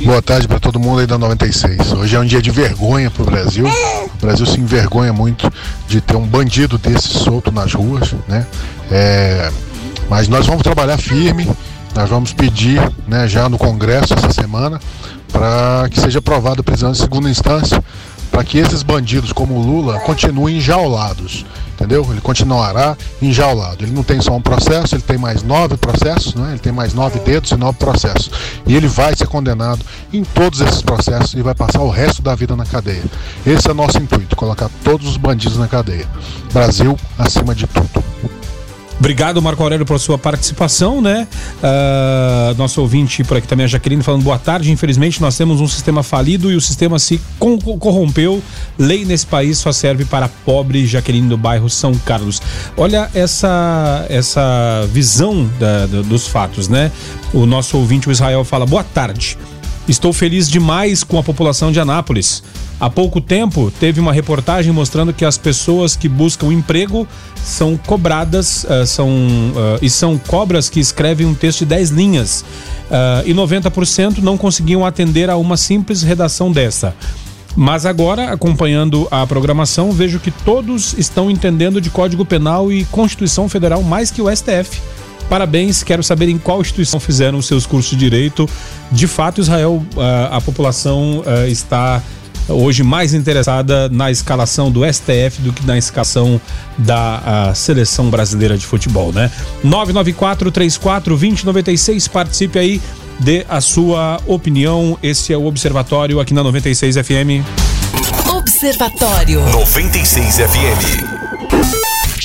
Boa 0.05 0.21
tarde 0.21 0.47
para 0.47 0.61
todo 0.61 0.79
mundo 0.79 1.01
aí 1.01 1.07
da 1.07 1.17
96. 1.17 1.93
Hoje 1.95 2.15
é 2.15 2.21
um 2.21 2.27
dia 2.27 2.43
de 2.43 2.51
vergonha 2.51 3.11
pro 3.11 3.25
Brasil. 3.25 3.65
O 3.67 4.21
Brasil 4.21 4.45
se 4.45 4.61
envergonha 4.61 5.15
muito 5.15 5.51
de 5.89 5.99
ter 6.03 6.15
um 6.15 6.27
bandido 6.27 6.77
desse 6.77 7.09
solto 7.09 7.51
nas 7.51 7.73
ruas, 7.73 8.15
né? 8.29 8.47
É, 8.91 9.51
mas 10.11 10.29
nós 10.29 10.47
vamos 10.47 10.63
trabalhar 10.63 10.99
firme, 10.99 11.49
nós 11.95 12.11
vamos 12.11 12.35
pedir, 12.35 12.83
né, 13.09 13.27
já 13.27 13.49
no 13.49 13.57
Congresso 13.57 14.13
essa 14.13 14.31
semana, 14.31 14.79
para 15.33 15.89
que 15.91 15.99
seja 15.99 16.19
aprovada 16.19 16.61
a 16.61 16.65
prisão 16.65 16.91
em 16.91 16.95
segunda 16.95 17.31
instância, 17.31 17.83
para 18.35 18.43
que 18.43 18.59
esses 18.59 18.83
bandidos 18.83 19.33
como 19.33 19.55
o 19.55 19.63
Lula 19.63 20.01
continuem 20.01 20.57
enjaulados. 20.57 21.47
entendeu? 21.75 22.05
Ele 22.11 22.21
continuará 22.21 22.97
enjaulado. 23.23 23.85
Ele 23.85 23.93
não 23.93 24.03
tem 24.03 24.21
só 24.21 24.35
um 24.35 24.43
processo, 24.43 24.97
ele 24.97 25.03
tem 25.03 25.17
mais 25.17 25.45
nove 25.45 25.77
processos, 25.77 26.35
né? 26.35 26.51
ele 26.51 26.59
tem 26.59 26.73
mais 26.73 26.93
nove 26.93 27.21
dedos 27.21 27.53
e 27.53 27.57
nove 27.57 27.79
processos. 27.79 28.33
E 28.67 28.75
ele 28.75 28.89
vai 28.89 29.15
ser 29.15 29.29
condenado 29.29 29.85
em 30.13 30.25
todos 30.25 30.61
esses 30.61 30.83
processos 30.83 31.35
e 31.35 31.43
vai 31.43 31.55
passar 31.55 31.83
o 31.83 31.91
resto 31.91 32.23
da 32.23 32.35
vida 32.35 32.57
na 32.57 32.67
cadeia. 32.67 33.05
Esse 33.47 33.69
é 33.69 33.71
o 33.71 33.75
nosso 33.75 33.99
intuito, 33.99 34.35
colocar 34.35 34.69
todos 34.83 35.07
os 35.07 35.17
bandidos 35.17 35.57
na 35.57 35.69
cadeia. 35.69 36.07
Brasil 36.53 36.99
acima 37.17 37.55
de 37.55 37.69
tudo. 37.69 38.03
Obrigado, 38.99 39.43
Marco 39.43 39.63
Aurélio, 39.63 39.85
pela 39.85 39.99
sua 39.99 40.17
participação, 40.17 41.01
né? 41.01 41.27
Uh, 41.59 42.57
nosso 42.57 42.81
ouvinte 42.81 43.25
por 43.25 43.37
aqui 43.37 43.47
também, 43.47 43.65
a 43.65 43.69
Jaqueline, 43.69 44.03
falando 44.03 44.23
boa 44.23 44.39
tarde. 44.39 44.71
Infelizmente, 44.71 45.21
nós 45.21 45.37
temos 45.37 45.61
um 45.61 45.67
sistema 45.67 46.03
falido 46.03 46.51
e 46.51 46.57
o 46.57 46.61
sistema 46.61 46.99
se 46.99 47.21
corrompeu. 47.39 48.43
Lei 48.79 49.05
nesse 49.05 49.27
país 49.27 49.59
só 49.59 49.73
serve 49.73 50.05
para 50.05 50.29
pobre 50.29 50.87
Jaqueline 50.87 51.29
do 51.29 51.37
bairro 51.37 51.69
São 51.69 51.93
Carlos. 51.95 52.41
Olha 52.77 53.11
essa, 53.15 54.07
essa 54.09 54.89
visão 54.93 55.51
da, 55.59 55.87
dos 55.87 56.27
fatos, 56.29 56.69
né? 56.69 56.91
O 57.33 57.47
nosso 57.47 57.77
ouvinte, 57.77 58.09
o 58.09 58.13
Israel, 58.13 58.45
fala: 58.45 58.65
boa 58.65 58.85
tarde. 58.85 59.37
Estou 59.87 60.13
feliz 60.13 60.49
demais 60.49 61.05
com 61.05 61.19
a 61.19 61.23
população 61.23 61.71
de 61.71 61.79
Anápolis. 61.79 62.43
Há 62.81 62.89
pouco 62.89 63.21
tempo, 63.21 63.73
teve 63.79 64.01
uma 64.01 64.13
reportagem 64.13 64.73
mostrando 64.73 65.13
que 65.13 65.25
as 65.25 65.37
pessoas 65.37 65.95
que 65.95 66.09
buscam 66.09 66.53
emprego 66.53 67.07
são 67.37 67.77
cobradas 67.77 68.65
uh, 68.65 68.87
são, 68.87 69.09
uh, 69.09 69.79
e 69.83 69.91
são 69.91 70.17
cobras 70.19 70.71
que 70.71 70.81
escrevem 70.81 71.27
um 71.27 71.35
texto 71.35 71.61
de 71.61 71.67
10 71.67 71.91
linhas 71.91 72.45
uh, 72.91 73.27
e 73.27 73.35
90% 73.35 74.19
não 74.19 74.39
conseguiam 74.39 74.85
atender 74.85 75.29
a 75.29 75.37
uma 75.37 75.57
simples 75.57 76.03
redação 76.03 76.51
dessa. 76.51 76.95
Mas 77.55 77.87
agora, 77.87 78.33
acompanhando 78.33 79.07
a 79.11 79.25
programação, 79.27 79.93
vejo 79.93 80.19
que 80.19 80.31
todos 80.31 80.95
estão 80.99 81.31
entendendo 81.31 81.81
de 81.81 81.91
Código 81.91 82.25
Penal 82.25 82.73
e 82.73 82.85
Constituição 82.87 83.49
Federal 83.49 83.83
mais 83.83 84.11
que 84.11 84.21
o 84.21 84.35
STF. 84.35 84.81
Parabéns, 85.29 85.83
quero 85.83 86.03
saber 86.03 86.29
em 86.29 86.39
qual 86.39 86.61
instituição 86.61 87.01
fizeram 87.01 87.39
os 87.39 87.47
seus 87.47 87.67
cursos 87.67 87.91
de 87.91 87.97
direito. 87.97 88.49
De 88.93 89.07
fato, 89.07 89.41
Israel, 89.41 89.85
a 90.31 90.41
população 90.41 91.25
está 91.49 92.03
hoje 92.47 92.83
mais 92.83 93.15
interessada 93.15 93.89
na 93.89 94.11
escalação 94.11 94.71
do 94.71 94.85
STF 94.85 95.41
do 95.41 95.53
que 95.53 95.67
na 95.67 95.79
escalação 95.79 96.41
da 96.77 97.53
seleção 97.55 98.11
brasileira 98.11 98.59
de 98.59 98.67
futebol, 98.67 99.13
né? 99.13 99.31
994 99.63 100.51
34 100.51 101.17
2096 101.17 102.07
participe 102.09 102.59
aí, 102.59 102.83
dê 103.19 103.47
a 103.49 103.61
sua 103.61 104.21
opinião. 104.27 104.99
Esse 105.03 105.33
é 105.33 105.37
o 105.37 105.47
Observatório 105.47 106.21
aqui 106.21 106.35
na 106.35 106.43
96 106.43 106.97
FM. 106.97 107.43
Observatório 108.29 109.41
96 109.51 110.37
FM. 110.37 111.14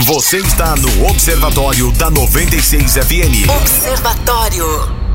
Você 0.03 0.37
está 0.37 0.77
no 0.77 1.07
Observatório 1.07 1.91
da 1.91 2.09
96 2.09 2.93
FM. 2.93 3.49
Observatório. 3.61 5.08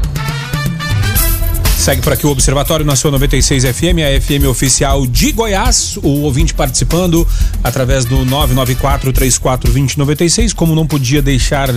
Segue 1.77 2.01
por 2.01 2.13
aqui 2.15 2.27
o 2.27 2.31
Observatório 2.31 2.87
na 2.87 2.97
sua 2.97 3.11
96 3.11 3.65
FM, 3.65 3.99
a 3.99 4.21
FM 4.21 4.47
oficial 4.49 5.07
de 5.07 5.33
Goiás. 5.33 5.99
O 5.99 6.23
ouvinte 6.23 6.55
participando 6.55 7.29
através 7.63 8.07
do 8.07 8.25
994-342096. 8.25 10.55
Como 10.55 10.75
não 10.75 10.87
podia 10.87 11.21
deixar, 11.21 11.69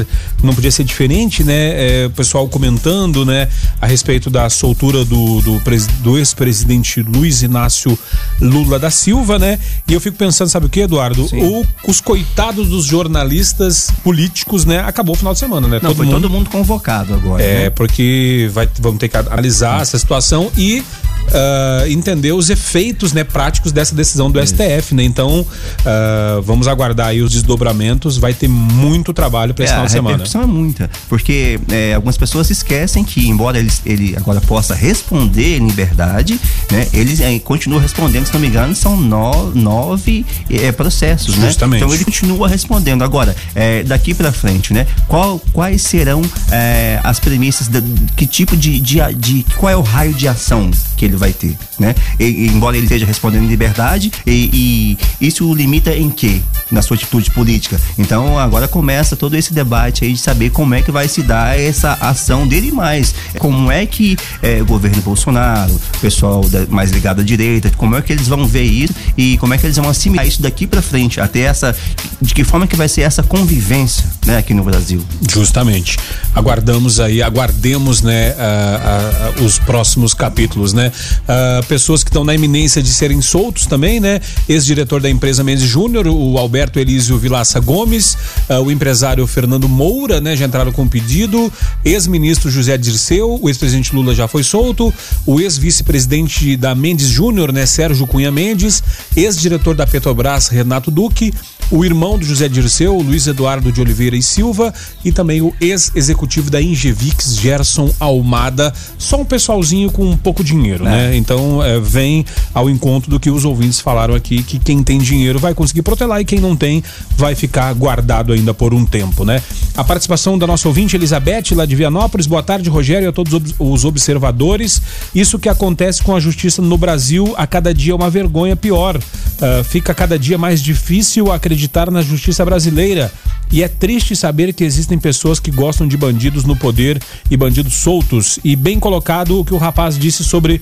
não 0.41 0.53
podia 0.53 0.71
ser 0.71 0.85
diferente, 0.85 1.43
né? 1.43 2.03
É, 2.03 2.05
o 2.05 2.11
pessoal 2.11 2.47
comentando, 2.47 3.25
né? 3.25 3.49
A 3.81 3.87
respeito 3.87 4.29
da 4.29 4.49
soltura 4.49 5.03
do, 5.03 5.41
do, 5.41 5.61
do 6.01 6.17
ex-presidente 6.17 7.01
Luiz 7.01 7.41
Inácio 7.41 7.99
Lula 8.39 8.79
da 8.79 8.89
Silva, 8.89 9.37
né? 9.37 9.59
E 9.87 9.93
eu 9.93 9.99
fico 9.99 10.15
pensando, 10.15 10.47
sabe 10.47 10.67
o 10.67 10.69
que, 10.69 10.79
Eduardo? 10.81 11.27
O, 11.33 11.65
os 11.85 11.99
coitados 11.99 12.69
dos 12.69 12.85
jornalistas 12.85 13.91
políticos, 14.03 14.63
né? 14.63 14.79
Acabou 14.79 15.15
o 15.15 15.17
final 15.17 15.33
de 15.33 15.39
semana, 15.39 15.67
né? 15.67 15.79
Não, 15.81 15.89
todo 15.89 15.97
foi 15.97 16.05
mundo, 16.05 16.21
todo 16.21 16.29
mundo 16.29 16.49
convocado 16.49 17.13
agora. 17.13 17.43
É, 17.43 17.63
né? 17.63 17.69
porque 17.71 18.49
vai, 18.53 18.69
vamos 18.79 18.99
ter 18.99 19.09
que 19.09 19.17
analisar 19.17 19.86
essa 19.87 19.99
situação 19.99 20.51
e 20.57 20.83
uh, 21.27 21.87
entender 21.87 22.31
os 22.31 22.49
efeitos 22.49 23.13
né, 23.13 23.23
práticos 23.23 23.71
dessa 23.71 23.95
decisão 23.95 24.31
do. 24.31 24.37
STF, 24.47 24.93
né? 24.93 25.03
Então, 25.03 25.41
uh, 25.41 26.41
vamos 26.41 26.67
aguardar 26.67 27.07
aí 27.07 27.21
os 27.21 27.31
desdobramentos, 27.31 28.17
vai 28.17 28.33
ter 28.33 28.47
muito 28.47 29.13
trabalho 29.13 29.53
para 29.53 29.65
esse 29.65 29.73
é, 29.73 29.75
final 29.75 29.85
de 29.85 29.91
semana. 29.91 30.09
A 30.09 30.17
repercussão 30.17 30.41
é 30.41 30.45
muita, 30.45 30.89
porque 31.09 31.59
é, 31.69 31.93
algumas 31.95 32.17
pessoas 32.17 32.49
esquecem 32.49 33.03
que, 33.03 33.27
embora 33.27 33.59
ele, 33.59 33.71
ele 33.85 34.15
agora 34.15 34.39
possa 34.39 34.73
responder 34.73 35.57
em 35.57 35.67
liberdade, 35.67 36.39
né? 36.71 36.87
Ele 36.93 37.21
é, 37.23 37.39
continua 37.39 37.81
respondendo, 37.81 38.25
se 38.27 38.33
não 38.33 38.39
me 38.39 38.47
engano, 38.47 38.75
são 38.75 38.95
no, 38.95 39.51
nove 39.53 40.25
é, 40.49 40.71
processos, 40.71 41.35
né? 41.37 41.47
Justamente. 41.47 41.81
né? 41.81 41.85
Então 41.85 41.93
ele 41.93 42.05
continua 42.05 42.47
respondendo. 42.47 43.03
Agora, 43.03 43.35
é, 43.53 43.83
daqui 43.83 44.13
para 44.13 44.31
frente, 44.31 44.73
né? 44.73 44.87
Qual, 45.07 45.39
quais 45.51 45.81
serão 45.81 46.21
é, 46.51 46.99
as 47.03 47.19
premissas, 47.19 47.67
de, 47.67 47.81
que 48.15 48.25
tipo 48.25 48.55
de, 48.55 48.79
de, 48.79 48.99
de, 49.15 49.45
qual 49.57 49.71
é 49.71 49.75
o 49.75 49.81
raio 49.81 50.13
de 50.13 50.27
ação 50.27 50.71
que 50.95 51.05
ele 51.05 51.16
vai 51.17 51.33
ter, 51.33 51.57
né? 51.79 51.95
E, 52.19 52.47
embora 52.47 52.77
ele 52.77 52.85
esteja 52.85 53.05
respondendo 53.05 53.43
em 53.43 53.47
liberdade, 53.47 54.11
e, 54.25 54.97
e 55.19 55.27
isso 55.27 55.47
o 55.47 55.53
limita 55.53 55.95
em 55.95 56.09
quê? 56.09 56.41
Na 56.71 56.81
sua 56.81 56.95
atitude 56.95 57.31
política. 57.31 57.79
Então 57.97 58.37
agora 58.37 58.67
começa 58.67 59.15
todo 59.15 59.35
esse 59.35 59.53
debate 59.53 60.03
aí 60.03 60.13
de 60.13 60.19
saber 60.19 60.49
como 60.49 60.73
é 60.73 60.81
que 60.81 60.91
vai 60.91 61.07
se 61.07 61.21
dar 61.21 61.57
essa 61.57 61.93
ação 61.93 62.47
dele 62.47 62.71
mais. 62.71 63.13
Como 63.39 63.71
é 63.71 63.85
que 63.85 64.17
é, 64.41 64.61
o 64.61 64.65
governo 64.65 65.01
Bolsonaro, 65.01 65.73
o 65.73 65.99
pessoal 65.99 66.41
da, 66.47 66.65
mais 66.67 66.91
ligado 66.91 67.21
à 67.21 67.23
direita, 67.23 67.71
como 67.77 67.95
é 67.95 68.01
que 68.01 68.11
eles 68.11 68.27
vão 68.27 68.45
ver 68.45 68.63
isso 68.63 68.93
e 69.17 69.37
como 69.37 69.53
é 69.53 69.57
que 69.57 69.65
eles 69.65 69.77
vão 69.77 69.89
assimilar 69.89 70.27
isso 70.27 70.41
daqui 70.41 70.67
para 70.67 70.81
frente, 70.81 71.19
até 71.19 71.41
essa. 71.41 71.75
De 72.21 72.33
que 72.33 72.43
forma 72.43 72.65
que 72.65 72.75
vai 72.75 72.89
ser 72.89 73.01
essa 73.01 73.21
convivência, 73.21 74.03
né, 74.25 74.37
aqui 74.37 74.53
no 74.53 74.63
Brasil. 74.63 75.03
Justamente. 75.31 75.97
Aguardamos 76.33 76.99
aí, 76.99 77.21
aguardemos, 77.21 78.01
né, 78.01 78.31
uh, 78.31 79.41
uh, 79.41 79.45
os 79.45 79.59
próximos 79.59 80.13
capítulos, 80.13 80.73
né? 80.73 80.91
Uh, 81.27 81.65
pessoas 81.67 82.03
que 82.03 82.09
estão 82.09 82.23
na 82.23 82.33
iminência 82.33 82.81
de 82.81 82.89
serem 82.89 83.21
soltos 83.21 83.65
também, 83.65 83.99
né? 83.99 84.19
Ex-diretor 84.47 85.01
da 85.01 85.09
empresa 85.09 85.43
Mendes 85.43 85.65
Júnior, 85.65 86.07
o 86.07 86.37
Alberto 86.37 86.79
Elísio 86.79 87.17
Vilaça 87.17 87.59
Gomes, 87.59 88.17
uh, 88.49 88.61
o 88.63 88.71
empresário 88.71 89.25
Fernando 89.27 89.67
Moura, 89.67 90.21
né? 90.21 90.35
Já 90.35 90.45
entraram 90.45 90.71
com 90.71 90.87
pedido. 90.87 91.51
Ex-ministro 91.83 92.49
José 92.49 92.77
Dirceu, 92.77 93.39
o 93.41 93.49
ex-presidente 93.49 93.95
Lula 93.95 94.13
já 94.15 94.27
foi 94.27 94.43
solto. 94.43 94.93
O 95.25 95.39
ex-vice-presidente 95.39 96.55
da 96.55 96.73
Mendes 96.73 97.07
Júnior, 97.07 97.51
né? 97.51 97.65
Sérgio 97.65 98.07
Cunha 98.07 98.31
Mendes. 98.31 98.83
Ex-diretor 99.15 99.75
da 99.75 99.85
Petrobras, 99.85 100.47
Renato 100.47 100.89
Duque 100.91 101.33
o 101.69 101.83
irmão 101.83 102.17
do 102.17 102.25
José 102.25 102.47
Dirceu, 102.47 102.97
Luiz 102.97 103.27
Eduardo 103.27 103.71
de 103.71 103.81
Oliveira 103.81 104.15
e 104.15 104.21
Silva, 104.21 104.73
e 105.03 105.11
também 105.11 105.41
o 105.41 105.53
ex-executivo 105.59 106.49
da 106.49 106.61
Ingevix, 106.61 107.35
Gerson 107.35 107.93
Almada. 107.99 108.73
Só 108.97 109.19
um 109.19 109.25
pessoalzinho 109.25 109.91
com 109.91 110.05
um 110.05 110.15
pouco 110.15 110.43
dinheiro. 110.43 110.86
Né? 110.89 111.15
Então 111.17 111.63
é, 111.63 111.79
vem 111.79 112.25
ao 112.53 112.69
encontro 112.69 113.09
do 113.09 113.19
que 113.19 113.29
os 113.29 113.45
ouvintes 113.45 113.79
falaram 113.79 114.15
aqui, 114.15 114.43
que 114.43 114.59
quem 114.59 114.83
tem 114.83 114.99
dinheiro 114.99 115.39
vai 115.39 115.53
conseguir 115.53 115.81
protelar 115.81 116.21
e 116.21 116.25
quem 116.25 116.39
não 116.39 116.55
tem 116.55 116.83
vai 117.15 117.35
ficar 117.35 117.73
guardado 117.73 118.33
ainda 118.33 118.53
por 118.53 118.73
um 118.73 118.85
tempo, 118.85 119.23
né? 119.23 119.41
A 119.75 119.83
participação 119.83 120.37
da 120.37 120.47
nossa 120.47 120.67
ouvinte 120.67 120.95
Elizabeth, 120.95 121.53
lá 121.53 121.65
de 121.65 121.75
Vianópolis. 121.75 122.27
Boa 122.27 122.43
tarde, 122.43 122.69
Rogério, 122.69 123.05
e 123.05 123.09
a 123.09 123.11
todos 123.11 123.53
os 123.59 123.85
observadores. 123.85 124.81
Isso 125.13 125.37
que 125.37 125.49
acontece 125.49 126.01
com 126.01 126.15
a 126.15 126.19
justiça 126.19 126.61
no 126.61 126.77
Brasil 126.77 127.33
a 127.37 127.45
cada 127.45 127.73
dia 127.73 127.93
é 127.93 127.95
uma 127.95 128.09
vergonha 128.09 128.55
pior. 128.55 128.97
Uh, 128.97 129.63
fica 129.63 129.93
cada 129.93 130.17
dia 130.17 130.37
mais 130.37 130.61
difícil 130.61 131.31
acreditar 131.31 131.91
na 131.91 132.01
justiça 132.01 132.43
brasileira. 132.43 133.11
E 133.51 133.63
é 133.63 133.67
triste 133.67 134.15
saber 134.15 134.53
que 134.53 134.63
existem 134.63 134.99
pessoas 134.99 135.39
que 135.39 135.51
gostam 135.51 135.87
de 135.87 135.95
bandidos 135.95 136.43
no 136.43 136.55
poder 136.55 137.01
e 137.31 137.37
bandidos 137.37 137.75
soltos. 137.75 138.39
E 138.43 138.55
bem 138.55 138.79
colocado 138.79 139.39
o 139.39 139.45
que 139.45 139.53
o 139.53 139.57
rapaz 139.57 139.97
disse 139.97 140.23
sobre 140.23 140.61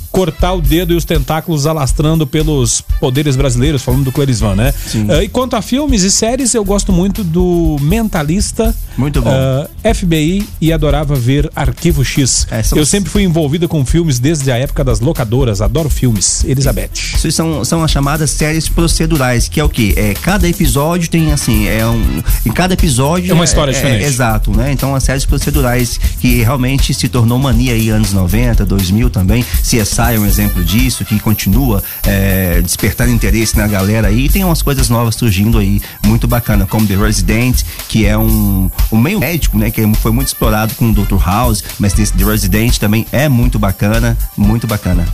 cortar 0.11 0.53
o 0.53 0.61
dedo 0.61 0.93
e 0.93 0.95
os 0.95 1.05
tentáculos 1.05 1.65
alastrando 1.65 2.27
pelos 2.27 2.81
poderes 2.99 3.35
brasileiros, 3.35 3.81
falando 3.81 4.03
do 4.03 4.11
Clerisvan, 4.11 4.55
né? 4.55 4.73
Uh, 4.93 5.23
e 5.23 5.29
quanto 5.29 5.55
a 5.55 5.61
filmes 5.61 6.03
e 6.03 6.11
séries, 6.11 6.53
eu 6.53 6.63
gosto 6.63 6.91
muito 6.91 7.23
do 7.23 7.77
Mentalista. 7.81 8.75
Muito 8.97 9.21
bom. 9.21 9.29
Uh, 9.29 9.67
eh, 9.83 9.93
FBI 9.93 10.47
e 10.59 10.73
adorava 10.73 11.15
ver 11.15 11.49
Arquivo 11.55 12.03
X. 12.03 12.45
É, 12.51 12.61
eu 12.75 12.85
sempre 12.85 13.09
fui 13.09 13.23
envolvida 13.23 13.67
com 13.67 13.85
filmes 13.85 14.19
desde 14.19 14.51
a 14.51 14.57
época 14.57 14.83
das 14.83 14.99
locadoras, 14.99 15.61
adoro 15.61 15.89
filmes. 15.89 16.43
Elizabeth. 16.43 16.91
Isso 16.93 17.31
são, 17.31 17.63
são 17.63 17.83
as 17.83 17.89
chamadas 17.89 18.31
séries 18.31 18.67
procedurais, 18.67 19.47
que 19.47 19.59
é 19.59 19.63
o 19.63 19.69
que? 19.69 19.93
É, 19.97 20.13
cada 20.13 20.47
episódio 20.47 21.09
tem 21.09 21.31
assim, 21.31 21.67
é 21.67 21.85
um. 21.87 22.21
Em 22.45 22.51
cada 22.51 22.73
episódio. 22.73 23.31
É 23.31 23.33
uma 23.33 23.45
história 23.45 23.71
é, 23.71 23.73
é 23.73 23.77
diferente. 23.77 24.03
É, 24.03 24.07
exato, 24.07 24.51
né? 24.51 24.71
Então 24.71 24.93
as 24.93 25.03
séries 25.03 25.25
procedurais 25.25 25.99
que 26.19 26.43
realmente 26.43 26.93
se 26.93 27.07
tornou 27.07 27.39
mania 27.39 27.73
aí 27.73 27.89
anos 27.89 28.11
90, 28.11 28.65
2000 28.65 29.09
também. 29.09 29.45
CSI 29.63 30.00
É 30.09 30.19
um 30.19 30.25
exemplo 30.25 30.63
disso, 30.63 31.05
que 31.05 31.19
continua 31.19 31.83
é, 32.05 32.61
despertando 32.61 33.11
interesse 33.11 33.57
na 33.57 33.67
galera 33.67 34.07
aí. 34.07 34.25
E 34.25 34.29
tem 34.29 34.43
umas 34.43 34.61
coisas 34.61 34.89
novas 34.89 35.15
surgindo 35.15 35.57
aí, 35.57 35.81
muito 36.05 36.27
bacana, 36.27 36.65
como 36.65 36.87
The 36.87 36.95
Resident, 36.95 37.63
que 37.87 38.05
é 38.05 38.17
um, 38.17 38.69
um 38.91 38.97
meio 38.97 39.19
médico, 39.19 39.57
né? 39.57 39.69
Que 39.69 39.81
foi 39.95 40.11
muito 40.11 40.27
explorado 40.27 40.73
com 40.75 40.89
o 40.89 40.93
Dr. 40.93 41.17
House, 41.23 41.63
mas 41.79 41.97
esse 41.97 42.13
The 42.13 42.23
Resident 42.23 42.77
também 42.77 43.05
é 43.11 43.29
muito 43.29 43.59
bacana, 43.59 44.17
muito 44.37 44.65
bacana. 44.67 45.05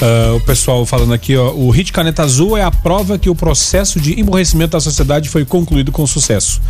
Uh, 0.00 0.36
o 0.36 0.40
pessoal 0.40 0.86
falando 0.86 1.12
aqui, 1.12 1.36
ó, 1.36 1.52
o 1.52 1.68
Hit 1.70 1.92
Caneta 1.92 2.22
Azul 2.22 2.56
é 2.56 2.62
a 2.62 2.70
prova 2.70 3.18
que 3.18 3.28
o 3.28 3.34
processo 3.34 4.00
de 4.00 4.18
emborrecimento 4.18 4.72
da 4.72 4.80
sociedade 4.80 5.28
foi 5.28 5.44
concluído 5.44 5.92
com 5.92 6.06
sucesso. 6.06 6.60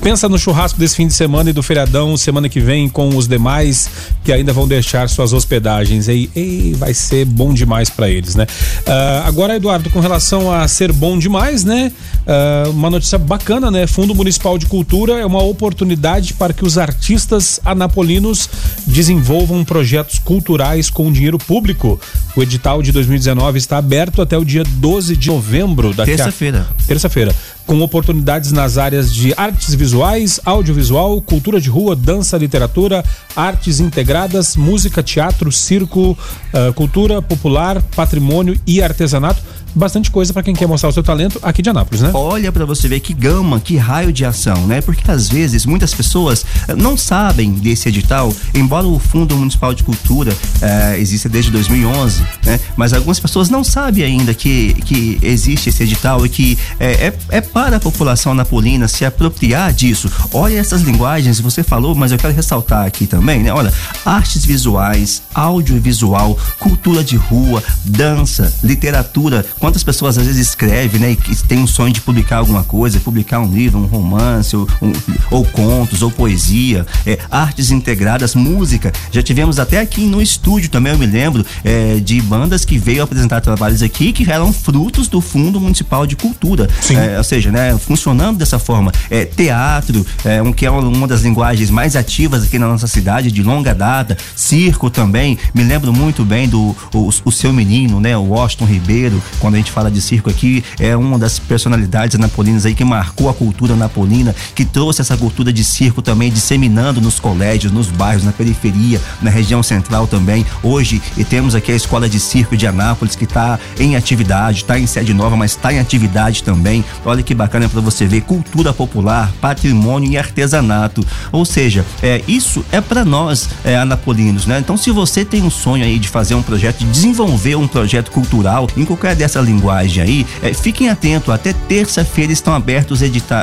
Pensa 0.00 0.28
no 0.28 0.38
churrasco 0.38 0.78
desse 0.78 0.96
fim 0.96 1.06
de 1.06 1.12
semana 1.12 1.50
e 1.50 1.52
do 1.52 1.62
feriadão 1.62 2.16
semana 2.16 2.48
que 2.48 2.60
vem 2.60 2.88
com 2.88 3.14
os 3.16 3.28
demais 3.28 3.90
que 4.24 4.32
ainda 4.32 4.52
vão 4.52 4.66
deixar 4.66 5.08
suas 5.08 5.32
hospedagens. 5.32 6.08
E, 6.08 6.30
e 6.34 6.74
vai 6.78 6.94
ser 6.94 7.07
bom 7.24 7.52
demais 7.52 7.90
para 7.90 8.08
eles, 8.08 8.34
né? 8.34 8.46
Uh, 8.80 9.26
agora, 9.26 9.56
Eduardo, 9.56 9.90
com 9.90 10.00
relação 10.00 10.52
a 10.52 10.66
ser 10.68 10.92
bom 10.92 11.18
demais, 11.18 11.64
né? 11.64 11.92
Uh, 12.26 12.70
uma 12.70 12.90
notícia 12.90 13.18
bacana, 13.18 13.70
né? 13.70 13.86
Fundo 13.86 14.14
Municipal 14.14 14.58
de 14.58 14.66
Cultura 14.66 15.14
é 15.14 15.26
uma 15.26 15.42
oportunidade 15.42 16.34
para 16.34 16.52
que 16.52 16.64
os 16.64 16.78
artistas 16.78 17.60
anapolinos 17.64 18.48
desenvolvam 18.86 19.64
projetos 19.64 20.18
culturais 20.18 20.90
com 20.90 21.10
dinheiro 21.10 21.38
público. 21.38 22.00
O 22.36 22.42
edital 22.42 22.82
de 22.82 22.92
2019 22.92 23.58
está 23.58 23.78
aberto 23.78 24.22
até 24.22 24.36
o 24.36 24.44
dia 24.44 24.64
12 24.64 25.16
de 25.16 25.28
novembro. 25.28 25.94
Terça-feira. 25.94 26.66
Terça-feira 26.86 27.34
com 27.68 27.82
oportunidades 27.82 28.50
nas 28.50 28.78
áreas 28.78 29.12
de 29.12 29.34
artes 29.36 29.74
visuais, 29.74 30.40
audiovisual, 30.42 31.20
cultura 31.20 31.60
de 31.60 31.68
rua, 31.68 31.94
dança, 31.94 32.38
literatura, 32.38 33.04
artes 33.36 33.78
integradas, 33.78 34.56
música, 34.56 35.02
teatro, 35.02 35.52
circo, 35.52 36.12
uh, 36.12 36.72
cultura 36.72 37.20
popular, 37.20 37.82
patrimônio 37.94 38.58
e 38.66 38.82
artesanato 38.82 39.42
bastante 39.78 40.10
coisa 40.10 40.32
para 40.32 40.42
quem 40.42 40.54
quer 40.54 40.66
mostrar 40.66 40.88
o 40.88 40.92
seu 40.92 41.02
talento 41.02 41.38
aqui 41.42 41.62
de 41.62 41.70
Anápolis, 41.70 42.02
né? 42.02 42.10
Olha 42.12 42.50
para 42.50 42.64
você 42.64 42.88
ver 42.88 43.00
que 43.00 43.14
gama, 43.14 43.60
que 43.60 43.76
raio 43.76 44.12
de 44.12 44.24
ação, 44.24 44.66
né? 44.66 44.80
Porque 44.80 45.10
às 45.10 45.28
vezes 45.28 45.64
muitas 45.64 45.94
pessoas 45.94 46.44
eh, 46.66 46.74
não 46.74 46.96
sabem 46.96 47.52
desse 47.52 47.88
edital, 47.88 48.32
embora 48.54 48.86
o 48.86 48.98
Fundo 48.98 49.36
Municipal 49.36 49.72
de 49.72 49.82
Cultura 49.82 50.36
eh, 50.60 50.96
exista 50.98 51.28
desde 51.28 51.50
2011, 51.50 52.22
né? 52.44 52.60
Mas 52.76 52.92
algumas 52.92 53.20
pessoas 53.20 53.48
não 53.48 53.62
sabem 53.62 54.04
ainda 54.04 54.34
que, 54.34 54.74
que 54.84 55.18
existe 55.22 55.68
esse 55.68 55.82
edital 55.82 56.24
e 56.26 56.28
que 56.28 56.58
é, 56.78 57.08
é, 57.08 57.14
é 57.30 57.40
para 57.40 57.76
a 57.76 57.80
população 57.80 58.34
napolina 58.34 58.88
se 58.88 59.04
apropriar 59.04 59.72
disso. 59.72 60.10
Olha 60.32 60.58
essas 60.58 60.82
linguagens, 60.82 61.40
você 61.40 61.62
falou, 61.62 61.94
mas 61.94 62.12
eu 62.12 62.18
quero 62.18 62.34
ressaltar 62.34 62.86
aqui 62.86 63.06
também, 63.06 63.42
né? 63.42 63.52
Olha, 63.52 63.72
artes 64.04 64.44
visuais, 64.44 65.22
audiovisual, 65.34 66.38
cultura 66.58 67.04
de 67.04 67.16
rua, 67.16 67.62
dança, 67.84 68.52
literatura, 68.62 69.44
Quantas 69.68 69.84
pessoas 69.84 70.16
às 70.16 70.24
vezes 70.24 70.48
escrevem, 70.48 70.98
né, 70.98 71.10
e 71.12 71.36
tem 71.46 71.58
um 71.58 71.66
sonho 71.66 71.92
de 71.92 72.00
publicar 72.00 72.38
alguma 72.38 72.64
coisa, 72.64 72.98
publicar 73.00 73.38
um 73.38 73.52
livro, 73.52 73.78
um 73.78 73.84
romance, 73.84 74.56
ou, 74.56 74.66
um, 74.80 74.92
ou 75.30 75.44
contos, 75.44 76.00
ou 76.00 76.10
poesia, 76.10 76.86
é, 77.04 77.18
artes 77.30 77.70
integradas, 77.70 78.34
música. 78.34 78.90
Já 79.12 79.22
tivemos 79.22 79.58
até 79.58 79.78
aqui 79.78 80.06
no 80.06 80.22
estúdio 80.22 80.70
também, 80.70 80.94
eu 80.94 80.98
me 80.98 81.04
lembro, 81.04 81.44
é, 81.62 81.96
de 81.96 82.18
bandas 82.22 82.64
que 82.64 82.78
veio 82.78 83.02
apresentar 83.02 83.42
trabalhos 83.42 83.82
aqui 83.82 84.10
que 84.10 84.30
eram 84.32 84.54
frutos 84.54 85.06
do 85.06 85.20
Fundo 85.20 85.60
Municipal 85.60 86.06
de 86.06 86.16
Cultura. 86.16 86.66
É, 86.96 87.18
ou 87.18 87.24
seja, 87.24 87.52
né, 87.52 87.76
funcionando 87.76 88.38
dessa 88.38 88.58
forma. 88.58 88.90
É, 89.10 89.26
teatro, 89.26 90.06
é, 90.24 90.40
um, 90.40 90.50
que 90.50 90.64
é 90.64 90.70
uma 90.70 91.06
das 91.06 91.20
linguagens 91.20 91.68
mais 91.68 91.94
ativas 91.94 92.44
aqui 92.44 92.58
na 92.58 92.68
nossa 92.68 92.86
cidade, 92.86 93.30
de 93.30 93.42
longa 93.42 93.74
data, 93.74 94.16
circo 94.34 94.88
também. 94.88 95.36
Me 95.52 95.62
lembro 95.62 95.92
muito 95.92 96.24
bem 96.24 96.48
do 96.48 96.74
o, 96.94 97.10
o 97.22 97.30
seu 97.30 97.52
menino, 97.52 98.00
né, 98.00 98.16
o 98.16 98.28
Washington 98.28 98.64
Ribeiro, 98.64 99.22
quando 99.48 99.54
a 99.54 99.58
gente 99.58 99.72
fala 99.72 99.90
de 99.90 100.02
circo 100.02 100.28
aqui, 100.28 100.62
é 100.78 100.94
uma 100.94 101.18
das 101.18 101.38
personalidades 101.38 102.18
napolinas 102.18 102.66
aí 102.66 102.74
que 102.74 102.84
marcou 102.84 103.30
a 103.30 103.34
cultura 103.34 103.74
napolina, 103.74 104.34
que 104.54 104.62
trouxe 104.62 105.00
essa 105.00 105.16
cultura 105.16 105.50
de 105.50 105.64
circo 105.64 106.02
também 106.02 106.30
disseminando 106.30 107.00
nos 107.00 107.18
colégios, 107.18 107.72
nos 107.72 107.86
bairros, 107.86 108.24
na 108.24 108.32
periferia, 108.32 109.00
na 109.22 109.30
região 109.30 109.62
central 109.62 110.06
também. 110.06 110.44
Hoje 110.62 111.00
temos 111.30 111.54
aqui 111.54 111.72
a 111.72 111.74
Escola 111.74 112.10
de 112.10 112.20
Circo 112.20 112.58
de 112.58 112.66
Anápolis 112.66 113.16
que 113.16 113.24
está 113.24 113.58
em 113.78 113.96
atividade, 113.96 114.58
está 114.58 114.78
em 114.78 114.86
sede 114.86 115.14
nova, 115.14 115.34
mas 115.34 115.52
está 115.52 115.72
em 115.72 115.78
atividade 115.78 116.42
também. 116.42 116.84
Olha 117.02 117.22
que 117.22 117.34
bacana 117.34 117.70
para 117.70 117.80
você 117.80 118.06
ver 118.06 118.20
cultura 118.22 118.74
popular, 118.74 119.32
patrimônio 119.40 120.10
e 120.10 120.18
artesanato. 120.18 121.02
Ou 121.32 121.46
seja, 121.46 121.86
é, 122.02 122.22
isso 122.28 122.62
é 122.70 122.82
para 122.82 123.02
nós, 123.02 123.48
é, 123.64 123.76
anapolinos, 123.78 124.44
né? 124.44 124.58
Então, 124.58 124.76
se 124.76 124.90
você 124.90 125.24
tem 125.24 125.42
um 125.42 125.50
sonho 125.50 125.84
aí 125.84 125.98
de 125.98 126.08
fazer 126.08 126.34
um 126.34 126.42
projeto, 126.42 126.80
de 126.80 126.90
desenvolver 126.90 127.54
um 127.54 127.66
projeto 127.66 128.10
cultural 128.10 128.68
em 128.76 128.84
qualquer 128.84 129.16
dessas 129.16 129.37
essa 129.38 129.40
linguagem 129.40 130.02
aí, 130.02 130.26
é, 130.42 130.52
fiquem 130.52 130.88
atentos, 130.88 131.32
até 131.32 131.52
terça-feira 131.52 132.32
estão 132.32 132.52
abertos 132.54 133.00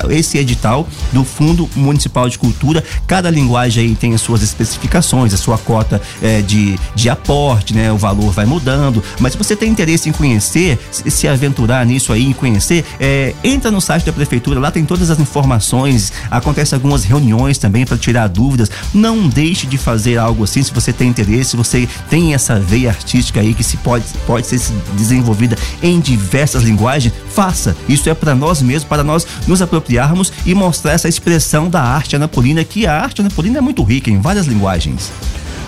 esse 0.09 0.37
edital 0.37 0.87
do 1.11 1.23
Fundo 1.23 1.69
Municipal 1.75 2.27
de 2.29 2.37
Cultura. 2.37 2.83
Cada 3.07 3.29
linguagem 3.31 3.85
aí 3.85 3.95
tem 3.95 4.13
as 4.13 4.21
suas 4.21 4.43
especificações, 4.43 5.33
a 5.33 5.37
sua 5.37 5.57
cota 5.57 6.01
é, 6.21 6.41
de, 6.41 6.77
de 6.93 7.09
aporte, 7.09 7.73
né? 7.73 7.91
O 7.91 7.97
valor 7.97 8.31
vai 8.31 8.45
mudando. 8.45 9.03
Mas 9.19 9.33
se 9.33 9.37
você 9.37 9.55
tem 9.55 9.71
interesse 9.71 10.09
em 10.09 10.11
conhecer, 10.11 10.77
se, 10.91 11.09
se 11.09 11.27
aventurar 11.27 11.85
nisso 11.85 12.11
aí, 12.11 12.25
em 12.25 12.33
conhecer, 12.33 12.83
é, 12.99 13.33
entra 13.43 13.71
no 13.71 13.79
site 13.79 14.05
da 14.05 14.13
prefeitura, 14.13 14.59
lá 14.59 14.71
tem 14.71 14.83
todas 14.85 15.09
as 15.09 15.19
informações, 15.19 16.11
acontece 16.29 16.75
algumas 16.75 17.03
reuniões 17.03 17.57
também 17.57 17.85
para 17.85 17.97
tirar 17.97 18.27
dúvidas. 18.27 18.69
Não 18.93 19.27
deixe 19.27 19.65
de 19.65 19.77
fazer 19.77 20.17
algo 20.17 20.43
assim 20.43 20.61
se 20.61 20.73
você 20.73 20.91
tem 20.91 21.09
interesse, 21.09 21.51
se 21.51 21.57
você 21.57 21.87
tem 22.09 22.33
essa 22.33 22.59
veia 22.59 22.89
artística 22.89 23.39
aí 23.39 23.53
que 23.53 23.63
se 23.63 23.77
pode, 23.77 24.05
pode 24.25 24.47
ser 24.47 24.59
desenvolvida 24.95 25.55
em 25.85 25.99
diversas 25.99 26.63
linguagens, 26.63 27.13
faça. 27.29 27.75
Isso 27.87 28.09
é 28.09 28.13
para 28.13 28.33
nós 28.33 28.61
mesmos, 28.61 28.83
para 28.83 29.03
nós 29.03 29.25
nos 29.47 29.61
apropriarmos 29.61 30.33
e 30.45 30.53
mostrar 30.53 30.93
essa 30.93 31.07
expressão 31.07 31.69
da 31.69 31.81
arte 31.81 32.15
anapolina, 32.15 32.63
que 32.63 32.87
a 32.87 32.99
arte 32.99 33.21
anapolina 33.21 33.59
é 33.59 33.61
muito 33.61 33.83
rica 33.83 34.09
em 34.09 34.19
várias 34.19 34.47
linguagens. 34.47 35.11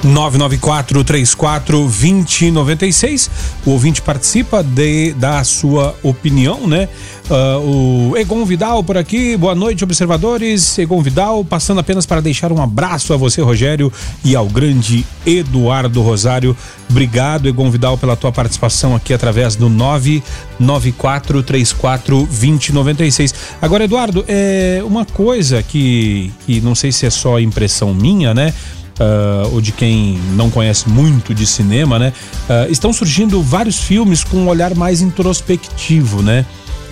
994 0.04 1.04
34 1.04 1.80
2096. 1.80 3.30
O 3.66 3.72
ouvinte 3.72 4.02
participa 4.02 4.64
de, 4.64 5.14
da 5.14 5.44
sua 5.44 5.96
opinião, 6.04 6.68
né? 6.68 6.88
Uh, 7.30 8.12
o 8.12 8.18
Egon 8.18 8.46
Vidal 8.46 8.84
por 8.84 8.98
aqui, 8.98 9.36
boa 9.36 9.54
noite, 9.54 9.84
observadores. 9.84 10.78
Egon 10.80 11.02
Vidal, 11.02 11.44
passando 11.44 11.80
apenas 11.80 12.06
para 12.06 12.22
deixar 12.22 12.52
um 12.52 12.62
abraço 12.62 13.14
a 13.14 13.18
você, 13.18 13.42
Rogério, 13.42 13.92
e 14.24 14.36
ao 14.36 14.48
grande 14.48 15.06
Eduardo 15.26 16.02
Rosário. 16.02 16.56
Obrigado, 16.90 17.50
Egon 17.50 17.70
Vidal, 17.70 17.98
pela 17.98 18.16
tua 18.16 18.32
participação 18.32 18.96
aqui 18.96 19.14
através 19.14 19.56
do 19.56 19.68
994 19.68 21.44
34 21.44 22.18
2096. 22.26 23.36
Agora, 23.62 23.84
Eduardo, 23.84 24.24
é 24.28 24.82
uma 24.86 25.04
coisa 25.04 25.62
que, 25.62 26.32
que 26.46 26.62
não 26.62 26.76
sei 26.76 26.94
se 26.94 27.06
é 27.06 27.10
só 27.10 27.40
impressão 27.40 27.94
minha, 27.94 28.34
né? 28.34 28.54
Uh, 29.00 29.54
ou 29.54 29.62
de 29.62 29.72
quem 29.72 30.20
não 30.36 30.50
conhece 30.50 30.90
muito 30.90 31.34
de 31.34 31.46
cinema, 31.46 31.98
né? 31.98 32.14
Uh, 32.50 32.72
estão 32.72 32.92
surgindo 32.92 33.42
vários 33.42 33.80
filmes 33.80 34.24
com 34.24 34.38
um 34.38 34.48
olhar 34.48 34.76
mais 34.76 35.02
introspectivo, 35.02 36.22
né? 36.22 36.46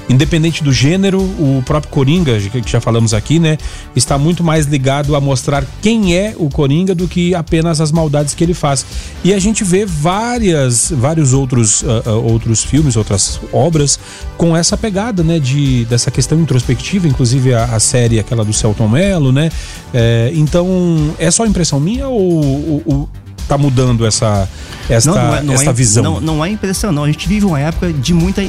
Independente 0.08 0.64
do 0.64 0.72
gênero, 0.72 1.20
o 1.20 1.64
próprio 1.66 1.92
Coringa, 1.92 2.40
que 2.40 2.72
já 2.72 2.80
falamos 2.80 3.14
aqui, 3.14 3.40
né, 3.40 3.58
está 3.96 4.18
muito 4.18 4.44
mais 4.44 4.66
ligado 4.68 5.16
a 5.16 5.22
mostrar 5.22 5.66
quem 5.82 6.16
é 6.16 6.36
o 6.38 6.50
Coringa 6.50 6.94
do 6.94 7.08
que 7.08 7.34
apenas 7.34 7.82
as 7.82 7.92
maldades 7.92 8.34
que 8.34 8.44
ele 8.44 8.54
faz. 8.54 8.86
E 9.24 9.34
a 9.34 9.40
gente 9.40 9.64
vê 9.64 9.86
várias, 9.86 10.92
vários 10.92 11.34
outros, 11.34 11.82
uh, 11.82 12.04
uh, 12.06 12.32
outros 12.32 12.64
filmes, 12.64 12.96
outras 12.96 13.40
obras 13.52 14.00
com 14.38 14.56
essa 14.56 14.78
pegada, 14.78 15.24
né, 15.24 15.40
de 15.40 15.86
dessa 15.86 16.12
questão 16.12 16.40
introspectiva, 16.40 17.08
inclusive 17.08 17.54
a, 17.54 17.66
a 17.66 17.80
série 17.80 18.20
aquela 18.20 18.46
do 18.46 18.54
Celton 18.54 18.88
Mello, 18.88 19.32
né. 19.32 19.50
É, 19.94 20.32
então, 20.36 21.16
é 21.18 21.32
só 21.32 21.46
impressão 21.46 21.80
minha 21.80 22.08
ou, 22.08 22.84
ou, 22.86 23.10
tá 23.48 23.58
mudando 23.58 24.06
essa 24.06 24.48
esta, 24.90 25.10
não, 25.10 25.18
não 25.18 25.36
é, 25.36 25.42
não 25.42 25.54
esta 25.54 25.70
é, 25.70 25.74
visão? 25.74 26.04
Não, 26.04 26.22
não 26.22 26.46
é 26.46 26.50
impressão, 26.50 26.92
não. 26.92 27.04
A 27.04 27.08
gente 27.08 27.28
vive 27.28 27.46
uma 27.46 27.60
época 27.60 27.92
de 27.92 28.14
muita 28.14 28.42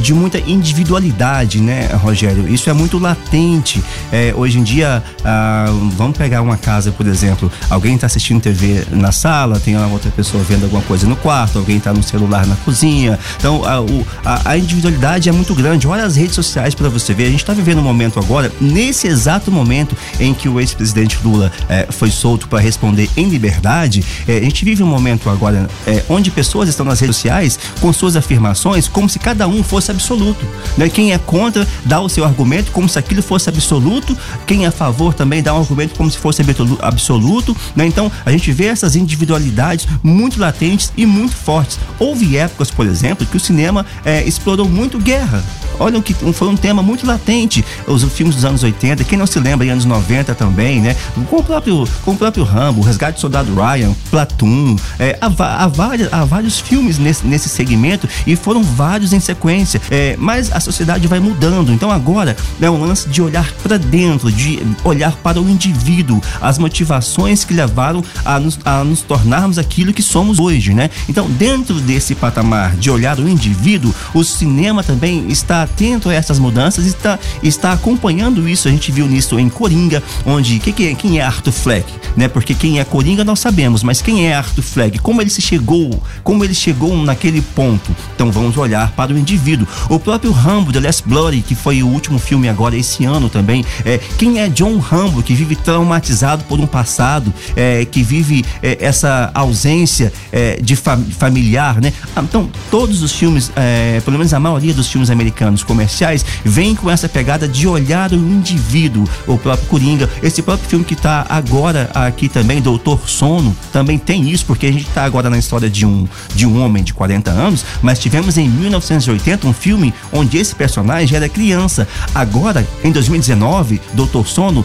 de 0.00 0.12
muita 0.12 0.38
individualidade, 0.38 1.60
né, 1.60 1.88
Rogério? 1.94 2.52
Isso 2.52 2.68
é 2.68 2.72
muito 2.72 2.98
latente. 2.98 3.82
É, 4.12 4.32
hoje 4.36 4.58
em 4.58 4.62
dia, 4.62 5.02
ah, 5.24 5.66
vamos 5.96 6.16
pegar 6.16 6.42
uma 6.42 6.56
casa, 6.56 6.92
por 6.92 7.06
exemplo, 7.06 7.50
alguém 7.70 7.94
está 7.94 8.06
assistindo 8.06 8.40
TV 8.40 8.84
na 8.90 9.12
sala, 9.12 9.58
tem 9.58 9.76
uma 9.76 9.86
outra 9.86 10.10
pessoa 10.10 10.42
vendo 10.44 10.64
alguma 10.64 10.82
coisa 10.82 11.06
no 11.06 11.16
quarto, 11.16 11.58
alguém 11.58 11.78
está 11.78 11.92
no 11.92 12.02
celular 12.02 12.46
na 12.46 12.56
cozinha. 12.56 13.18
Então, 13.38 13.64
a, 13.64 13.80
o, 13.80 14.06
a, 14.24 14.50
a, 14.50 14.58
individualidade 14.58 15.28
é 15.28 15.32
muito 15.32 15.54
grande. 15.54 15.86
Olha 15.88 16.04
as 16.04 16.16
redes 16.16 16.34
sociais 16.34 16.74
para 16.74 16.88
você 16.88 17.14
ver. 17.14 17.24
A 17.24 17.30
gente 17.30 17.40
está 17.40 17.52
vivendo 17.52 17.78
um 17.78 17.82
momento 17.82 18.18
agora, 18.18 18.52
nesse 18.60 19.06
exato 19.06 19.50
momento 19.50 19.96
em 20.20 20.34
que 20.34 20.48
o 20.48 20.60
ex-presidente 20.60 21.18
Lula 21.24 21.50
é, 21.68 21.86
foi 21.90 22.10
solto 22.10 22.46
para 22.48 22.60
responder 22.60 23.08
em 23.16 23.28
liberdade, 23.28 24.04
É, 24.26 24.38
a 24.38 24.40
gente 24.40 24.64
vive 24.64 24.82
um 24.82 24.86
momento 24.86 25.28
agora 25.30 25.68
é, 25.86 26.04
onde 26.08 26.30
pessoas 26.30 26.68
estão 26.68 26.84
nas 26.84 27.00
redes 27.00 27.16
sociais 27.16 27.58
com 27.80 27.92
suas 27.92 28.16
afirmações 28.16 28.88
como 28.88 29.08
se 29.08 29.18
cada 29.18 29.46
um 29.46 29.62
fosse 29.62 29.90
absoluto. 29.90 30.46
Né? 30.76 30.88
Quem 30.88 31.12
é 31.12 31.18
contra 31.18 31.66
dá 31.84 32.00
o 32.00 32.08
seu 32.08 32.24
argumento 32.24 32.70
como 32.72 32.88
se 32.88 32.98
aquilo 32.98 33.22
fosse 33.22 33.48
absoluto, 33.48 34.16
quem 34.46 34.64
é 34.64 34.68
a 34.68 34.72
favor 34.72 35.14
também 35.14 35.42
dá 35.42 35.54
um 35.54 35.58
argumento 35.58 35.94
como 35.94 36.10
se 36.10 36.18
fosse 36.18 36.42
absoluto. 36.80 37.56
Né? 37.74 37.86
Então 37.86 38.10
a 38.24 38.30
gente 38.30 38.52
vê 38.52 38.66
essas 38.66 38.96
individualidades 38.96 39.86
muito 40.02 40.40
latentes 40.40 40.92
e 40.96 41.06
muito 41.06 41.36
fortes. 41.36 41.78
Houve 41.98 42.36
épocas, 42.36 42.70
por 42.70 42.86
exemplo, 42.86 43.26
que 43.26 43.36
o 43.36 43.40
cinema 43.40 43.84
é, 44.04 44.22
explorou 44.24 44.68
muito 44.68 44.98
guerra. 44.98 45.42
Olha 45.78 46.00
que 46.00 46.14
foi 46.32 46.48
um 46.48 46.56
tema 46.56 46.82
muito 46.82 47.06
latente. 47.06 47.64
Os 47.86 48.02
filmes 48.04 48.34
dos 48.34 48.44
anos 48.44 48.62
80, 48.62 49.04
quem 49.04 49.18
não 49.18 49.26
se 49.26 49.38
lembra, 49.38 49.66
em 49.66 49.70
anos 49.70 49.84
90 49.84 50.34
também, 50.34 50.80
né? 50.80 50.96
Com 51.28 51.36
o 51.36 51.42
próprio, 51.42 51.88
com 52.04 52.12
o 52.12 52.16
próprio 52.16 52.44
Rambo, 52.44 52.80
Resgate 52.80 53.14
do 53.14 53.20
Soldado 53.20 53.54
Ryan, 53.54 53.94
Platoon, 54.10 54.76
é, 54.98 55.18
há, 55.20 55.64
há, 55.64 55.66
várias, 55.68 56.12
há 56.12 56.24
vários 56.24 56.58
filmes 56.58 56.98
nesse, 56.98 57.26
nesse 57.26 57.48
segmento 57.48 58.08
e 58.26 58.36
foram 58.36 58.62
vários 58.62 59.12
em 59.12 59.20
sequência. 59.20 59.80
É, 59.90 60.16
mas 60.18 60.52
a 60.52 60.60
sociedade 60.60 61.06
vai 61.06 61.20
mudando. 61.20 61.72
Então 61.72 61.90
agora 61.90 62.36
é 62.60 62.70
um 62.70 62.80
lance 62.84 63.08
de 63.08 63.22
olhar 63.22 63.50
para 63.62 63.78
dentro, 63.78 64.30
de 64.32 64.60
olhar 64.84 65.16
para 65.16 65.40
o 65.40 65.48
indivíduo, 65.48 66.20
as 66.40 66.58
motivações 66.58 67.44
que 67.44 67.54
levaram 67.54 68.02
a 68.24 68.38
nos, 68.38 68.58
a 68.64 68.82
nos 68.84 69.02
tornarmos 69.02 69.58
aquilo 69.58 69.92
que 69.92 70.02
somos 70.02 70.38
hoje, 70.38 70.74
né? 70.74 70.90
Então, 71.08 71.28
dentro 71.30 71.74
desse 71.80 72.14
patamar 72.14 72.76
de 72.76 72.90
olhar 72.90 73.18
o 73.18 73.28
indivíduo, 73.28 73.94
o 74.14 74.24
cinema 74.24 74.82
também 74.82 75.28
está 75.28 75.67
atento 75.68 76.08
a 76.08 76.14
essas 76.14 76.38
mudanças 76.38 76.86
e 76.86 76.88
está, 76.88 77.18
está 77.42 77.72
acompanhando 77.72 78.48
isso. 78.48 78.66
A 78.66 78.70
gente 78.70 78.90
viu 78.90 79.06
nisso 79.06 79.38
em 79.38 79.48
Coringa, 79.48 80.02
onde 80.24 80.58
que, 80.58 80.72
que, 80.72 80.94
quem 80.94 81.18
é 81.18 81.22
Arthur 81.22 81.52
Fleck, 81.52 81.92
né? 82.16 82.26
Porque 82.26 82.54
quem 82.54 82.80
é 82.80 82.84
Coringa 82.84 83.24
nós 83.24 83.38
sabemos, 83.38 83.82
mas 83.82 84.00
quem 84.00 84.26
é 84.26 84.34
Arthur 84.34 84.62
Fleck? 84.62 84.98
Como 84.98 85.20
ele 85.20 85.30
se 85.30 85.42
chegou? 85.42 86.02
Como 86.24 86.42
ele 86.42 86.54
chegou 86.54 86.96
naquele 86.96 87.42
ponto? 87.42 87.94
Então 88.14 88.32
vamos 88.32 88.56
olhar 88.56 88.90
para 88.92 89.12
o 89.12 89.18
indivíduo. 89.18 89.66
O 89.88 89.98
próprio 89.98 90.32
Rambo, 90.32 90.72
The 90.72 90.80
Last 90.80 91.02
Blood, 91.06 91.42
que 91.42 91.54
foi 91.54 91.82
o 91.82 91.88
último 91.88 92.18
filme 92.18 92.48
agora 92.48 92.76
esse 92.76 93.04
ano 93.04 93.28
também, 93.28 93.64
é 93.84 93.98
quem 94.16 94.40
é 94.40 94.48
John 94.48 94.78
Rambo, 94.78 95.22
que 95.22 95.34
vive 95.34 95.54
traumatizado 95.54 96.44
por 96.44 96.58
um 96.58 96.66
passado, 96.66 97.32
é, 97.54 97.84
que 97.84 98.02
vive 98.02 98.44
é, 98.62 98.78
essa 98.80 99.30
ausência 99.34 100.12
é, 100.32 100.58
de 100.60 100.74
fam 100.74 101.04
familiar, 101.18 101.80
né? 101.80 101.92
Então 102.16 102.50
todos 102.70 103.02
os 103.02 103.12
filmes, 103.12 103.52
é, 103.54 104.00
pelo 104.04 104.16
menos 104.16 104.32
a 104.32 104.40
maioria 104.40 104.72
dos 104.72 104.88
filmes 104.88 105.10
americanos 105.10 105.57
comerciais, 105.62 106.24
vem 106.44 106.74
com 106.74 106.90
essa 106.90 107.08
pegada 107.08 107.48
de 107.48 107.66
olhar 107.66 108.12
o 108.12 108.16
indivíduo, 108.16 109.08
o 109.26 109.36
próprio 109.38 109.68
Coringa, 109.68 110.08
esse 110.22 110.42
próprio 110.42 110.68
filme 110.68 110.84
que 110.84 110.94
está 110.94 111.26
agora 111.28 111.90
aqui 111.94 112.28
também, 112.28 112.60
Doutor 112.60 113.08
Sono, 113.08 113.56
também 113.72 113.98
tem 113.98 114.28
isso, 114.30 114.44
porque 114.46 114.66
a 114.66 114.72
gente 114.72 114.88
está 114.88 115.04
agora 115.04 115.28
na 115.28 115.38
história 115.38 115.68
de 115.68 115.84
um, 115.84 116.06
de 116.34 116.46
um 116.46 116.62
homem 116.62 116.82
de 116.82 116.92
40 116.92 117.30
anos, 117.30 117.64
mas 117.82 117.98
tivemos 117.98 118.38
em 118.38 118.48
1980 118.48 119.46
um 119.46 119.52
filme 119.52 119.92
onde 120.12 120.38
esse 120.38 120.54
personagem 120.54 121.16
era 121.16 121.28
criança. 121.28 121.86
Agora, 122.14 122.66
em 122.82 122.92
2019, 122.92 123.80
Doutor 123.94 124.26
Sono 124.26 124.64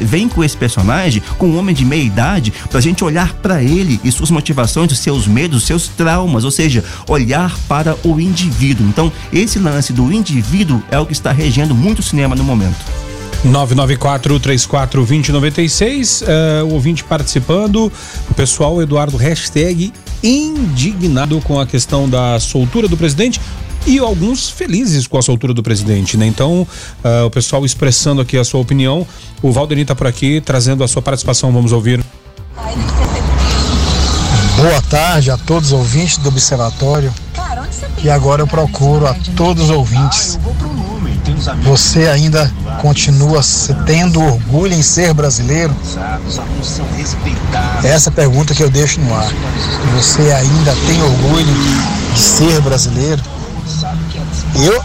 vem 0.00 0.28
com 0.28 0.42
esse 0.44 0.56
personagem, 0.56 1.22
com 1.38 1.48
um 1.48 1.58
homem 1.58 1.74
de 1.74 1.84
meia 1.84 2.02
idade, 2.02 2.52
para 2.68 2.78
a 2.78 2.82
gente 2.82 3.04
olhar 3.04 3.32
para 3.34 3.62
ele 3.62 4.00
e 4.04 4.10
suas 4.10 4.30
motivações, 4.30 4.92
os 4.92 4.98
seus 4.98 5.26
medos, 5.26 5.58
os 5.58 5.64
seus 5.64 5.88
traumas, 5.88 6.44
ou 6.44 6.50
seja, 6.50 6.84
olhar 7.08 7.56
para 7.68 7.96
o 8.04 8.20
indivíduo. 8.20 8.86
Então, 8.86 9.12
esse 9.32 9.58
lance 9.58 9.92
do 9.92 10.12
indivíduo 10.12 10.33
é 10.90 10.98
o 10.98 11.06
que 11.06 11.12
está 11.12 11.32
regendo 11.32 11.74
muito 11.74 12.00
o 12.00 12.02
cinema 12.02 12.34
no 12.34 12.44
momento. 12.44 12.76
994-34-2096, 13.44 16.22
uh, 16.22 16.64
o 16.64 16.72
ouvinte 16.72 17.04
participando, 17.04 17.92
o 18.30 18.34
pessoal, 18.34 18.80
Eduardo, 18.80 19.18
hashtag 19.18 19.92
indignado 20.22 21.38
com 21.42 21.60
a 21.60 21.66
questão 21.66 22.08
da 22.08 22.40
soltura 22.40 22.88
do 22.88 22.96
presidente 22.96 23.38
e 23.86 23.98
alguns 23.98 24.48
felizes 24.48 25.06
com 25.06 25.18
a 25.18 25.22
soltura 25.22 25.52
do 25.52 25.62
presidente, 25.62 26.16
né? 26.16 26.26
Então, 26.26 26.66
uh, 27.04 27.26
o 27.26 27.30
pessoal 27.30 27.66
expressando 27.66 28.22
aqui 28.22 28.38
a 28.38 28.44
sua 28.44 28.60
opinião. 28.60 29.06
O 29.42 29.52
Valdeni 29.52 29.82
está 29.82 29.94
por 29.94 30.06
aqui, 30.06 30.40
trazendo 30.40 30.82
a 30.82 30.88
sua 30.88 31.02
participação, 31.02 31.52
vamos 31.52 31.70
ouvir. 31.70 32.02
Boa 34.56 34.80
tarde 34.88 35.30
a 35.30 35.36
todos 35.36 35.72
os 35.72 35.78
ouvintes 35.78 36.16
do 36.16 36.30
Observatório. 36.30 37.12
E 38.02 38.10
agora 38.10 38.42
eu 38.42 38.46
procuro 38.46 39.06
a 39.06 39.14
todos 39.36 39.64
os 39.64 39.70
ouvintes 39.70 40.38
você 41.62 42.06
ainda 42.06 42.52
continua 42.80 43.40
tendo 43.86 44.22
orgulho 44.22 44.74
em 44.74 44.82
ser 44.82 45.14
brasileiro? 45.14 45.74
Essa 47.82 48.10
é 48.10 48.12
pergunta 48.12 48.54
que 48.54 48.62
eu 48.62 48.70
deixo 48.70 49.00
no 49.00 49.14
ar. 49.14 49.30
Você 49.96 50.32
ainda 50.32 50.74
tem 50.86 51.02
orgulho 51.02 51.54
de 52.12 52.18
ser 52.18 52.60
brasileiro? 52.60 53.22
Eu, 54.54 54.82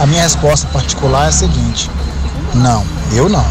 a 0.00 0.06
minha 0.06 0.22
resposta 0.22 0.66
particular 0.68 1.26
é 1.26 1.28
a 1.28 1.32
seguinte: 1.32 1.90
não, 2.54 2.84
eu 3.12 3.28
não. 3.28 3.44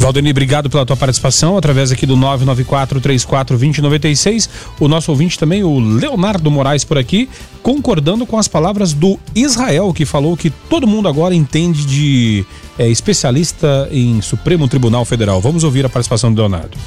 Valdeni, 0.00 0.30
obrigado 0.30 0.70
pela 0.70 0.86
tua 0.86 0.96
participação 0.96 1.58
através 1.58 1.92
aqui 1.92 2.06
do 2.06 2.16
994-34-2096. 2.16 4.48
O 4.80 4.88
nosso 4.88 5.10
ouvinte 5.10 5.38
também, 5.38 5.62
o 5.62 5.78
Leonardo 5.78 6.50
Moraes, 6.50 6.84
por 6.84 6.96
aqui, 6.96 7.28
concordando 7.62 8.24
com 8.24 8.38
as 8.38 8.48
palavras 8.48 8.94
do 8.94 9.20
Israel, 9.34 9.92
que 9.92 10.06
falou 10.06 10.38
que 10.38 10.48
todo 10.48 10.86
mundo 10.86 11.06
agora 11.06 11.34
entende 11.34 11.84
de 11.84 12.46
é, 12.78 12.88
especialista 12.88 13.90
em 13.92 14.22
Supremo 14.22 14.66
Tribunal 14.66 15.04
Federal. 15.04 15.38
Vamos 15.38 15.64
ouvir 15.64 15.84
a 15.84 15.88
participação 15.90 16.32
do 16.32 16.40
Leonardo. 16.40 16.78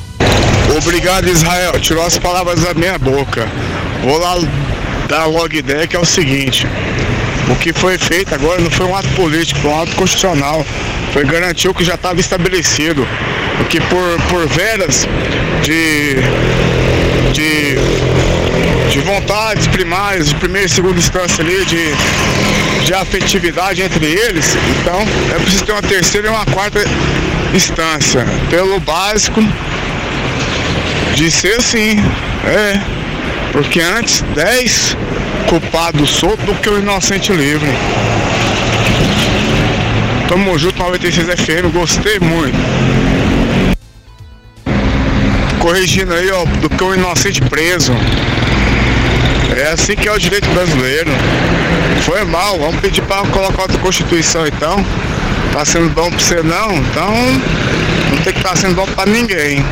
Obrigado, 0.75 1.29
Israel. 1.29 1.79
Tirou 1.79 2.03
as 2.03 2.17
palavras 2.17 2.61
da 2.61 2.73
minha 2.73 2.97
boca. 2.97 3.47
Vou 4.03 4.17
lá 4.17 4.39
dar 5.07 5.27
logo 5.27 5.53
ideia 5.53 5.85
que 5.85 5.95
é 5.95 5.99
o 5.99 6.05
seguinte. 6.05 6.65
O 7.51 7.55
que 7.57 7.71
foi 7.73 7.99
feito 7.99 8.33
agora 8.33 8.59
não 8.59 8.71
foi 8.71 8.87
um 8.87 8.95
ato 8.95 9.09
político, 9.09 9.59
foi 9.59 9.69
um 9.69 9.83
ato 9.83 9.95
constitucional. 9.95 10.65
Foi 11.13 11.23
garantir 11.23 11.69
o 11.69 11.73
que 11.73 11.85
já 11.85 11.93
estava 11.93 12.19
estabelecido. 12.19 13.07
Porque 13.57 13.79
por, 13.81 14.21
por 14.29 14.47
veras 14.47 15.07
de, 15.61 16.15
de, 17.31 17.75
de 18.91 18.99
vontades 18.99 19.67
primárias, 19.67 20.29
de 20.29 20.35
primeira 20.35 20.65
e 20.67 20.69
segunda 20.69 20.97
instância 20.97 21.43
ali, 21.43 21.63
de, 21.65 22.85
de 22.85 22.93
afetividade 22.95 23.83
entre 23.83 24.05
eles, 24.05 24.57
então 24.81 24.99
é 25.35 25.39
preciso 25.39 25.65
ter 25.65 25.71
uma 25.71 25.83
terceira 25.83 26.27
e 26.27 26.29
uma 26.31 26.45
quarta 26.47 26.83
instância. 27.53 28.25
Pelo 28.49 28.79
básico 28.79 29.39
de 31.15 31.29
ser 31.29 31.57
assim. 31.57 31.97
É. 32.45 32.81
Porque 33.51 33.79
antes 33.79 34.21
10 34.33 34.97
culpado 35.47 36.07
solto 36.07 36.43
do 36.45 36.55
que 36.55 36.67
o 36.67 36.79
inocente 36.79 37.31
livre. 37.31 37.69
Tamo 40.33 40.57
junto 40.57 40.79
96 40.79 41.27
FM, 41.27 41.71
gostei 41.71 42.19
muito. 42.19 42.57
Corrigindo 45.59 46.11
aí, 46.11 46.31
ó, 46.31 46.43
do 46.59 46.71
que 46.71 46.83
o 46.83 46.95
inocente 46.95 47.39
preso. 47.39 47.93
É 49.55 49.73
assim 49.73 49.95
que 49.95 50.07
é 50.07 50.11
o 50.11 50.17
direito 50.17 50.49
brasileiro. 50.49 51.11
Foi 52.01 52.23
mal, 52.23 52.57
vamos 52.57 52.81
pedir 52.81 53.03
para 53.03 53.27
colocar 53.27 53.61
outra 53.61 53.77
constituição 53.77 54.47
então. 54.47 54.83
Tá 55.51 55.63
sendo 55.63 55.89
bom 55.89 56.09
pra 56.09 56.19
você 56.19 56.41
não? 56.41 56.77
Então 56.77 57.11
não 58.09 58.17
tem 58.23 58.33
que 58.33 58.39
estar 58.39 58.49
tá 58.49 58.55
sendo 58.55 58.73
bom 58.73 58.87
para 58.87 59.11
ninguém. 59.11 59.63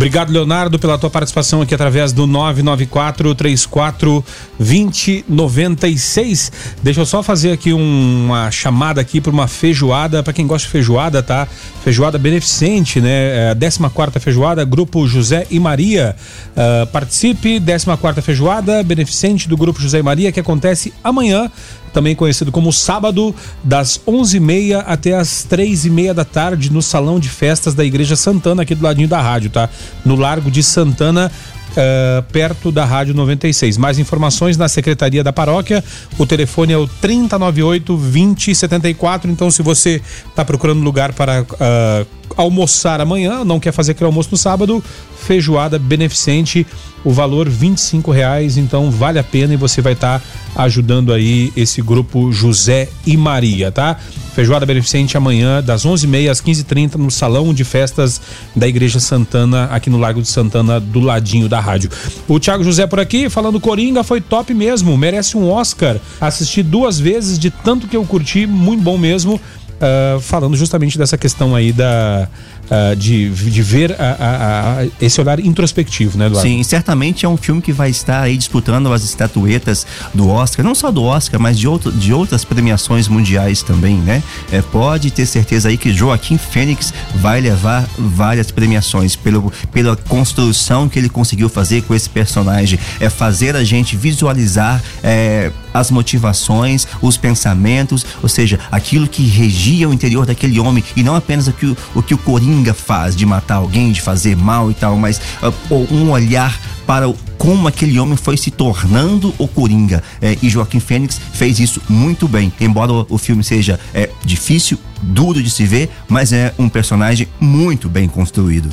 Obrigado, 0.00 0.32
Leonardo, 0.32 0.78
pela 0.78 0.96
tua 0.96 1.10
participação 1.10 1.60
aqui 1.60 1.74
através 1.74 2.10
do 2.10 2.26
994 2.26 3.34
34 3.34 4.24
2096. 4.58 6.52
Deixa 6.82 7.02
eu 7.02 7.04
só 7.04 7.22
fazer 7.22 7.52
aqui 7.52 7.74
uma 7.74 8.50
chamada 8.50 8.98
aqui 8.98 9.20
para 9.20 9.30
uma 9.30 9.46
feijoada, 9.46 10.22
para 10.22 10.32
quem 10.32 10.46
gosta 10.46 10.64
de 10.66 10.72
feijoada, 10.72 11.22
tá? 11.22 11.46
Feijoada 11.84 12.16
beneficente, 12.16 12.98
né? 12.98 13.50
É, 13.50 13.54
14 13.54 14.18
feijoada, 14.20 14.64
grupo 14.64 15.06
José 15.06 15.46
e 15.50 15.60
Maria. 15.60 16.16
Uh, 16.52 16.86
participe, 16.86 17.60
14 17.60 18.22
feijoada 18.22 18.82
beneficente 18.82 19.46
do 19.46 19.54
grupo 19.54 19.82
José 19.82 19.98
e 19.98 20.02
Maria, 20.02 20.32
que 20.32 20.40
acontece 20.40 20.94
amanhã 21.04 21.50
também 21.92 22.14
conhecido 22.14 22.52
como 22.52 22.72
sábado, 22.72 23.34
das 23.62 24.00
11h30 24.06 24.84
até 24.86 25.14
as 25.14 25.46
3h30 25.48 26.12
da 26.12 26.24
tarde, 26.24 26.72
no 26.72 26.82
Salão 26.82 27.18
de 27.18 27.28
Festas 27.28 27.74
da 27.74 27.84
Igreja 27.84 28.16
Santana, 28.16 28.62
aqui 28.62 28.74
do 28.74 28.84
ladinho 28.84 29.08
da 29.08 29.20
rádio, 29.20 29.50
tá? 29.50 29.68
No 30.04 30.16
Largo 30.16 30.50
de 30.50 30.62
Santana, 30.62 31.30
Uh, 31.70 32.20
perto 32.32 32.72
da 32.72 32.84
Rádio 32.84 33.14
96. 33.14 33.76
Mais 33.76 33.96
informações 33.96 34.56
na 34.56 34.68
Secretaria 34.68 35.22
da 35.22 35.32
Paróquia. 35.32 35.84
O 36.18 36.26
telefone 36.26 36.72
é 36.72 36.76
o 36.76 36.88
3098 36.88 37.96
2074. 37.96 39.30
Então, 39.30 39.48
se 39.52 39.62
você 39.62 40.02
está 40.28 40.44
procurando 40.44 40.82
lugar 40.82 41.12
para 41.12 41.42
uh, 41.42 42.19
almoçar 42.36 43.00
amanhã, 43.00 43.44
não 43.44 43.60
quer 43.60 43.72
fazer 43.72 43.92
aquele 43.92 44.06
almoço 44.06 44.30
no 44.32 44.36
sábado, 44.36 44.82
feijoada 45.20 45.78
beneficente, 45.78 46.66
o 47.04 47.10
valor 47.10 47.48
25 47.48 48.10
reais, 48.10 48.56
então 48.56 48.90
vale 48.90 49.18
a 49.18 49.24
pena 49.24 49.54
e 49.54 49.56
você 49.56 49.80
vai 49.80 49.94
estar 49.94 50.20
tá 50.20 50.62
ajudando 50.62 51.12
aí 51.12 51.52
esse 51.56 51.80
grupo 51.80 52.30
José 52.32 52.88
e 53.06 53.16
Maria, 53.16 53.70
tá? 53.70 53.96
Feijoada 54.34 54.64
beneficente 54.64 55.16
amanhã 55.16 55.62
das 55.62 55.84
11h30 55.84 56.30
às 56.30 56.40
15h30 56.40 56.94
no 56.96 57.10
salão 57.10 57.52
de 57.52 57.64
festas 57.64 58.20
da 58.54 58.66
Igreja 58.68 59.00
Santana 59.00 59.64
aqui 59.64 59.90
no 59.90 59.98
Lago 59.98 60.22
de 60.22 60.28
Santana 60.28 60.78
do 60.78 61.00
ladinho 61.00 61.48
da 61.48 61.58
rádio. 61.58 61.90
O 62.28 62.38
Thiago 62.38 62.62
José 62.62 62.86
por 62.86 63.00
aqui 63.00 63.28
falando 63.28 63.60
Coringa 63.60 64.04
foi 64.04 64.20
top 64.20 64.54
mesmo, 64.54 64.96
merece 64.96 65.36
um 65.36 65.50
Oscar. 65.50 65.96
Assisti 66.20 66.62
duas 66.62 66.98
vezes 66.98 67.38
de 67.38 67.50
tanto 67.50 67.88
que 67.88 67.96
eu 67.96 68.04
curti, 68.04 68.46
muito 68.46 68.82
bom 68.82 68.96
mesmo. 68.96 69.40
Uh, 69.80 70.20
falando 70.20 70.54
justamente 70.56 70.98
dessa 70.98 71.16
questão 71.16 71.54
aí 71.56 71.72
da 71.72 72.28
uh, 72.70 72.94
de, 72.94 73.30
de 73.30 73.62
ver 73.62 73.96
a, 73.98 74.04
a, 74.04 74.80
a, 74.80 74.86
esse 75.00 75.20
olhar 75.20 75.40
introspectivo, 75.40 76.16
né, 76.16 76.26
Eduardo? 76.26 76.48
Sim, 76.48 76.62
certamente 76.62 77.26
é 77.26 77.28
um 77.28 77.36
filme 77.36 77.60
que 77.60 77.72
vai 77.72 77.90
estar 77.90 78.22
aí 78.22 78.36
disputando 78.36 78.92
as 78.92 79.02
estatuetas 79.02 79.86
do 80.14 80.28
Oscar, 80.28 80.64
não 80.64 80.74
só 80.74 80.90
do 80.90 81.02
Oscar, 81.02 81.40
mas 81.40 81.58
de, 81.58 81.66
outro, 81.66 81.90
de 81.90 82.12
outras 82.12 82.44
premiações 82.44 83.08
mundiais 83.08 83.62
também, 83.62 83.96
né? 83.96 84.22
É, 84.52 84.62
pode 84.62 85.10
ter 85.10 85.26
certeza 85.26 85.68
aí 85.68 85.76
que 85.76 85.92
Joaquim 85.92 86.38
Fênix 86.38 86.92
vai 87.16 87.40
levar 87.40 87.88
várias 87.98 88.50
premiações 88.50 89.16
pelo, 89.16 89.52
pela 89.72 89.96
construção 89.96 90.88
que 90.88 90.98
ele 90.98 91.08
conseguiu 91.08 91.48
fazer 91.48 91.82
com 91.82 91.94
esse 91.94 92.08
personagem, 92.08 92.78
é 93.00 93.10
fazer 93.10 93.56
a 93.56 93.64
gente 93.64 93.96
visualizar 93.96 94.82
é, 95.02 95.50
as 95.72 95.90
motivações, 95.90 96.86
os 97.00 97.16
pensamentos, 97.16 98.04
ou 98.22 98.28
seja, 98.28 98.58
aquilo 98.70 99.06
que 99.06 99.22
regia 99.24 99.88
o 99.88 99.92
interior 99.92 100.26
daquele 100.26 100.58
homem 100.60 100.82
e 100.96 101.02
não 101.02 101.14
apenas 101.14 101.48
o 101.48 101.52
que 101.52 101.66
o, 101.66 101.76
o, 101.94 102.02
que 102.02 102.14
o 102.14 102.18
Coringa 102.18 102.74
faz, 102.74 103.14
de 103.16 103.24
matar 103.26 103.56
alguém, 103.56 103.92
de 103.92 104.00
fazer 104.00 104.36
mal 104.36 104.70
e 104.70 104.74
tal, 104.74 104.96
mas 104.96 105.20
uh, 105.42 105.74
um 105.90 106.10
olhar 106.10 106.58
para 106.86 107.06
como 107.38 107.68
aquele 107.68 107.98
homem 107.98 108.16
foi 108.16 108.36
se 108.36 108.50
tornando 108.50 109.34
o 109.38 109.48
Coringa. 109.48 110.02
É, 110.20 110.36
e 110.42 110.50
Joaquim 110.50 110.80
Fênix 110.80 111.20
fez 111.32 111.58
isso 111.58 111.80
muito 111.88 112.28
bem. 112.28 112.52
Embora 112.60 112.92
o, 113.08 113.16
filme 113.16 113.42
seja 113.42 113.78
é, 113.94 114.10
difícil, 114.24 114.78
duro 115.00 115.42
de 115.42 115.50
se 115.50 115.64
ver, 115.64 115.88
mas 116.08 116.32
é 116.32 116.52
um 116.58 116.68
personagem 116.68 117.28
muito 117.40 117.88
bem 117.88 118.08
construído. 118.08 118.68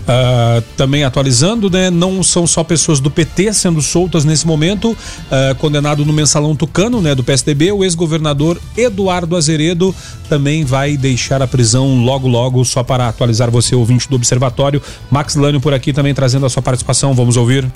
Uh, 0.00 0.62
também 0.76 1.04
atualizando, 1.04 1.70
né? 1.70 1.90
Não 1.90 2.22
são 2.22 2.46
só 2.46 2.62
pessoas 2.64 3.00
do 3.00 3.10
PT 3.10 3.52
sendo 3.52 3.80
soltas 3.80 4.24
nesse 4.24 4.46
momento. 4.46 4.90
Uh, 4.90 5.54
condenado 5.58 6.04
no 6.04 6.12
mensalão 6.12 6.54
tucano, 6.56 7.00
né? 7.00 7.14
Do 7.14 7.24
PSDB, 7.24 7.72
o 7.72 7.84
ex-governador 7.84 8.60
Eduardo 8.76 9.36
Azeredo 9.36 9.94
também 10.28 10.64
vai 10.64 10.96
deixar 10.96 11.42
a 11.42 11.46
prisão 11.46 12.04
logo, 12.04 12.26
logo, 12.28 12.64
só 12.64 12.82
para 12.82 13.08
atualizar 13.08 13.50
você, 13.50 13.74
ouvinte 13.74 14.08
do 14.08 14.16
Observatório. 14.16 14.82
Max 15.10 15.34
Lânio 15.34 15.60
por 15.60 15.74
aqui 15.74 15.92
também 15.92 16.14
trazendo 16.14 16.46
a 16.46 16.50
sua 16.50 16.62
participação. 16.62 17.14
Vamos 17.14 17.36
ouvir. 17.36 17.70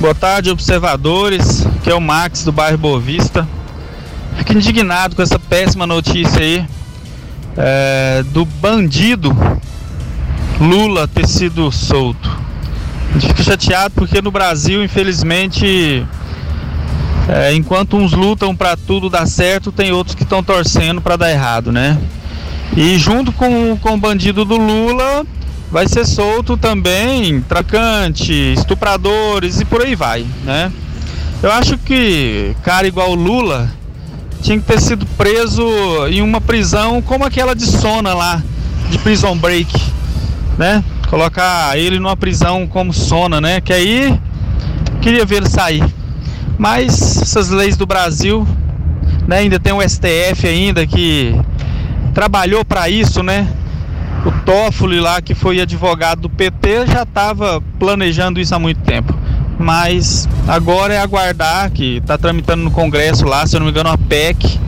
Boa 0.00 0.14
tarde, 0.14 0.50
observadores. 0.50 1.66
Que 1.82 1.90
é 1.90 1.94
o 1.94 2.00
Max 2.00 2.44
do 2.44 2.52
bairro 2.52 2.78
Boa 2.78 2.98
Vista. 2.98 3.46
Fico 4.38 4.52
indignado 4.54 5.14
com 5.14 5.22
essa 5.22 5.38
péssima 5.38 5.86
notícia 5.86 6.40
aí 6.40 6.64
é, 7.56 8.24
do 8.32 8.44
bandido 8.44 9.36
Lula 10.60 11.08
ter 11.08 11.26
sido 11.26 11.72
solto. 11.72 12.30
A 13.08 13.12
gente 13.14 13.28
fica 13.28 13.42
chateado 13.42 13.94
porque 13.94 14.20
no 14.20 14.30
Brasil, 14.30 14.84
infelizmente, 14.84 16.06
é, 17.26 17.54
enquanto 17.54 17.96
uns 17.96 18.12
lutam 18.12 18.54
para 18.54 18.76
tudo 18.76 19.08
dar 19.08 19.26
certo, 19.26 19.72
tem 19.72 19.90
outros 19.90 20.14
que 20.14 20.22
estão 20.22 20.42
torcendo 20.42 21.00
para 21.00 21.16
dar 21.16 21.30
errado, 21.30 21.72
né? 21.72 21.98
E 22.76 22.98
junto 22.98 23.32
com, 23.32 23.76
com 23.78 23.94
o 23.94 23.96
bandido 23.96 24.44
do 24.44 24.56
Lula, 24.56 25.26
vai 25.72 25.88
ser 25.88 26.04
solto 26.04 26.58
também 26.58 27.40
tracante, 27.40 28.32
estupradores 28.52 29.60
e 29.60 29.64
por 29.64 29.80
aí 29.80 29.94
vai, 29.94 30.26
né? 30.44 30.70
Eu 31.42 31.50
acho 31.50 31.78
que 31.78 32.54
cara 32.62 32.86
igual 32.86 33.12
o 33.12 33.14
Lula 33.14 33.70
tinha 34.42 34.58
que 34.58 34.64
ter 34.66 34.80
sido 34.80 35.06
preso 35.16 35.64
em 36.08 36.20
uma 36.20 36.40
prisão 36.40 37.00
como 37.00 37.24
aquela 37.24 37.54
de 37.54 37.64
Sona 37.64 38.12
lá, 38.12 38.42
de 38.90 38.98
Prison 38.98 39.36
Break 39.38 39.72
né? 40.60 40.84
Colocar 41.08 41.76
ele 41.78 41.98
numa 41.98 42.14
prisão 42.14 42.66
como 42.66 42.92
Sona, 42.92 43.40
né? 43.40 43.62
Que 43.62 43.72
aí 43.72 44.20
queria 45.00 45.24
ver 45.24 45.36
ele 45.36 45.48
sair. 45.48 45.82
Mas 46.58 47.16
essas 47.22 47.48
leis 47.48 47.78
do 47.78 47.86
Brasil, 47.86 48.46
né? 49.26 49.38
Ainda 49.38 49.58
tem 49.58 49.72
o 49.72 49.80
STF 49.80 50.46
ainda 50.46 50.86
que 50.86 51.34
trabalhou 52.12 52.62
para 52.62 52.90
isso, 52.90 53.22
né? 53.22 53.48
O 54.26 54.30
Toffoli 54.44 55.00
lá, 55.00 55.22
que 55.22 55.34
foi 55.34 55.62
advogado 55.62 56.20
do 56.20 56.28
PT, 56.28 56.88
já 56.88 57.04
estava 57.04 57.62
planejando 57.78 58.38
isso 58.38 58.54
há 58.54 58.58
muito 58.58 58.82
tempo. 58.82 59.14
Mas 59.58 60.28
agora 60.46 60.92
é 60.92 60.98
aguardar 60.98 61.70
que 61.70 61.96
está 61.96 62.18
tramitando 62.18 62.62
no 62.62 62.70
Congresso 62.70 63.24
lá, 63.24 63.46
se 63.46 63.56
eu 63.56 63.60
não 63.60 63.64
me 63.64 63.72
engano, 63.72 63.88
a 63.88 63.96
PEC, 63.96 64.60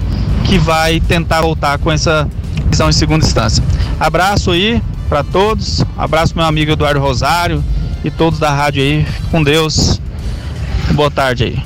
que 0.45 0.57
vai 0.57 1.01
tentar 1.01 1.43
voltar 1.43 1.77
com 1.77 1.93
essa 1.93 2.27
prisão 2.69 2.89
em 2.89 2.93
segunda 2.93 3.27
instância. 3.27 3.63
Abraço 4.01 4.53
aí, 4.53 4.81
para 5.13 5.23
todos. 5.23 5.85
Abraço 5.99 6.35
meu 6.35 6.47
amigo 6.47 6.73
Eduardo 6.73 6.99
Rosário 6.99 7.63
e 8.03 8.11
todos 8.11 8.39
da 8.39 8.49
rádio 8.49 8.83
aí. 8.83 9.07
Com 9.31 9.43
Deus. 9.43 10.01
Boa 10.93 11.11
tarde 11.11 11.45
aí. 11.45 11.63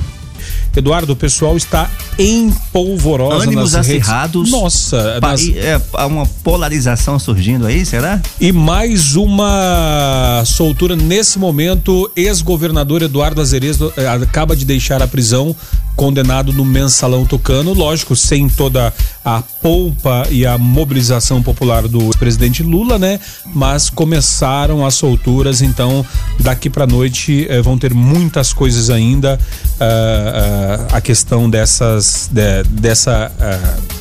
Eduardo, 0.76 1.12
o 1.12 1.16
pessoal 1.16 1.57
está 1.57 1.88
em 2.19 2.51
polvorosa 2.73 3.45
Ânimos 3.45 3.73
nas 3.73 3.87
acirrados. 3.87 4.49
Redes. 4.49 4.61
Nossa, 4.61 5.19
pa, 5.21 5.33
nas... 5.33 5.49
é, 5.49 5.81
uma 6.07 6.27
polarização 6.43 7.19
surgindo 7.19 7.67
aí, 7.67 7.85
será? 7.85 8.21
E 8.41 8.53
mais 8.53 9.17
uma 9.17 10.43
soltura 10.47 10.97
nesse 10.97 11.39
momento. 11.39 12.11
Ex-governador 12.17 13.03
Eduardo 13.03 13.41
Azeredo 13.41 13.93
eh, 13.97 14.07
acaba 14.07 14.57
de 14.57 14.64
deixar 14.64 15.03
a 15.03 15.07
prisão 15.07 15.55
condenado 15.97 16.53
no 16.53 16.64
mensalão 16.64 17.25
tucano, 17.25 17.73
lógico, 17.73 18.14
sem 18.14 18.49
toda 18.49 18.93
a 19.25 19.43
polpa 19.62 20.27
e 20.31 20.45
a 20.45 20.59
mobilização 20.59 21.43
popular 21.43 21.89
do 21.89 22.11
presidente 22.19 22.62
Lula, 22.62 22.99
né? 22.99 23.19
Mas 23.47 23.89
começaram 23.89 24.85
as 24.85 24.95
solturas, 24.95 25.62
então 25.62 26.05
daqui 26.39 26.69
para 26.69 26.87
noite 26.87 27.47
eh, 27.49 27.62
vão 27.62 27.79
ter 27.79 27.95
muitas 27.95 28.53
coisas 28.53 28.91
ainda. 28.91 29.41
Uh, 29.77 30.93
uh, 30.93 30.97
a 30.97 31.01
questão 31.01 31.51
dessas, 31.51 32.06
de, 32.31 32.63
dessa 32.65 33.31
uh, 33.31 33.97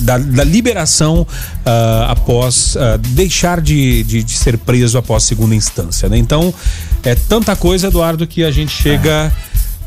da, 0.00 0.18
da, 0.18 0.44
liberação 0.44 1.22
uh, 1.22 2.10
após 2.10 2.76
uh, 2.76 2.98
deixar 2.98 3.60
de, 3.60 4.02
de, 4.04 4.22
de, 4.22 4.38
ser 4.38 4.56
preso 4.58 4.98
após 4.98 5.24
segunda 5.24 5.54
instância. 5.54 6.08
Né? 6.08 6.18
Então, 6.18 6.52
é 7.02 7.14
tanta 7.14 7.56
coisa, 7.56 7.88
Eduardo, 7.88 8.26
que 8.26 8.44
a 8.44 8.50
gente 8.50 8.70
chega. 8.70 9.32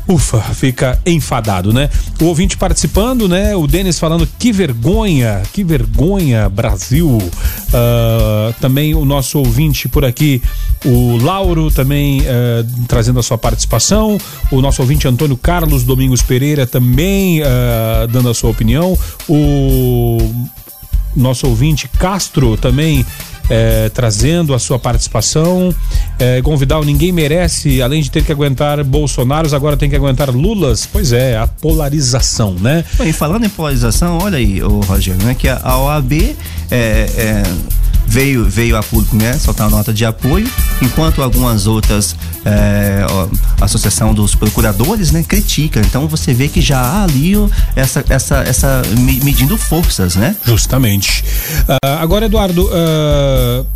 Ufa, 0.08 0.40
fica 0.40 0.98
enfadado, 1.06 1.72
né? 1.72 1.88
O 2.20 2.24
ouvinte 2.24 2.56
participando, 2.56 3.28
né? 3.28 3.54
O 3.54 3.66
Denis 3.66 3.98
falando 3.98 4.28
que 4.38 4.52
vergonha, 4.52 5.42
que 5.52 5.62
vergonha, 5.62 6.48
Brasil. 6.48 7.08
Uh, 7.08 8.52
também 8.60 8.94
o 8.94 9.04
nosso 9.04 9.38
ouvinte 9.38 9.88
por 9.88 10.04
aqui, 10.04 10.42
o 10.84 11.16
Lauro, 11.18 11.70
também 11.70 12.20
uh, 12.20 12.86
trazendo 12.88 13.20
a 13.20 13.22
sua 13.22 13.38
participação. 13.38 14.18
O 14.50 14.60
nosso 14.60 14.82
ouvinte 14.82 15.06
Antônio 15.06 15.36
Carlos 15.36 15.84
Domingos 15.84 16.20
Pereira 16.20 16.66
também 16.66 17.40
uh, 17.40 18.06
dando 18.10 18.28
a 18.28 18.34
sua 18.34 18.50
opinião. 18.50 18.98
O 19.28 20.18
nosso 21.14 21.46
ouvinte 21.46 21.88
Castro 21.88 22.56
também 22.56 23.06
é, 23.48 23.88
trazendo 23.88 24.54
a 24.54 24.58
sua 24.58 24.78
participação. 24.78 25.74
É, 26.18 26.40
Gonvidal, 26.40 26.84
ninguém 26.84 27.12
merece, 27.12 27.82
além 27.82 28.02
de 28.02 28.10
ter 28.10 28.24
que 28.24 28.32
aguentar 28.32 28.82
Bolsonaros, 28.84 29.54
agora 29.54 29.76
tem 29.76 29.88
que 29.88 29.96
aguentar 29.96 30.30
Lulas. 30.30 30.88
Pois 30.90 31.12
é, 31.12 31.36
a 31.36 31.46
polarização, 31.46 32.54
né? 32.54 32.84
E 33.04 33.12
falando 33.12 33.44
em 33.44 33.48
polarização, 33.48 34.18
olha 34.22 34.38
aí, 34.38 34.62
o 34.62 34.80
Rogério, 34.80 35.22
né? 35.24 35.34
Que 35.34 35.48
a 35.48 35.78
OAB 35.78 36.12
é, 36.12 36.34
é 36.70 37.42
veio, 38.12 38.44
veio 38.44 38.76
a 38.76 38.82
público, 38.82 39.16
né, 39.16 39.32
soltar 39.38 39.66
uma 39.66 39.78
nota 39.78 39.90
de 39.90 40.04
apoio, 40.04 40.46
enquanto 40.82 41.22
algumas 41.22 41.66
outras, 41.66 42.14
é, 42.44 43.06
ó, 43.08 43.26
Associação 43.64 44.12
dos 44.12 44.34
Procuradores, 44.34 45.10
né, 45.10 45.24
critica. 45.26 45.80
Então 45.80 46.06
você 46.06 46.34
vê 46.34 46.46
que 46.46 46.60
já 46.60 46.78
há 46.78 47.04
ali 47.04 47.32
essa, 47.74 48.04
essa, 48.10 48.36
essa 48.40 48.82
medindo 49.22 49.56
forças, 49.56 50.14
né? 50.14 50.36
Justamente. 50.44 51.24
Uh, 51.66 51.98
agora, 52.00 52.26
Eduardo, 52.26 52.66
uh, 52.66 53.66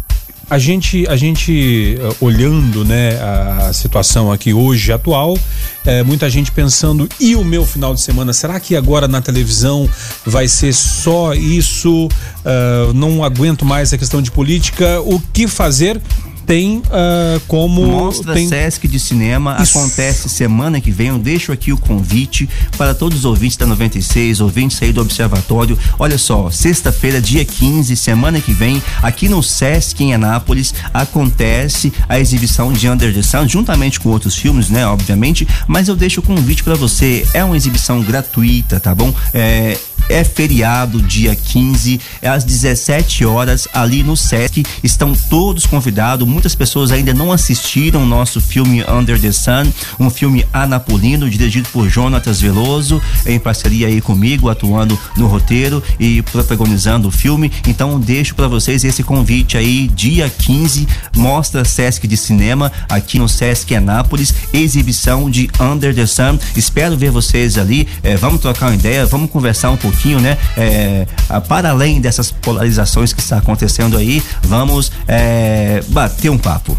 a 0.49 0.59
gente, 0.59 1.07
a 1.09 1.17
gente 1.17 1.99
uh, 2.01 2.25
olhando 2.25 2.85
né, 2.85 3.19
a 3.21 3.73
situação 3.73 4.31
aqui 4.31 4.55
hoje 4.55 4.93
atual, 4.93 5.37
é, 5.85 6.03
muita 6.03 6.29
gente 6.31 6.53
pensando, 6.53 7.09
e 7.19 7.35
o 7.35 7.45
meu 7.45 7.67
final 7.67 7.95
de 7.95 8.01
semana? 8.01 8.33
Será 8.33 8.59
que 8.59 8.77
agora 8.77 9.09
na 9.09 9.21
televisão 9.21 9.89
vai 10.25 10.47
ser 10.49 10.73
só 10.73 11.35
isso? 11.35 12.07
Uh, 12.07 12.93
não 12.95 13.25
aguento 13.25 13.65
mais 13.65 13.93
a 13.93 13.99
questão 13.99 14.23
de 14.23 14.31
política. 14.31 15.01
O 15.03 15.21
que 15.33 15.49
fazer? 15.49 16.01
Tem 16.47 16.79
uh, 16.79 17.41
como. 17.49 17.85
Mostra 17.85 18.35
tem... 18.35 18.49
Sesc 18.49 18.87
de 18.87 19.01
Cinema 19.01 19.59
Isso. 19.61 19.77
acontece 19.77 20.29
semana 20.29 20.81
que 20.81 20.91
vem. 20.91 21.09
Eu 21.09 21.19
deixo 21.19 21.53
aqui 21.53 21.73
o 21.73 21.77
convite 21.77 22.49
para 22.77 22.95
todos 22.95 23.19
os 23.19 23.25
ouvintes 23.25 23.57
da 23.57 23.67
96, 23.67 24.41
ouvintes 24.41 24.81
aí 24.81 24.93
do 24.93 25.01
Observatório. 25.01 25.79
Olha 25.99 26.17
só, 26.17 26.51
sexta-feira, 26.51 27.21
dia 27.21 27.45
15, 27.45 27.97
semana 27.97 28.41
que 28.41 28.53
vem, 28.53 28.83
aqui 29.03 29.29
no 29.29 29.43
Sesc 29.43 30.03
em 30.03 30.15
Anápolis, 30.15 30.73
acontece 30.95 31.93
a 32.09 32.19
exibição 32.19 32.73
de 32.73 32.89
Under 32.89 33.13
the 33.13 33.23
Sun, 33.23 33.49
juntamente 33.49 33.99
com 33.99 34.11
outros 34.11 34.37
filmes, 34.37 34.71
né? 34.71 34.87
Obviamente. 34.87 35.47
Mas 35.67 35.89
eu 35.89 35.97
deixo 35.97 36.21
o 36.21 36.23
convite 36.23 36.63
para 36.63 36.75
você. 36.75 37.27
É 37.35 37.43
uma 37.43 37.57
exibição 37.57 38.01
gratuita, 38.01 38.79
tá 38.79 38.95
bom? 38.95 39.13
É, 39.35 39.77
é 40.09 40.25
feriado, 40.25 41.03
dia 41.03 41.35
15, 41.35 42.01
é 42.23 42.29
às 42.29 42.45
17 42.45 43.25
horas, 43.25 43.69
ali 43.73 44.03
no 44.03 44.17
SESC. 44.17 44.65
Estão 44.83 45.15
todos 45.29 45.67
convidados. 45.67 46.27
Muitas 46.27 46.55
pessoas 46.55 46.91
ainda 46.91 47.13
não 47.13 47.33
assistiram 47.33 48.03
o 48.03 48.07
nosso 48.07 48.41
filme 48.41 48.85
Under 48.89 49.21
the 49.21 49.33
Sun, 49.33 49.71
um 49.99 50.11
filme 50.11 50.45
anapolino, 50.53 51.29
dirigido 51.29 51.69
por 51.73 51.89
Jonatas 51.89 52.41
Veloso, 52.41 53.01
em 53.27 53.39
parceria 53.39 53.89
aí 53.89 54.01
comigo, 54.01 54.49
atuando 54.49 54.99
no 55.17 55.27
roteiro 55.27 55.83
e 55.99 56.23
protagonizando 56.23 57.09
o 57.09 57.11
filme. 57.11 57.51
Então, 57.67 57.99
deixo 57.99 58.35
para 58.35 58.49
vocês 58.49 58.85
esse 58.85 59.03
convite 59.03 59.57
aí, 59.57 59.89
dia 59.89 60.31
15, 60.31 60.87
mostra 61.17 61.65
Sesc 61.65 62.07
de 62.07 62.17
Cinema, 62.17 62.71
aqui 62.89 63.19
no 63.19 63.29
Sesc 63.29 63.75
Anápolis, 63.75 64.35
exibição 64.53 65.31
de 65.31 65.49
Under 65.61 65.95
the 65.95 66.07
Sun. 66.07 66.39
Espero 66.57 66.97
ver 66.97 67.11
vocês 67.11 67.59
ali. 67.59 67.87
É, 68.03 68.17
vamos 68.17 68.41
trocar 68.41 68.67
uma 68.67 68.75
ideia, 68.75 69.07
vamos 69.07 69.31
conversar 69.31 69.71
um 69.71 69.77
pouquinho, 69.77 69.96
né? 70.21 70.39
É, 70.57 71.07
para 71.49 71.71
além 71.71 72.01
dessas 72.01 72.31
polarizações 72.31 73.13
que 73.13 73.21
está 73.21 73.39
acontecendo 73.39 73.97
aí, 73.97 74.23
vamos 74.43 74.93
é, 75.09 75.83
bater 75.89 76.31
um 76.31 76.39
papo. 76.39 76.77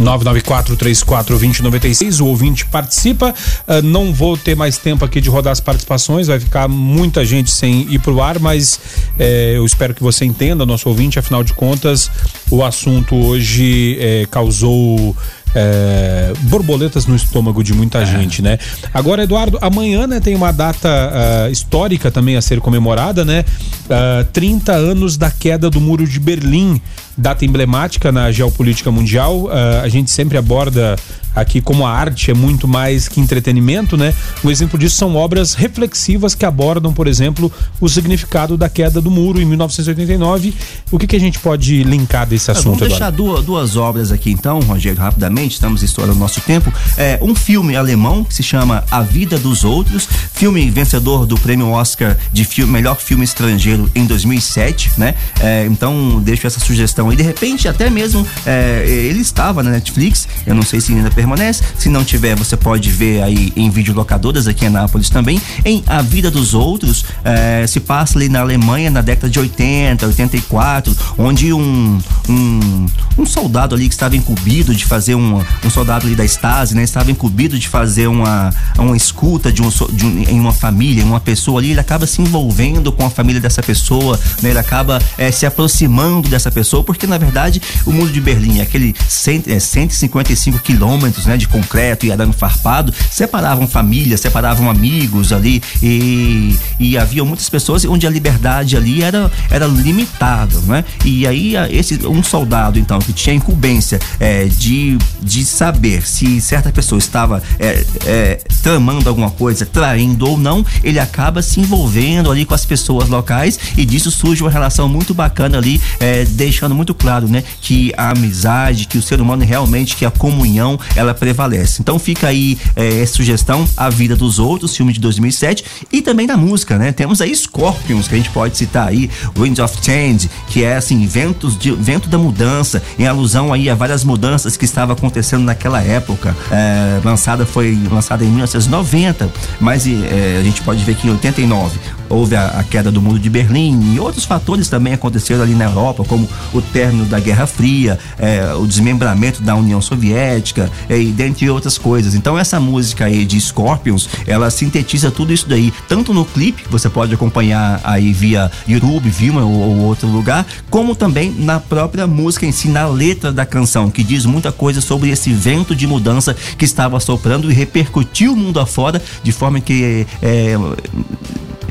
994-34-2096, 0.00 2.20
o 2.20 2.26
ouvinte 2.26 2.66
participa. 2.66 3.32
Uh, 3.68 3.80
não 3.82 4.12
vou 4.12 4.36
ter 4.36 4.56
mais 4.56 4.76
tempo 4.78 5.04
aqui 5.04 5.20
de 5.20 5.28
rodar 5.28 5.52
as 5.52 5.60
participações, 5.60 6.26
vai 6.26 6.40
ficar 6.40 6.66
muita 6.68 7.24
gente 7.24 7.48
sem 7.50 7.86
ir 7.92 8.00
pro 8.00 8.20
ar, 8.22 8.38
mas 8.38 8.80
eh, 9.18 9.54
eu 9.56 9.66
espero 9.66 9.94
que 9.94 10.02
você 10.02 10.24
entenda, 10.24 10.64
nosso 10.64 10.88
ouvinte, 10.88 11.18
afinal 11.18 11.44
de 11.44 11.52
contas, 11.52 12.10
o 12.50 12.64
assunto 12.64 13.14
hoje 13.14 13.98
eh, 14.00 14.26
causou. 14.30 15.14
É, 15.54 16.32
borboletas 16.42 17.06
no 17.06 17.16
estômago 17.16 17.62
de 17.64 17.74
muita 17.74 18.04
gente, 18.06 18.40
né? 18.40 18.58
Agora, 18.94 19.24
Eduardo, 19.24 19.58
amanhã 19.60 20.06
né, 20.06 20.20
tem 20.20 20.34
uma 20.34 20.52
data 20.52 20.88
uh, 20.88 21.50
histórica 21.50 22.10
também 22.10 22.36
a 22.36 22.42
ser 22.42 22.60
comemorada, 22.60 23.24
né? 23.24 23.44
Uh, 23.86 24.24
30 24.32 24.72
anos 24.72 25.16
da 25.16 25.30
queda 25.30 25.68
do 25.68 25.80
Muro 25.80 26.06
de 26.06 26.20
Berlim, 26.20 26.80
data 27.16 27.44
emblemática 27.44 28.12
na 28.12 28.30
geopolítica 28.30 28.90
mundial. 28.90 29.44
Uh, 29.44 29.82
a 29.82 29.88
gente 29.88 30.10
sempre 30.10 30.38
aborda 30.38 30.96
aqui 31.34 31.60
como 31.60 31.86
a 31.86 31.92
arte 31.92 32.30
é 32.30 32.34
muito 32.34 32.66
mais 32.66 33.08
que 33.08 33.20
entretenimento, 33.20 33.96
né? 33.96 34.14
Um 34.44 34.50
exemplo 34.50 34.78
disso 34.78 34.96
são 34.96 35.16
obras 35.16 35.54
reflexivas 35.54 36.34
que 36.34 36.44
abordam, 36.44 36.92
por 36.92 37.06
exemplo, 37.06 37.52
o 37.80 37.88
significado 37.88 38.56
da 38.56 38.68
queda 38.68 39.00
do 39.00 39.10
muro 39.10 39.40
em 39.40 39.44
1989. 39.44 40.54
O 40.90 40.98
que, 40.98 41.06
que 41.06 41.16
a 41.16 41.20
gente 41.20 41.38
pode 41.38 41.82
linkar 41.82 42.26
desse 42.26 42.50
assunto, 42.50 42.78
Vamos 42.78 42.88
deixar 42.88 43.10
duas, 43.10 43.44
duas, 43.44 43.76
obras 43.76 44.12
aqui 44.12 44.30
então, 44.30 44.60
Rogério, 44.60 45.00
rapidamente, 45.00 45.54
estamos 45.54 45.82
estourando 45.82 46.16
o 46.16 46.20
nosso 46.20 46.40
tempo. 46.40 46.72
É, 46.96 47.18
um 47.22 47.34
filme 47.34 47.76
alemão 47.76 48.24
que 48.24 48.34
se 48.34 48.42
chama 48.42 48.84
A 48.90 49.02
Vida 49.02 49.38
dos 49.38 49.64
Outros, 49.64 50.08
filme 50.34 50.70
vencedor 50.70 51.26
do 51.26 51.38
prêmio 51.38 51.68
Oscar 51.70 52.16
de 52.32 52.44
filme, 52.44 52.72
melhor 52.72 52.96
filme 52.96 53.24
estrangeiro 53.24 53.90
em 53.94 54.04
2007, 54.04 54.92
né? 54.96 55.14
É, 55.40 55.66
então, 55.66 56.20
deixo 56.22 56.46
essa 56.46 56.60
sugestão 56.60 57.10
aí. 57.10 57.16
De 57.16 57.22
repente, 57.22 57.68
até 57.68 57.88
mesmo, 57.88 58.26
é, 58.44 58.84
ele 58.86 59.20
estava 59.20 59.62
na 59.62 59.70
Netflix, 59.70 60.28
eu 60.46 60.54
não 60.54 60.62
sei 60.62 60.80
se 60.80 60.92
ainda 60.92 61.10
permanece. 61.20 61.62
Se 61.76 61.88
não 61.88 62.02
tiver, 62.02 62.34
você 62.34 62.56
pode 62.56 62.90
ver 62.90 63.22
aí 63.22 63.52
em 63.54 63.68
videolocadoras 63.68 64.46
aqui 64.46 64.64
em 64.64 64.68
Anápolis 64.68 65.10
também. 65.10 65.40
Em 65.64 65.82
A 65.86 66.00
Vida 66.00 66.30
dos 66.30 66.54
Outros, 66.54 67.04
eh, 67.24 67.66
se 67.68 67.78
passa 67.80 68.18
ali 68.18 68.28
na 68.28 68.40
Alemanha 68.40 68.90
na 68.90 69.02
década 69.02 69.28
de 69.28 69.38
80, 69.38 70.06
84, 70.06 70.96
onde 71.18 71.52
um, 71.52 71.98
um, 72.28 72.86
um 73.18 73.26
soldado 73.26 73.74
ali 73.74 73.86
que 73.86 73.94
estava 73.94 74.16
incumbido 74.16 74.74
de 74.74 74.86
fazer 74.86 75.14
um, 75.14 75.42
um 75.64 75.70
soldado 75.70 76.06
ali 76.06 76.16
da 76.16 76.24
Stasi, 76.24 76.74
né? 76.74 76.82
Estava 76.82 77.10
incumbido 77.10 77.58
de 77.58 77.68
fazer 77.68 78.06
uma, 78.06 78.50
uma 78.78 78.96
escuta 78.96 79.52
de, 79.52 79.62
um, 79.62 79.68
de 79.68 80.06
um, 80.06 80.22
em 80.22 80.40
uma 80.40 80.52
família, 80.52 81.02
em 81.02 81.06
uma 81.06 81.20
pessoa 81.20 81.60
ali, 81.60 81.72
ele 81.72 81.80
acaba 81.80 82.06
se 82.06 82.22
envolvendo 82.22 82.90
com 82.92 83.04
a 83.04 83.10
família 83.10 83.40
dessa 83.40 83.62
pessoa, 83.62 84.18
né? 84.42 84.50
Ele 84.50 84.58
acaba 84.58 85.02
eh, 85.18 85.30
se 85.30 85.44
aproximando 85.44 86.28
dessa 86.28 86.50
pessoa, 86.50 86.82
porque 86.82 87.06
na 87.06 87.18
verdade 87.18 87.60
o 87.84 87.92
mundo 87.92 88.10
de 88.10 88.20
Berlim 88.20 88.60
é 88.60 88.62
aquele 88.62 88.94
cento, 89.06 89.50
é, 89.50 89.60
155 89.60 90.58
quilômetros 90.60 91.09
né, 91.26 91.36
de 91.36 91.48
concreto 91.48 92.06
e 92.06 92.12
arame 92.12 92.32
farpado, 92.32 92.92
separavam 93.10 93.66
famílias, 93.66 94.20
separavam 94.20 94.70
amigos 94.70 95.32
ali 95.32 95.62
e, 95.82 96.56
e 96.78 96.98
havia 96.98 97.24
muitas 97.24 97.48
pessoas 97.48 97.84
onde 97.84 98.06
a 98.06 98.10
liberdade 98.10 98.76
ali 98.76 99.02
era, 99.02 99.30
era 99.50 99.66
limitada, 99.66 100.58
né? 100.60 100.84
E 101.04 101.26
aí 101.26 101.54
esse 101.70 102.06
um 102.06 102.22
soldado 102.22 102.78
então 102.78 102.98
que 102.98 103.12
tinha 103.12 103.34
incumbência 103.34 103.98
é, 104.18 104.44
de, 104.44 104.98
de 105.22 105.44
saber 105.44 106.06
se 106.06 106.40
certa 106.40 106.72
pessoa 106.72 106.98
estava 106.98 107.42
é, 107.58 107.84
é, 108.06 108.38
tramando 108.62 109.08
alguma 109.08 109.30
coisa, 109.30 109.64
traindo 109.66 110.28
ou 110.28 110.38
não, 110.38 110.64
ele 110.82 110.98
acaba 110.98 111.42
se 111.42 111.60
envolvendo 111.60 112.30
ali 112.30 112.44
com 112.44 112.54
as 112.54 112.64
pessoas 112.64 113.08
locais 113.08 113.58
e 113.76 113.84
disso 113.84 114.10
surge 114.10 114.42
uma 114.42 114.50
relação 114.50 114.88
muito 114.88 115.14
bacana 115.14 115.58
ali, 115.58 115.80
é, 115.98 116.24
deixando 116.24 116.74
muito 116.74 116.94
claro, 116.94 117.28
né, 117.28 117.42
que 117.60 117.92
a 117.96 118.10
amizade, 118.10 118.86
que 118.86 118.98
o 118.98 119.02
ser 119.02 119.20
humano 119.20 119.44
realmente, 119.44 119.96
que 119.96 120.04
a 120.04 120.10
comunhão, 120.10 120.78
ela 121.00 121.14
prevalece. 121.14 121.80
Então 121.80 121.98
fica 121.98 122.28
aí 122.28 122.58
é, 122.76 123.04
sugestão 123.06 123.66
A 123.76 123.88
Vida 123.88 124.14
dos 124.14 124.38
Outros, 124.38 124.76
filme 124.76 124.92
de 124.92 125.00
2007 125.00 125.64
e 125.92 126.02
também 126.02 126.26
da 126.26 126.36
música, 126.36 126.78
né? 126.78 126.92
Temos 126.92 127.20
aí 127.20 127.34
Scorpions, 127.34 128.06
que 128.06 128.14
a 128.14 128.18
gente 128.18 128.30
pode 128.30 128.56
citar 128.56 128.88
aí, 128.88 129.10
Wind 129.36 129.58
of 129.58 129.76
Change, 129.82 130.30
que 130.48 130.62
é 130.62 130.76
assim, 130.76 131.06
ventos 131.06 131.58
de, 131.58 131.72
vento 131.72 132.08
da 132.08 132.18
mudança, 132.18 132.82
em 132.98 133.06
alusão 133.06 133.52
aí 133.52 133.70
a 133.70 133.74
várias 133.74 134.04
mudanças 134.04 134.56
que 134.56 134.64
estavam 134.64 134.94
acontecendo 134.94 135.42
naquela 135.42 135.82
época. 135.82 136.36
É, 136.50 137.00
lançada 137.04 137.46
foi 137.46 137.78
lançada 137.90 138.24
em 138.24 138.28
1990, 138.28 139.30
mas 139.58 139.86
é, 139.86 140.38
a 140.38 140.42
gente 140.42 140.60
pode 140.62 140.84
ver 140.84 140.94
que 140.94 141.06
em 141.06 141.10
89 141.10 141.78
houve 142.10 142.34
a, 142.34 142.48
a, 142.48 142.64
queda 142.64 142.90
do 142.90 143.00
muro 143.00 143.18
de 143.18 143.30
Berlim 143.30 143.94
e 143.94 144.00
outros 144.00 144.24
fatores 144.24 144.68
também 144.68 144.92
aconteceram 144.92 145.42
ali 145.42 145.54
na 145.54 145.66
Europa, 145.66 146.04
como 146.04 146.28
o 146.52 146.60
término 146.60 147.04
da 147.04 147.20
Guerra 147.20 147.46
Fria, 147.46 147.98
é, 148.18 148.52
o 148.54 148.66
desmembramento 148.66 149.42
da 149.42 149.54
União 149.54 149.80
Soviética 149.80 150.70
e 150.98 151.06
dentre 151.06 151.48
outras 151.48 151.78
coisas. 151.78 152.14
Então 152.14 152.38
essa 152.38 152.58
música 152.58 153.04
aí 153.04 153.24
de 153.24 153.40
Scorpions, 153.40 154.08
ela 154.26 154.50
sintetiza 154.50 155.10
tudo 155.10 155.32
isso 155.32 155.48
daí, 155.48 155.72
tanto 155.88 156.12
no 156.12 156.24
clipe, 156.24 156.62
que 156.62 156.68
você 156.68 156.88
pode 156.88 157.14
acompanhar 157.14 157.80
aí 157.84 158.12
via 158.12 158.50
YouTube, 158.66 159.08
Vimeo 159.08 159.48
ou, 159.48 159.60
ou 159.60 159.76
outro 159.78 160.08
lugar, 160.08 160.46
como 160.68 160.94
também 160.94 161.30
na 161.30 161.60
própria 161.60 162.06
música 162.06 162.46
em 162.46 162.52
si, 162.52 162.68
na 162.68 162.86
letra 162.86 163.32
da 163.32 163.46
canção, 163.46 163.90
que 163.90 164.02
diz 164.02 164.24
muita 164.24 164.52
coisa 164.52 164.80
sobre 164.80 165.10
esse 165.10 165.32
vento 165.32 165.74
de 165.74 165.86
mudança 165.86 166.34
que 166.58 166.64
estava 166.64 166.98
soprando 167.00 167.50
e 167.50 167.54
repercutiu 167.54 168.32
o 168.32 168.36
mundo 168.36 168.60
afora, 168.60 169.00
de 169.22 169.32
forma 169.32 169.60
que 169.60 170.06
é, 170.22 170.56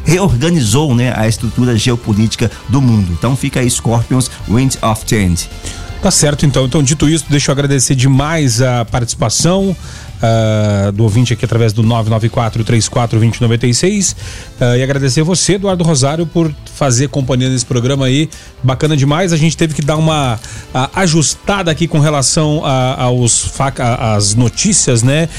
reorganizou 0.05 0.95
né, 0.95 1.13
a 1.15 1.27
estrutura 1.27 1.77
geopolítica 1.77 2.51
do 2.67 2.81
mundo. 2.81 3.11
Então 3.11 3.35
fica 3.35 3.59
aí 3.59 3.69
Scorpions 3.69 4.29
Wind 4.47 4.75
of 4.81 5.03
Change. 5.05 5.49
Tá 6.01 6.09
certo, 6.09 6.45
então. 6.45 6.65
Então, 6.65 6.81
dito 6.81 7.09
isso, 7.09 7.25
deixa 7.29 7.51
eu 7.51 7.53
agradecer 7.53 7.93
demais 7.93 8.61
a 8.61 8.85
participação. 8.85 9.75
Uh, 10.19 10.91
do 10.91 11.03
ouvinte 11.03 11.33
aqui 11.33 11.45
através 11.45 11.73
do 11.73 11.83
994-34-2096. 11.83 14.15
Uh, 14.59 14.75
e 14.77 14.83
agradecer 14.83 15.23
você, 15.23 15.53
Eduardo 15.53 15.83
Rosário, 15.83 16.25
por 16.25 16.51
fazer 16.75 17.07
companhia 17.07 17.49
nesse 17.49 17.65
programa 17.65 18.05
aí. 18.05 18.29
Bacana 18.61 18.97
demais. 18.97 19.31
A 19.31 19.37
gente 19.37 19.55
teve 19.55 19.73
que 19.73 19.81
dar 19.81 19.95
uma 19.97 20.35
uh, 20.35 20.39
ajustada 20.95 21.71
aqui 21.71 21.87
com 21.87 21.99
relação 21.99 22.63
aos 22.65 23.49
as 23.77 24.35
notícias, 24.35 25.03
né? 25.03 25.29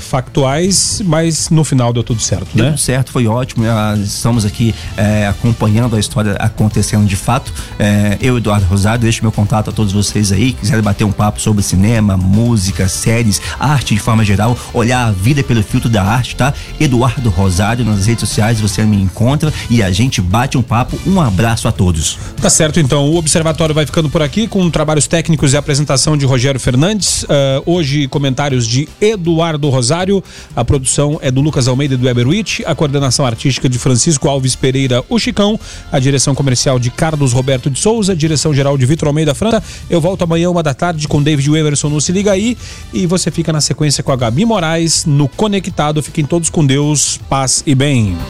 factuais, 0.00 1.02
mas 1.04 1.50
no 1.50 1.64
final 1.64 1.92
deu 1.92 2.02
tudo 2.02 2.20
certo, 2.20 2.48
deu 2.54 2.64
né? 2.64 2.70
Tudo 2.72 2.80
certo, 2.80 3.12
foi 3.12 3.26
ótimo. 3.26 3.64
estamos 4.02 4.44
aqui 4.44 4.74
eh, 4.96 5.26
acompanhando 5.26 5.96
a 5.96 6.00
história 6.00 6.32
acontecendo 6.32 7.06
de 7.06 7.16
fato. 7.16 7.52
Eh, 7.78 8.18
eu, 8.20 8.38
Eduardo 8.38 8.66
Rosário, 8.66 9.00
deixo 9.00 9.22
meu 9.22 9.32
contato 9.32 9.70
a 9.70 9.72
todos 9.72 9.92
vocês 9.92 10.32
aí. 10.32 10.52
Quiserem 10.52 10.82
bater 10.82 11.04
um 11.04 11.12
papo 11.12 11.40
sobre 11.40 11.62
cinema, 11.62 12.16
música, 12.16 12.88
séries, 12.88 13.40
arte 13.58 13.79
arte 13.80 13.94
de 13.94 14.00
forma 14.00 14.22
geral, 14.22 14.56
olhar 14.74 15.06
a 15.06 15.10
vida 15.10 15.42
pelo 15.42 15.62
filtro 15.62 15.88
da 15.88 16.02
arte, 16.02 16.36
tá? 16.36 16.52
Eduardo 16.78 17.30
Rosário 17.30 17.84
nas 17.84 18.06
redes 18.06 18.28
sociais, 18.28 18.60
você 18.60 18.82
me 18.84 18.96
encontra 18.96 19.52
e 19.70 19.82
a 19.82 19.90
gente 19.90 20.20
bate 20.20 20.58
um 20.58 20.62
papo. 20.62 20.98
Um 21.06 21.20
abraço 21.20 21.66
a 21.66 21.72
todos. 21.72 22.18
Tá 22.40 22.50
certo, 22.50 22.78
então. 22.78 23.08
O 23.10 23.16
Observatório 23.16 23.74
vai 23.74 23.86
ficando 23.86 24.10
por 24.10 24.20
aqui 24.22 24.46
com 24.46 24.68
trabalhos 24.70 25.06
técnicos 25.06 25.54
e 25.54 25.56
apresentação 25.56 26.16
de 26.16 26.26
Rogério 26.26 26.60
Fernandes. 26.60 27.22
Uh, 27.22 27.26
hoje, 27.64 28.06
comentários 28.08 28.66
de 28.66 28.86
Eduardo 29.00 29.68
Rosário. 29.70 30.22
A 30.54 30.64
produção 30.64 31.18
é 31.22 31.30
do 31.30 31.40
Lucas 31.40 31.66
Almeida 31.66 31.94
e 31.94 31.96
do 31.96 32.08
Eberwitch. 32.08 32.60
A 32.66 32.74
coordenação 32.74 33.24
artística 33.24 33.68
de 33.68 33.78
Francisco 33.78 34.28
Alves 34.28 34.54
Pereira, 34.54 35.02
o 35.08 35.18
Chicão. 35.18 35.58
A 35.90 35.98
direção 35.98 36.34
comercial 36.34 36.78
de 36.78 36.90
Carlos 36.90 37.32
Roberto 37.32 37.70
de 37.70 37.78
Souza. 37.78 38.14
Direção 38.14 38.52
geral 38.52 38.76
de 38.76 38.84
Vitor 38.84 39.08
Almeida 39.08 39.34
França. 39.34 39.62
Eu 39.88 40.00
volto 40.00 40.22
amanhã, 40.22 40.50
uma 40.50 40.62
da 40.62 40.74
tarde, 40.74 41.08
com 41.08 41.22
David 41.22 41.48
Emerson 41.48 41.88
no 41.88 42.00
Se 42.00 42.12
Liga 42.12 42.32
Aí. 42.32 42.58
E 42.92 43.06
você 43.06 43.30
fica 43.30 43.52
na 43.52 43.60
sequência 43.70 44.02
com 44.02 44.10
a 44.10 44.16
Gabi 44.16 44.44
Moraes 44.44 45.04
no 45.04 45.28
Conectado. 45.28 46.02
Fiquem 46.02 46.24
todos 46.24 46.50
com 46.50 46.66
Deus, 46.66 47.20
paz 47.28 47.62
e 47.64 47.72
bem. 47.72 48.16